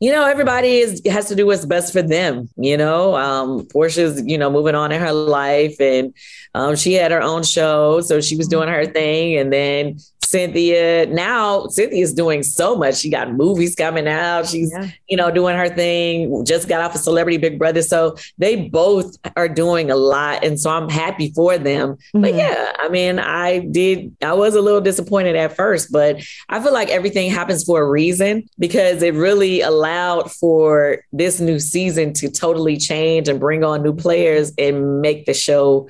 you 0.00 0.10
know, 0.10 0.24
everybody 0.24 0.78
is 0.78 1.02
has 1.06 1.26
to 1.26 1.34
do 1.34 1.46
what's 1.46 1.66
best 1.66 1.92
for 1.92 2.02
them. 2.02 2.48
You 2.56 2.76
know, 2.76 3.16
um, 3.16 3.66
Porsha's, 3.66 4.22
you 4.24 4.38
know, 4.38 4.50
moving 4.50 4.74
on 4.74 4.92
in 4.92 5.00
her 5.00 5.12
life, 5.12 5.76
and 5.78 6.14
um, 6.54 6.74
she 6.74 6.94
had 6.94 7.12
her 7.12 7.22
own 7.22 7.42
show, 7.42 8.00
so 8.00 8.20
she 8.20 8.36
was 8.36 8.48
doing 8.48 8.68
her 8.68 8.86
thing, 8.86 9.36
and 9.36 9.52
then 9.52 9.98
Cynthia. 10.30 11.06
Now 11.06 11.66
Cynthia's 11.66 12.14
doing 12.14 12.42
so 12.42 12.76
much. 12.76 12.96
She 12.96 13.10
got 13.10 13.32
movies 13.32 13.74
coming 13.74 14.06
out. 14.06 14.46
She's, 14.46 14.70
yeah. 14.72 14.88
you 15.08 15.16
know, 15.16 15.30
doing 15.30 15.56
her 15.56 15.68
thing. 15.68 16.44
Just 16.44 16.68
got 16.68 16.80
off 16.80 16.92
a 16.92 16.94
of 16.94 17.00
Celebrity 17.00 17.36
Big 17.36 17.58
Brother. 17.58 17.82
So 17.82 18.16
they 18.38 18.68
both 18.68 19.16
are 19.36 19.48
doing 19.48 19.90
a 19.90 19.96
lot. 19.96 20.44
And 20.44 20.58
so 20.58 20.70
I'm 20.70 20.88
happy 20.88 21.32
for 21.32 21.58
them. 21.58 21.94
Mm-hmm. 21.94 22.20
But 22.20 22.34
yeah, 22.34 22.72
I 22.78 22.88
mean, 22.88 23.18
I 23.18 23.58
did, 23.58 24.16
I 24.22 24.32
was 24.32 24.54
a 24.54 24.60
little 24.60 24.80
disappointed 24.80 25.34
at 25.34 25.56
first, 25.56 25.90
but 25.90 26.22
I 26.48 26.62
feel 26.62 26.72
like 26.72 26.88
everything 26.90 27.30
happens 27.30 27.64
for 27.64 27.82
a 27.82 27.88
reason 27.88 28.48
because 28.58 29.02
it 29.02 29.14
really 29.14 29.60
allowed 29.90 30.30
for 30.30 30.98
this 31.12 31.40
new 31.40 31.58
season 31.58 32.12
to 32.14 32.30
totally 32.30 32.76
change 32.76 33.28
and 33.28 33.40
bring 33.40 33.64
on 33.64 33.82
new 33.82 33.94
players 33.94 34.52
and 34.58 35.00
make 35.00 35.26
the 35.26 35.34
show 35.34 35.88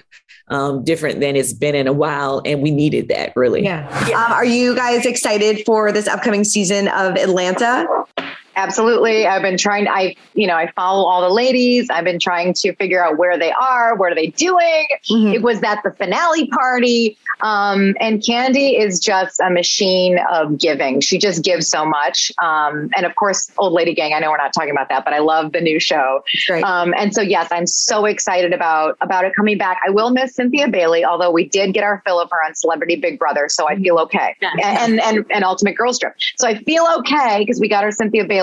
um, 0.49 0.83
different 0.85 1.21
than 1.21 1.37
it's 1.37 1.53
been 1.53 1.75
in 1.75 1.87
a 1.87 1.93
while. 1.93 2.43
And 2.45 2.63
we 2.63 2.71
needed 2.71 3.09
that 3.09 3.33
really. 3.37 3.63
Yeah. 3.63 4.09
yeah. 4.09 4.25
Um, 4.25 4.33
are 4.33 4.45
you 4.45 4.75
guys 4.75 5.07
excited 5.07 5.65
for 5.65 5.93
this 5.93 6.09
upcoming 6.09 6.45
season 6.45 6.89
of 6.89 7.17
Atlanta? 7.17 7.87
Absolutely. 8.57 9.27
I've 9.27 9.43
been 9.43 9.57
trying 9.57 9.85
to, 9.85 9.93
I, 9.93 10.17
you 10.35 10.47
know, 10.47 10.57
I 10.57 10.71
follow 10.73 11.07
all 11.07 11.23
the 11.23 11.33
ladies. 11.33 11.89
I've 11.89 12.05
been 12.05 12.19
trying 12.19 12.53
to 12.55 12.75
figure 12.75 13.03
out 13.05 13.17
where 13.17 13.39
they 13.39 13.53
are, 13.53 13.95
what 13.97 14.11
are 14.11 14.15
they 14.15 14.29
doing? 14.29 14.87
Mm-hmm. 15.11 15.35
It 15.35 15.43
was 15.43 15.63
at 15.63 15.83
the 15.85 15.93
finale 15.93 16.49
party. 16.49 17.17
Um, 17.43 17.95
and 18.01 18.21
Kandi 18.21 18.79
is 18.79 18.99
just 18.99 19.41
a 19.41 19.51
machine 19.51 20.19
of 20.31 20.59
giving. 20.59 21.01
She 21.01 21.17
just 21.17 21.45
gives 21.45 21.69
so 21.69 21.87
much. 21.87 22.33
Um, 22.43 22.91
and 22.97 23.07
of 23.07 23.15
course, 23.15 23.51
Old 23.57 23.73
Lady 23.73 23.95
Gang, 23.95 24.13
I 24.13 24.19
know 24.19 24.31
we're 24.31 24.37
not 24.37 24.53
talking 24.53 24.73
about 24.73 24.89
that, 24.91 25.05
but 25.05 25.15
I 25.15 25.21
love 25.21 25.53
the 25.53 25.61
new 25.61 25.79
show. 25.79 26.23
Um, 26.65 26.93
and 26.99 27.15
so, 27.15 27.23
yes, 27.23 27.49
I'm 27.51 27.67
so 27.67 28.05
excited 28.05 28.53
about, 28.53 28.99
about 29.01 29.25
it 29.25 29.35
coming 29.35 29.59
back. 29.59 29.79
I 29.87 29.91
will 29.91 30.11
miss 30.11 30.35
Cynthia 30.35 30.69
Bailey, 30.69 31.05
although 31.05 31.31
we 31.31 31.49
did 31.49 31.73
get 31.73 31.85
our 31.85 32.03
fill 32.05 32.21
of 32.21 32.29
her 32.31 32.45
on 32.45 32.55
Celebrity 32.55 32.97
Big 32.97 33.19
Brother. 33.19 33.49
So 33.49 33.69
I 33.69 33.77
feel 33.77 33.99
okay. 34.01 34.37
Yeah. 34.43 34.51
And, 34.85 35.01
and, 35.01 35.25
and 35.31 35.45
Ultimate 35.45 35.77
Girls 35.77 35.99
Trip. 35.99 36.15
So 36.37 36.49
I 36.49 36.59
feel 36.65 36.87
okay 36.99 37.39
because 37.39 37.61
we 37.61 37.69
got 37.69 37.85
our 37.85 37.93
Cynthia 37.93 38.25
Bailey 38.25 38.40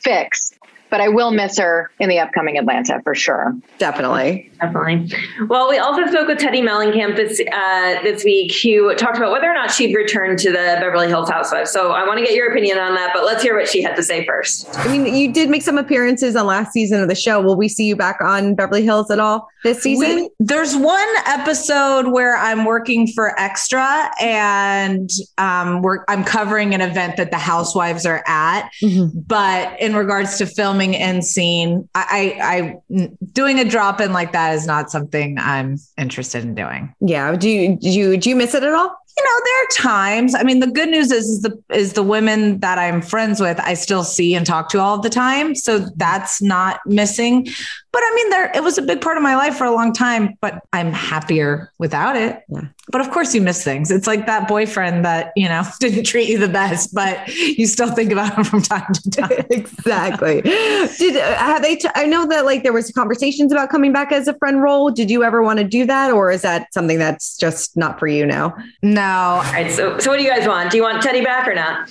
fix 0.00 0.52
but 0.94 1.00
I 1.00 1.08
will 1.08 1.32
miss 1.32 1.58
her 1.58 1.90
in 1.98 2.08
the 2.08 2.20
upcoming 2.20 2.56
Atlanta 2.56 3.00
for 3.02 3.16
sure. 3.16 3.52
Definitely. 3.78 4.48
Definitely. 4.60 5.12
Well, 5.48 5.68
we 5.68 5.76
also 5.76 6.06
spoke 6.06 6.28
with 6.28 6.38
Teddi 6.38 6.62
Mellencamp 6.62 7.16
this 7.16 7.40
uh, 7.52 8.00
this 8.04 8.22
week, 8.22 8.54
who 8.62 8.94
talked 8.94 9.16
about 9.16 9.32
whether 9.32 9.50
or 9.50 9.54
not 9.54 9.72
she'd 9.72 9.92
return 9.92 10.36
to 10.36 10.50
the 10.50 10.76
Beverly 10.80 11.08
Hills 11.08 11.28
Housewives. 11.28 11.72
So 11.72 11.90
I 11.90 12.06
want 12.06 12.20
to 12.20 12.24
get 12.24 12.36
your 12.36 12.48
opinion 12.48 12.78
on 12.78 12.94
that, 12.94 13.10
but 13.12 13.24
let's 13.24 13.42
hear 13.42 13.56
what 13.56 13.68
she 13.68 13.82
had 13.82 13.96
to 13.96 14.04
say 14.04 14.24
first. 14.24 14.68
I 14.78 14.96
mean, 14.96 15.16
you 15.16 15.32
did 15.32 15.50
make 15.50 15.62
some 15.62 15.78
appearances 15.78 16.36
on 16.36 16.46
last 16.46 16.72
season 16.72 17.02
of 17.02 17.08
the 17.08 17.16
show. 17.16 17.40
Will 17.42 17.56
we 17.56 17.68
see 17.68 17.86
you 17.86 17.96
back 17.96 18.20
on 18.20 18.54
Beverly 18.54 18.84
Hills 18.84 19.10
at 19.10 19.18
all 19.18 19.48
this 19.64 19.82
season? 19.82 20.16
We, 20.16 20.30
there's 20.38 20.76
one 20.76 21.08
episode 21.26 22.12
where 22.12 22.36
I'm 22.36 22.64
working 22.64 23.08
for 23.08 23.36
Extra 23.40 24.12
and 24.20 25.10
um, 25.38 25.82
we're, 25.82 26.04
I'm 26.08 26.22
covering 26.22 26.72
an 26.72 26.82
event 26.82 27.16
that 27.16 27.32
the 27.32 27.38
Housewives 27.38 28.06
are 28.06 28.22
at. 28.28 28.70
Mm-hmm. 28.80 29.18
But 29.26 29.80
in 29.80 29.96
regards 29.96 30.38
to 30.38 30.46
filming, 30.46 30.83
filming 30.84 31.00
and 31.00 31.24
scene. 31.24 31.88
I, 31.94 32.36
I, 32.40 32.56
I 32.56 33.10
doing 33.32 33.58
a 33.58 33.64
drop 33.64 34.00
in 34.00 34.12
like 34.12 34.32
that 34.32 34.54
is 34.54 34.66
not 34.66 34.90
something 34.90 35.38
I'm 35.38 35.78
interested 35.96 36.44
in 36.44 36.54
doing. 36.54 36.94
Yeah. 37.00 37.34
Do 37.36 37.48
you 37.48 37.76
do 37.76 37.90
you 37.90 38.16
do 38.16 38.30
you 38.30 38.36
miss 38.36 38.54
it 38.54 38.62
at 38.62 38.72
all? 38.72 38.94
you 39.16 39.22
know 39.22 39.40
there 39.44 39.62
are 39.62 39.66
times 39.70 40.34
i 40.34 40.42
mean 40.42 40.58
the 40.58 40.66
good 40.66 40.88
news 40.88 41.12
is, 41.12 41.24
is 41.26 41.42
the 41.42 41.62
is 41.70 41.92
the 41.92 42.02
women 42.02 42.58
that 42.58 42.80
i'm 42.80 43.00
friends 43.00 43.40
with 43.40 43.60
i 43.60 43.72
still 43.72 44.02
see 44.02 44.34
and 44.34 44.44
talk 44.44 44.68
to 44.68 44.80
all 44.80 44.98
the 44.98 45.08
time 45.08 45.54
so 45.54 45.86
that's 45.94 46.42
not 46.42 46.80
missing 46.84 47.46
but 47.94 48.02
I 48.02 48.12
mean, 48.16 48.30
there 48.30 48.50
it 48.56 48.64
was 48.64 48.76
a 48.76 48.82
big 48.82 49.00
part 49.00 49.16
of 49.16 49.22
my 49.22 49.36
life 49.36 49.56
for 49.56 49.64
a 49.64 49.70
long 49.70 49.92
time, 49.92 50.36
but 50.40 50.60
I'm 50.72 50.92
happier 50.92 51.70
without 51.78 52.16
it. 52.16 52.42
Yeah. 52.48 52.62
But 52.90 53.00
of 53.00 53.12
course, 53.12 53.32
you 53.36 53.40
miss 53.40 53.62
things. 53.62 53.92
It's 53.92 54.08
like 54.08 54.26
that 54.26 54.48
boyfriend 54.48 55.04
that 55.04 55.32
you 55.36 55.48
know 55.48 55.62
didn't 55.80 56.02
treat 56.02 56.28
you 56.28 56.36
the 56.36 56.48
best, 56.48 56.92
but 56.92 57.28
you 57.28 57.68
still 57.68 57.92
think 57.92 58.10
about 58.10 58.36
him 58.36 58.42
from 58.42 58.62
time 58.62 58.92
to 58.92 59.10
time. 59.10 59.46
exactly. 59.50 60.42
Did 60.42 61.16
uh, 61.18 61.36
have 61.36 61.62
they? 61.62 61.76
T- 61.76 61.88
I 61.94 62.06
know 62.06 62.26
that 62.26 62.44
like 62.44 62.64
there 62.64 62.72
was 62.72 62.90
conversations 62.90 63.52
about 63.52 63.70
coming 63.70 63.92
back 63.92 64.10
as 64.10 64.26
a 64.26 64.36
friend 64.38 64.60
role. 64.60 64.90
Did 64.90 65.08
you 65.08 65.22
ever 65.22 65.40
want 65.40 65.60
to 65.60 65.64
do 65.64 65.86
that, 65.86 66.10
or 66.10 66.32
is 66.32 66.42
that 66.42 66.74
something 66.74 66.98
that's 66.98 67.36
just 67.36 67.76
not 67.76 68.00
for 68.00 68.08
you 68.08 68.26
now? 68.26 68.56
No. 68.82 69.02
All 69.02 69.52
right. 69.52 69.70
So, 69.70 70.00
so 70.00 70.10
what 70.10 70.16
do 70.16 70.24
you 70.24 70.30
guys 70.30 70.48
want? 70.48 70.72
Do 70.72 70.78
you 70.78 70.82
want 70.82 71.00
Teddi 71.00 71.24
back 71.24 71.46
or 71.46 71.54
not? 71.54 71.88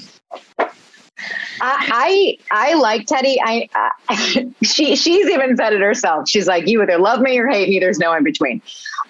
I, 1.62 2.38
I, 2.52 2.72
I 2.72 2.74
like 2.76 3.06
Teddi. 3.06 3.38
I 3.44 3.70
uh, 3.76 4.16
she 4.64 4.96
she's 4.96 5.28
even 5.28 5.56
said 5.58 5.74
it 5.74 5.82
herself. 5.82 6.30
She's 6.30 6.48
like, 6.48 6.68
you 6.68 6.82
either 6.82 6.98
love 6.98 7.22
me 7.22 7.38
or 7.38 7.48
hate 7.48 7.70
me. 7.70 7.80
There's 7.80 8.00
no 8.00 8.14
in 8.14 8.24
between. 8.24 8.62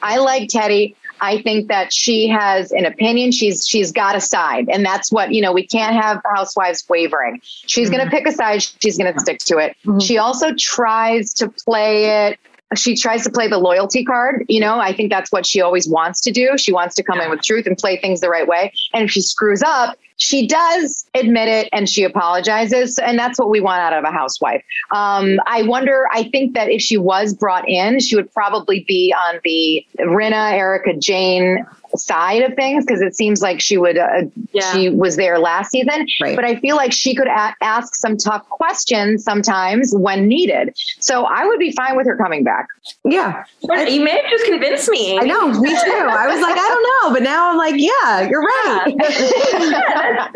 I 0.02 0.17
like 0.17 0.49
Teddi. 0.49 0.95
I 1.21 1.41
think 1.41 1.69
that 1.69 1.93
she 1.93 2.28
has 2.28 2.71
an 2.71 2.86
opinion. 2.86 3.32
She's 3.32 3.65
she's 3.65 3.91
got 3.91 4.15
a 4.15 4.21
side, 4.21 4.67
and 4.69 4.86
that's 4.86 5.12
what 5.12 5.32
you 5.32 5.41
know. 5.41 5.54
We 5.54 5.65
can't 5.65 5.95
have 5.95 6.21
housewives 6.36 6.84
wavering. 6.89 7.39
She's 7.43 7.89
mm-hmm. 7.89 7.97
going 7.97 8.10
to 8.10 8.12
pick 8.12 8.28
a 8.28 8.32
side. 8.32 8.62
She's 8.62 8.97
going 8.97 9.13
to 9.13 9.19
stick 9.19 9.39
to 9.39 9.58
it. 9.58 9.78
Mm-hmm. 9.86 9.99
She 9.99 10.17
also 10.17 10.54
tries 10.58 11.34
to 11.36 11.49
play 11.49 12.28
it 12.28 12.39
she 12.76 12.95
tries 12.95 13.23
to 13.23 13.30
play 13.30 13.47
the 13.47 13.58
loyalty 13.58 14.04
card. 14.04 14.45
You 14.47 14.60
know, 14.60 14.80
I 14.80 14.93
think 14.93 15.12
that's 15.12 15.32
what 15.32 15.45
she 15.45 15.62
always 15.62 15.88
wants 15.88 16.21
to 16.21 16.32
do. 16.32 16.58
She 16.58 16.71
wants 16.71 16.95
to 16.95 17.04
come 17.04 17.17
yeah. 17.17 17.26
in 17.26 17.30
with 17.32 17.41
truth 17.41 17.65
and 17.65 17.78
play 17.78 17.97
things 17.97 18.21
the 18.21 18.30
right 18.30 18.47
way. 18.47 18.73
And 18.93 19.04
if 19.04 19.12
she 19.12 19.21
screws 19.21 19.62
up, 19.62 19.97
she 20.23 20.47
does 20.47 21.05
admit 21.15 21.49
it 21.49 21.67
and 21.73 21.89
she 21.89 22.05
apologizes. 22.05 22.97
And 22.97 23.19
that's 23.19 23.38
what 23.38 23.49
we 23.49 23.59
want 23.59 23.81
out 23.81 23.91
of 23.91 24.05
a 24.05 24.12
housewife. 24.12 24.63
Um, 24.91 25.38
I 25.45 25.63
wonder, 25.63 26.07
I 26.13 26.29
think 26.29 26.53
that 26.53 26.69
if 26.69 26.81
she 26.81 26.95
was 26.95 27.33
brought 27.33 27.67
in, 27.67 27.99
she 27.99 28.15
would 28.15 28.31
probably 28.31 28.86
be 28.88 29.13
on 29.13 29.41
the 29.43 29.86
Rinna, 29.99 30.53
Erika 30.53 30.93
Jayne 30.97 31.65
side 31.95 32.41
of 32.41 32.56
things 32.56 32.86
because 32.86 33.01
it 33.01 33.15
seems 33.15 33.41
like 33.41 33.62
she 33.62 33.77
would 33.77 33.97
uh, 33.97 34.23
yeah. 34.51 34.71
she 34.73 34.89
was 34.89 35.15
there 35.15 35.38
last 35.38 35.71
season 35.71 36.06
right. 36.21 36.36
but 36.36 36.43
i 36.43 36.56
feel 36.56 36.75
like 36.75 36.91
she 36.91 37.13
could 37.13 37.27
a- 37.27 37.56
ask 37.62 37.95
some 37.95 38.17
tough 38.17 38.47
questions 38.49 39.23
sometimes 39.23 39.93
when 39.95 40.27
needed 40.27 40.75
so 40.99 41.25
i 41.25 41.45
would 41.45 41.60
be 41.60 41.71
fine 41.71 41.95
with 41.95 42.08
her 42.08 42.17
coming 42.17 42.43
back 42.43 42.67
yeah 43.06 43.43
you 43.88 44.03
may 44.03 44.12
have 44.12 44.29
just 44.29 44.45
convinced 44.45 44.89
me 44.89 45.19
i 45.19 45.23
know 45.23 45.47
me 45.47 45.69
too 45.69 46.08
i 46.10 46.27
was 46.27 46.41
like 46.41 46.58
i 46.58 46.67
don't 46.67 47.03
know 47.03 47.13
but 47.13 47.23
now 47.23 47.51
i'm 47.51 47.58
like 47.58 47.75
yeah 47.77 48.27
you're 48.27 48.41
right 48.41 48.88
yeah. 48.97 50.27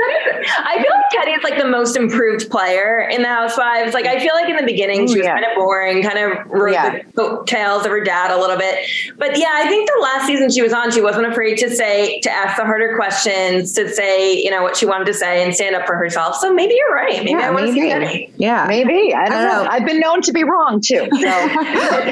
i 0.59 0.75
feel 0.75 0.91
like 0.91 1.27
teddi 1.27 1.35
is 1.35 1.43
like 1.43 1.57
the 1.57 1.67
most 1.67 1.97
improved 1.97 2.49
player 2.51 3.09
in 3.09 3.23
the 3.23 3.27
housewives 3.27 3.93
like 3.93 4.05
i 4.05 4.19
feel 4.19 4.33
like 4.35 4.49
in 4.49 4.55
the 4.55 4.65
beginning 4.65 5.07
she 5.07 5.17
was 5.17 5.25
yeah. 5.25 5.33
kind 5.33 5.45
of 5.45 5.55
boring 5.55 6.03
kind 6.03 6.19
of 6.19 6.45
rode 6.47 6.73
yeah. 6.73 7.01
the 7.15 7.43
tales 7.47 7.83
of 7.85 7.91
her 7.91 8.03
dad 8.03 8.31
a 8.31 8.39
little 8.39 8.57
bit 8.57 8.87
but 9.17 9.37
yeah 9.37 9.53
i 9.55 9.67
think 9.67 9.89
the 9.89 9.99
last 10.01 10.27
season 10.27 10.51
she 10.51 10.61
was 10.61 10.73
on 10.73 10.91
she 10.91 11.01
wasn't 11.01 11.25
afraid 11.25 11.46
to 11.55 11.69
say, 11.69 12.19
to 12.21 12.31
ask 12.31 12.57
the 12.57 12.65
harder 12.65 12.95
questions, 12.95 13.73
to 13.73 13.87
say, 13.89 14.35
you 14.35 14.49
know, 14.49 14.63
what 14.63 14.75
she 14.75 14.85
wanted 14.85 15.05
to 15.05 15.13
say 15.13 15.43
and 15.43 15.53
stand 15.53 15.75
up 15.75 15.85
for 15.85 15.95
herself. 15.95 16.35
So 16.35 16.53
maybe 16.53 16.75
you're 16.75 16.93
right. 16.93 17.17
Maybe 17.17 17.31
yeah, 17.31 17.47
I 17.47 17.51
want 17.51 17.67
to 17.67 17.73
see 17.73 17.79
Teddi. 17.81 18.31
Yeah. 18.37 18.65
Maybe. 18.67 19.13
I 19.13 19.25
don't, 19.25 19.37
I 19.37 19.41
don't 19.41 19.51
know. 19.51 19.63
know. 19.63 19.69
I've 19.69 19.85
been 19.85 19.99
known 19.99 20.21
to 20.23 20.33
be 20.33 20.43
wrong 20.43 20.81
too. 20.81 21.07
So 21.11 21.47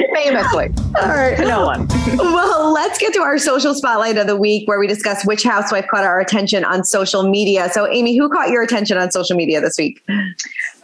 famously. 0.16 0.74
All 1.02 1.10
right. 1.10 1.38
To 1.38 1.46
no 1.46 1.66
one. 1.66 1.88
well, 2.18 2.72
let's 2.72 2.98
get 2.98 3.14
to 3.14 3.22
our 3.22 3.38
social 3.38 3.74
spotlight 3.74 4.18
of 4.18 4.28
the 4.28 4.38
week 4.38 4.68
where 4.68 4.80
we 4.80 4.88
discuss 4.88 5.26
which 5.26 5.44
housewife 5.44 5.86
caught 5.90 6.04
our 6.04 6.20
attention 6.20 6.64
on 6.64 6.84
social 6.84 7.30
media. 7.30 7.70
So 7.72 7.88
Amy, 7.88 8.18
who 8.18 8.30
caught 8.30 8.50
your 8.50 8.64
attention 8.64 8.98
on 8.98 9.12
social 9.12 9.36
media 9.36 9.62
this 9.62 9.78
week? 9.78 10.04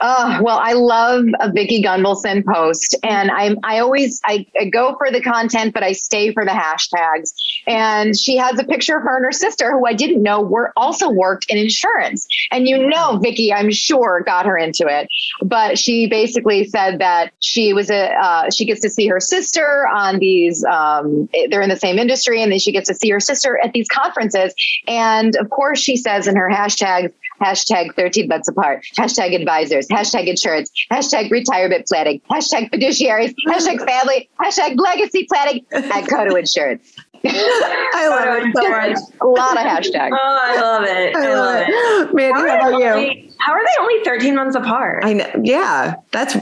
Oh, 0.04 0.40
well, 0.42 0.60
I 0.62 0.74
love 0.74 1.26
a 1.40 1.52
Vicki 1.52 1.84
Gunvalson 1.84 2.44
post 2.44 2.98
and 3.04 3.30
I'm, 3.30 3.58
I 3.64 3.80
always 3.80 4.20
I, 4.26 4.48
I 4.60 4.66
go 4.66 4.96
for 4.98 5.12
the 5.12 5.22
content, 5.22 5.74
but 5.74 5.84
I 5.84 5.92
stay 5.92 6.34
for 6.34 6.44
the 6.44 6.52
hashtags. 6.52 7.34
And 7.68 8.18
she 8.18 8.38
has 8.38 8.60
a 8.60 8.64
picture 8.64 8.98
of 8.98 9.04
her 9.04 9.18
and 9.18 9.26
her 9.26 9.32
sister, 9.32 9.72
who 9.72 9.86
I 9.86 9.94
didn't 9.94 10.24
know 10.24 10.42
were 10.42 10.74
also 10.76 11.10
worked 11.10 11.46
in 11.50 11.58
insurance. 11.58 12.28
And 12.52 12.68
you 12.68 12.90
know, 12.90 13.20
Vicki, 13.22 13.54
I'm 13.54 13.72
sure 13.72 14.22
got 14.26 14.46
her 14.46 14.58
into 14.58 14.88
it. 14.88 15.08
But 15.44 15.78
she 15.78 16.08
basically 16.08 16.68
said 16.68 17.00
that 17.00 17.32
she 17.40 17.74
was 17.74 17.90
a 17.90 18.12
uh, 18.12 18.50
she 18.50 18.66
gets 18.66 18.82
to 18.82 18.90
see 18.90 19.08
her 19.08 19.20
sister 19.20 19.88
on 19.88 20.20
these. 20.20 20.64
Um, 20.66 21.30
they're 21.50 21.62
in 21.62 21.70
the 21.70 21.76
same 21.76 22.00
industry, 22.00 22.42
and 22.42 22.52
then 22.52 22.60
she 22.60 22.72
gets 22.72 22.88
to 22.88 22.96
see 22.96 23.10
her 23.12 23.20
sister 23.20 23.60
at 23.64 23.74
these 23.74 23.88
conferences. 23.88 24.54
And 24.88 25.36
of 25.36 25.50
course, 25.50 25.80
she 25.80 25.98
says 25.98 26.28
in 26.28 26.36
her 26.36 26.50
hashtags, 26.50 27.14
hashtag 27.42 27.96
13 27.96 28.28
months 28.28 28.48
apart, 28.48 28.84
hashtag 28.98 29.36
advisors, 29.36 29.88
hashtag 29.88 30.28
insurance, 30.28 30.72
hashtag 30.92 31.32
retirement 31.32 31.86
planning, 31.88 32.22
hashtag 32.30 32.70
fiduciaries, 32.72 33.34
hashtag 33.48 33.86
family, 33.86 34.30
hashtag 34.42 34.80
legacy 34.80 35.28
planning, 35.30 35.66
and 35.72 35.86
Coto 36.08 36.38
Insurance. 36.38 36.96
I 37.26 38.08
love 38.10 38.48
it 38.48 38.56
so 38.56 38.70
much. 38.70 38.98
A 39.22 39.26
lot 39.28 39.52
of 39.52 39.64
hashtags. 39.64 40.10
Oh, 40.12 40.40
I 40.44 40.60
love 40.60 40.84
it. 40.84 41.16
I, 41.16 41.20
I 41.20 41.34
love, 41.34 41.36
love 41.36 41.66
it. 41.68 42.10
it. 42.10 42.16
Mandy, 42.16 42.34
how, 42.34 42.48
how 42.48 42.70
about 42.70 42.80
you? 42.80 43.32
how 43.40 43.54
are 43.54 43.64
they 43.64 43.82
only 43.82 44.04
13 44.04 44.36
months 44.36 44.56
apart? 44.56 45.06
I 45.06 45.14
know. 45.14 45.30
Yeah, 45.44 45.96
that's 46.12 46.34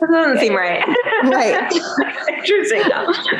That 0.00 0.08
doesn't 0.10 0.38
seem 0.38 0.54
right. 0.54 0.84
right. 1.24 1.72
Interesting. 2.38 2.82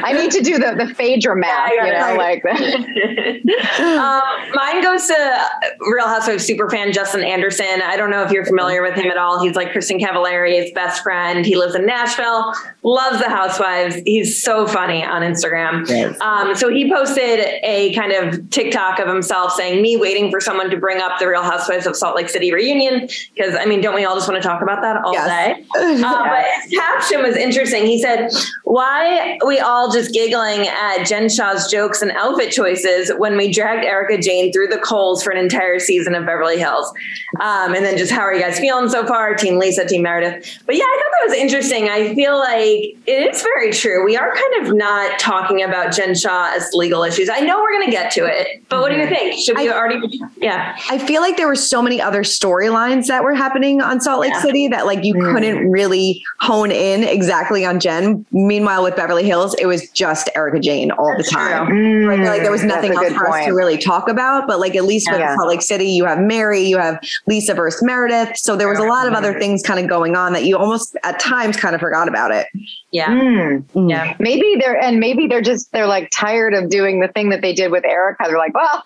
I 0.02 0.12
need 0.12 0.30
to 0.30 0.40
do 0.40 0.58
the, 0.58 0.74
the 0.86 0.94
Phaedra 0.94 1.36
math, 1.36 1.70
Yeah, 1.74 1.84
you 1.86 1.92
know, 1.92 1.98
right. 2.16 2.16
like 2.16 2.42
that. 2.42 2.60
um, 3.80 4.54
mine 4.54 4.82
goes 4.82 5.06
to 5.08 5.44
Real 5.92 6.06
Housewives 6.06 6.48
superfan 6.48 6.92
Justin 6.94 7.22
Anderson. 7.22 7.82
I 7.84 7.96
don't 7.96 8.10
know 8.10 8.22
if 8.22 8.30
you're 8.30 8.46
familiar 8.46 8.82
with 8.82 8.94
him 8.94 9.10
at 9.10 9.18
all. 9.18 9.42
He's 9.42 9.56
like 9.56 9.72
Kristin 9.72 10.00
Cavallari's 10.00 10.70
best 10.72 11.02
friend. 11.02 11.44
He 11.44 11.56
lives 11.56 11.74
in 11.74 11.84
Nashville, 11.84 12.54
loves 12.82 13.18
the 13.18 13.28
Housewives. 13.28 13.96
He's 14.06 14.42
so 14.42 14.66
funny 14.66 15.04
on 15.04 15.22
Instagram. 15.22 15.84
Um, 16.20 16.54
so 16.54 16.70
he 16.70 16.90
posted 16.90 17.40
a 17.62 17.92
kind 17.94 18.12
of 18.12 18.48
TikTok 18.50 18.98
of 19.00 19.08
himself 19.08 19.52
saying, 19.52 19.82
"Me 19.82 19.96
waiting 19.96 20.30
for 20.30 20.40
someone 20.40 20.70
to 20.70 20.76
bring 20.78 21.00
up 21.02 21.18
the 21.18 21.28
Real 21.28 21.42
Housewives 21.42 21.86
of 21.86 21.96
Salt 21.96 22.16
Lake 22.16 22.28
City 22.30 22.52
reunion." 22.52 23.08
Because 23.34 23.54
I 23.54 23.66
mean, 23.66 23.80
don't 23.80 23.94
we 23.94 24.04
all 24.04 24.14
just 24.14 24.28
want 24.28 24.40
to 24.42 24.46
talk 24.48 24.62
about 24.62 24.80
that 24.82 25.02
all 25.04 25.12
Yes. 25.12 25.26
day? 25.58 25.64
Uh, 25.76 26.24
but 26.24 26.43
his 26.62 26.78
caption 26.78 27.22
was 27.22 27.36
interesting. 27.36 27.86
He 27.86 28.00
said, 28.00 28.30
"Why 28.74 29.38
we 29.46 29.60
all 29.60 29.90
just 29.92 30.12
giggling 30.12 30.66
at 30.66 31.04
Jen 31.06 31.28
Shah's 31.28 31.70
jokes 31.70 32.02
and 32.02 32.10
outfit 32.12 32.50
choices 32.50 33.10
when 33.18 33.36
we 33.36 33.52
dragged 33.52 33.84
Erika 33.84 34.20
Jayne 34.20 34.52
through 34.52 34.66
the 34.68 34.78
coals 34.78 35.22
for 35.22 35.30
an 35.30 35.38
entire 35.38 35.78
season 35.78 36.14
of 36.16 36.26
Beverly 36.26 36.58
Hills?" 36.58 36.92
Um, 37.40 37.74
and 37.74 37.84
then 37.84 37.96
just 37.96 38.10
how 38.10 38.22
are 38.22 38.34
you 38.34 38.40
guys 38.40 38.58
feeling 38.58 38.88
so 38.88 39.06
far, 39.06 39.34
Team 39.34 39.58
Lisa, 39.58 39.86
Team 39.86 40.02
Meredith? 40.02 40.58
But 40.66 40.74
yeah, 40.76 40.84
I 40.84 41.00
thought 41.02 41.12
that 41.20 41.30
was 41.30 41.38
interesting. 41.38 41.88
I 41.88 42.14
feel 42.16 42.36
like 42.38 42.96
it 43.06 43.34
is 43.34 43.42
very 43.42 43.72
true. 43.72 44.04
We 44.04 44.16
are 44.16 44.34
kind 44.34 44.66
of 44.66 44.74
not 44.74 45.18
talking 45.20 45.62
about 45.62 45.92
Jen 45.94 46.14
Shah 46.14 46.52
as 46.56 46.68
legal 46.74 47.04
issues. 47.04 47.28
I 47.28 47.40
know 47.40 47.60
we're 47.60 47.72
going 47.72 47.86
to 47.86 47.90
get 47.92 48.10
to 48.12 48.24
it, 48.26 48.62
but 48.68 48.80
what 48.80 48.90
do 48.90 48.96
you 48.98 49.06
think? 49.06 49.38
Should 49.38 49.56
we 49.56 49.68
I- 49.70 49.72
already? 49.76 50.20
Yeah. 50.36 50.76
I 50.90 50.98
feel 50.98 51.20
like 51.22 51.36
there 51.36 51.46
were 51.46 51.54
so 51.54 51.80
many 51.80 52.00
other 52.00 52.22
storylines 52.22 53.06
that 53.06 53.22
were 53.22 53.34
happening 53.34 53.80
on 53.80 54.00
Salt 54.00 54.20
Lake 54.20 54.32
Yeah. 54.32 54.42
City 54.42 54.68
that 54.68 54.84
like 54.86 55.04
you 55.04 55.14
couldn't 55.14 55.70
really 55.70 56.22
hone 56.40 56.70
in 56.72 57.04
exactly 57.04 57.64
on 57.64 57.78
Jen. 57.80 58.24
Meanwhile, 58.32 58.63
with 58.82 58.96
Beverly 58.96 59.24
Hills, 59.24 59.54
it 59.58 59.66
was 59.66 59.88
just 59.90 60.28
Erika 60.34 60.58
Jayne 60.60 60.90
all 60.92 61.14
That's 61.16 61.28
the 61.30 61.34
time. 61.36 61.66
true. 61.66 62.12
I 62.12 62.16
feel 62.16 62.26
like 62.26 62.42
there 62.42 62.50
was 62.50 62.62
Mm, 62.62 62.68
nothing 62.68 62.92
else 62.92 63.00
good 63.08 63.14
for 63.16 63.28
us 63.28 63.44
to 63.46 63.52
really 63.52 63.76
talk 63.78 64.08
about, 64.08 64.46
but 64.46 64.58
like 64.58 64.74
at 64.74 64.84
least 64.84 65.08
with 65.10 65.20
Yeah. 65.20 65.34
Salt 65.36 65.48
Lake 65.48 65.62
City, 65.62 65.86
you 65.86 66.04
have 66.06 66.18
Mary, 66.18 66.60
you 66.62 66.78
have 66.78 66.98
Lisa 67.26 67.54
versus 67.54 67.82
Meredith. 67.82 68.36
So 68.36 68.56
there 68.56 68.68
was 68.68 68.78
a 68.78 68.84
lot 68.84 69.06
of 69.06 69.12
other 69.14 69.38
things 69.38 69.62
kind 69.62 69.78
of 69.80 69.88
going 69.88 70.16
on 70.16 70.32
that 70.32 70.44
you 70.44 70.56
almost 70.56 70.96
at 71.04 71.18
times 71.20 71.56
kind 71.56 71.74
of 71.74 71.80
forgot 71.80 72.08
about 72.08 72.30
it. 72.30 72.46
Yeah. 72.90 73.08
Mm. 73.08 73.64
Yeah. 73.88 74.14
Maybe 74.18 74.56
they're 74.60 74.80
and 74.80 74.98
maybe 75.00 75.26
they're 75.26 75.42
just 75.42 75.70
they're 75.72 75.86
like 75.86 76.10
tired 76.14 76.54
of 76.54 76.70
doing 76.70 77.00
the 77.00 77.08
thing 77.08 77.28
that 77.30 77.42
they 77.42 77.52
did 77.52 77.70
with 77.70 77.84
Erika. 77.84 78.24
They're 78.26 78.38
like, 78.38 78.54
well, 78.54 78.84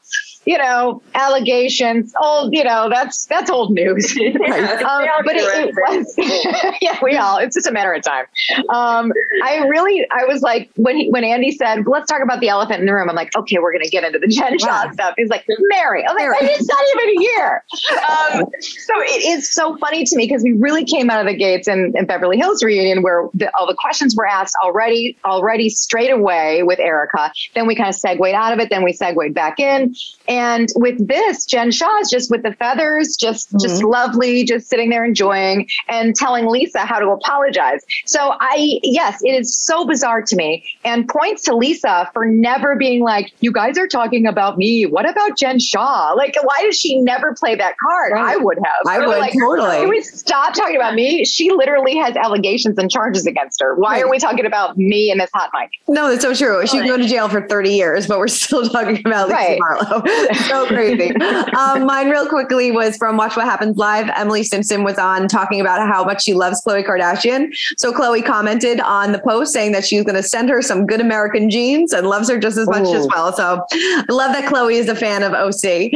you 0.49 0.57
know, 0.57 1.03
allegations, 1.15 2.15
old, 2.23 2.55
you 2.55 2.65
know, 2.65 2.89
that's 2.89 3.27
that's 3.27 3.51
old 3.51 3.71
news. 3.71 4.17
Yeah, 4.29 5.15
Um, 5.19 5.23
but 5.25 5.37
it, 5.37 5.69
it 5.69 5.75
was, 5.75 6.15
yeah, 6.81 6.99
we 7.03 7.17
all. 7.17 7.37
It's 7.37 7.55
just 7.55 7.67
a 7.67 7.73
matter 7.73 7.93
of 7.93 8.03
time. 8.03 8.25
Um, 8.71 9.13
I 9.45 9.67
really, 9.69 10.07
I 10.11 10.25
was 10.25 10.41
like, 10.41 10.71
when 10.77 10.97
he, 10.97 11.11
when 11.11 11.23
Andy 11.23 11.51
said, 11.51 11.87
"Let's 11.87 12.11
talk 12.11 12.23
about 12.23 12.41
the 12.41 12.49
elephant 12.49 12.81
in 12.81 12.87
the 12.87 12.95
room," 12.95 13.11
I'm 13.11 13.17
like, 13.17 13.37
okay, 13.37 13.59
we're 13.59 13.73
gonna 13.73 13.91
get 13.91 14.05
into 14.05 14.19
the 14.19 14.27
Jen 14.27 14.59
Shah 14.59 14.91
stuff. 14.93 15.15
He's 15.19 15.29
like, 15.29 15.45
Mary. 15.49 16.05
I'm 16.07 16.17
like, 16.17 16.39
it's 16.43 16.69
not 16.69 16.83
even 16.95 17.19
a 17.19 17.23
year. 17.23 17.65
Um, 18.09 18.47
so 18.61 18.95
it 19.03 19.39
is 19.39 19.53
so 19.53 19.77
funny 19.77 20.05
to 20.05 20.17
me 20.17 20.27
because 20.27 20.43
we 20.43 20.53
really 20.53 20.85
came 20.85 21.11
out 21.11 21.21
of 21.21 21.27
the 21.27 21.37
gates 21.37 21.69
in, 21.69 21.93
in 21.95 22.07
Beverly 22.07 22.39
Hills 22.39 22.63
reunion 22.63 23.03
where 23.03 23.29
the, 23.35 23.51
all 23.59 23.67
the 23.67 23.77
questions 23.77 24.17
were 24.17 24.27
asked 24.27 24.55
already, 24.65 25.19
already 25.25 25.69
straight 25.69 26.11
away 26.11 26.63
with 26.63 26.79
Erika. 26.79 27.33
Then 27.55 27.67
we 27.67 27.75
kind 27.75 27.91
of 27.91 27.95
segued 27.95 28.35
out 28.35 28.53
of 28.55 28.61
it. 28.61 28.71
Then 28.71 28.83
we 28.83 28.93
segued 28.95 29.35
back 29.35 29.61
in. 29.61 29.95
And 30.27 30.38
with 30.77 31.07
this, 31.07 31.45
Jen 31.47 31.71
Shah 31.71 31.99
is 31.99 32.11
just 32.11 32.31
with 32.31 32.43
the 32.43 32.53
feathers, 32.55 33.17
just 33.17 33.49
mm-hmm. 33.49 33.59
just 33.59 33.83
lovely, 33.83 34.45
just 34.45 34.69
sitting 34.69 34.91
there 34.91 35.05
enjoying 35.05 35.69
and 35.89 36.15
telling 36.15 36.47
Lisa 36.47 36.81
how 36.81 36.99
to 36.99 37.09
apologize. 37.11 37.85
So 38.07 38.35
I 38.41 38.81
yes, 38.83 39.19
it 39.23 39.33
is 39.33 39.57
so 39.57 39.87
bizarre 39.87 40.23
to 40.23 40.37
me 40.37 40.65
and 40.85 41.09
points 41.09 41.43
to 41.45 41.57
Lisa 41.57 42.11
for 42.13 42.27
never 42.27 42.77
being 42.77 43.03
like, 43.03 43.33
you 43.41 43.53
guys 43.53 43.79
are 43.79 43.87
talking 43.87 44.27
about 44.27 44.57
me. 44.57 44.85
What 44.85 45.09
about 45.09 45.37
Jen 45.37 45.59
Shah? 45.59 46.13
Like, 46.17 46.37
why 46.43 46.63
does 46.63 46.79
she 46.79 47.01
never 47.01 47.35
play 47.35 47.55
that 47.55 47.75
card? 47.79 48.13
Right. 48.13 48.35
I 48.35 48.37
would 48.37 48.59
have. 48.59 48.87
I 48.87 48.99
would, 48.99 49.19
like, 49.19 49.33
totally. 49.33 49.79
Can 49.79 49.89
we 49.89 50.03
stop 50.03 50.55
talking 50.55 50.77
about 50.77 50.95
me? 50.95 51.25
She 51.25 51.51
literally 51.51 51.97
has 51.97 52.17
allegations 52.17 52.79
and 52.79 52.91
charges 52.91 53.27
against 53.27 53.61
her. 53.61 53.75
Why 53.75 54.01
are 54.01 54.11
we 54.11 54.19
talking 54.19 54.47
about 54.47 54.77
me 54.77 55.11
in 55.11 55.19
this 55.19 55.31
hot 55.35 55.51
mic? 55.53 55.71
No, 55.89 56.09
that's 56.09 56.23
so 56.23 56.35
true. 56.35 56.67
She 56.67 56.79
could 56.79 56.89
go 56.89 56.97
to 56.97 57.07
jail 57.07 57.29
for 57.29 57.47
30 57.47 57.71
years, 57.71 58.07
but 58.07 58.19
we're 58.19 58.29
still 58.29 58.69
talking 58.69 59.01
about 59.07 59.29
Lisa 59.29 59.39
Right. 59.39 59.59
Barlow. 59.59 60.03
so 60.49 60.67
crazy. 60.67 61.15
um, 61.57 61.85
mine, 61.85 62.09
real 62.09 62.29
quickly, 62.29 62.71
was 62.71 62.97
from 62.97 63.17
Watch 63.17 63.37
What 63.37 63.47
Happens 63.47 63.77
Live. 63.77 64.11
Emily 64.15 64.43
Simpson 64.43 64.85
was 64.85 64.99
on 64.99 65.29
talking 65.29 65.61
about 65.61 65.87
how 65.87 66.05
much 66.05 66.25
she 66.25 66.35
loves 66.35 66.63
Khloe 66.65 66.87
Kardashian. 66.87 67.49
So 67.77 67.93
Khloe 67.93 68.25
commented 68.25 68.81
on 68.81 69.13
the 69.13 69.19
post 69.19 69.53
saying 69.53 69.73
that 69.73 69.85
she's 69.85 70.05
going 70.05 70.17
to 70.17 70.23
send 70.23 70.49
her 70.49 70.63
some 70.63 70.87
good 70.87 71.01
American 71.01 71.51
jeans 71.51 71.93
and 71.93 72.09
loves 72.09 72.29
her 72.29 72.39
just 72.39 72.57
as 72.59 72.69
much 72.69 72.89
as 72.95 73.07
well. 73.09 73.33
So 73.33 73.65
I 73.73 74.05
love 74.09 74.33
that 74.33 74.45
Khloe 74.45 74.73
is 74.73 74.89
a 74.89 74.95
fan 74.95 75.23
of 75.23 75.33
OC. 75.33 75.91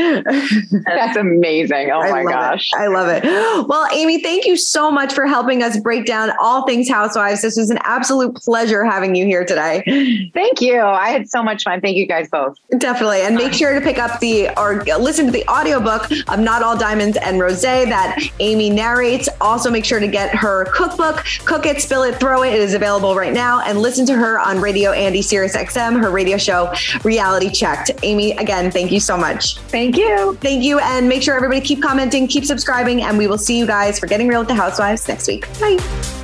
That's 0.86 1.16
amazing. 1.16 1.90
Oh 1.90 2.00
I 2.00 2.10
my 2.10 2.24
gosh. 2.24 2.70
It. 2.72 2.78
I 2.78 2.86
love 2.88 3.08
it. 3.08 3.24
Well, 3.68 3.88
Amy, 3.92 4.22
thank 4.22 4.46
you 4.46 4.56
so 4.56 4.90
much 4.90 5.12
for 5.12 5.26
helping 5.26 5.62
us 5.62 5.78
break 5.80 6.06
down 6.06 6.32
all 6.40 6.66
things 6.66 6.88
housewives. 6.88 7.42
This 7.42 7.56
was 7.56 7.70
an 7.70 7.78
absolute 7.82 8.34
pleasure 8.36 8.84
having 8.84 9.14
you 9.14 9.24
here 9.24 9.44
today. 9.44 10.30
Thank 10.34 10.60
you. 10.60 10.80
I 10.80 11.08
had 11.08 11.28
so 11.28 11.42
much 11.42 11.64
fun. 11.64 11.80
Thank 11.80 11.96
you 11.96 12.06
guys 12.06 12.28
both. 12.28 12.56
Definitely. 12.78 13.22
And 13.22 13.36
make 13.36 13.52
sure 13.52 13.74
to 13.74 13.80
pick 13.80 13.98
up 14.12 14.20
the 14.20 14.48
or 14.58 14.84
listen 14.98 15.26
to 15.26 15.32
the 15.32 15.46
audiobook 15.48 16.10
of 16.28 16.38
Not 16.38 16.62
All 16.62 16.76
Diamonds 16.76 17.16
and 17.16 17.40
Rosé 17.40 17.86
that 17.86 18.18
Amy 18.40 18.70
narrates. 18.70 19.28
Also, 19.40 19.70
make 19.70 19.84
sure 19.84 20.00
to 20.00 20.08
get 20.08 20.34
her 20.34 20.66
cookbook, 20.66 21.24
Cook 21.44 21.66
It, 21.66 21.80
Spill 21.80 22.02
It, 22.04 22.16
Throw 22.16 22.42
It. 22.42 22.54
It 22.54 22.60
is 22.60 22.74
available 22.74 23.14
right 23.14 23.32
now. 23.32 23.60
And 23.60 23.80
listen 23.80 24.06
to 24.06 24.14
her 24.14 24.38
on 24.38 24.60
Radio 24.60 24.92
Andy 24.92 25.22
Sirius 25.22 25.56
XM, 25.56 26.00
her 26.00 26.10
radio 26.10 26.36
show, 26.36 26.72
Reality 27.04 27.50
Checked. 27.50 27.90
Amy, 28.02 28.32
again, 28.32 28.70
thank 28.70 28.92
you 28.92 29.00
so 29.00 29.16
much. 29.16 29.58
Thank 29.68 29.96
you. 29.96 30.36
Thank 30.40 30.62
you. 30.62 30.78
And 30.80 31.08
make 31.08 31.22
sure 31.22 31.34
everybody 31.34 31.60
keep 31.60 31.82
commenting, 31.82 32.26
keep 32.26 32.44
subscribing, 32.44 33.02
and 33.02 33.18
we 33.18 33.26
will 33.26 33.38
see 33.38 33.58
you 33.58 33.66
guys 33.66 33.98
for 33.98 34.06
Getting 34.06 34.28
Real 34.28 34.40
with 34.40 34.48
the 34.48 34.54
Housewives 34.54 35.08
next 35.08 35.26
week. 35.28 35.46
Bye. 35.58 36.21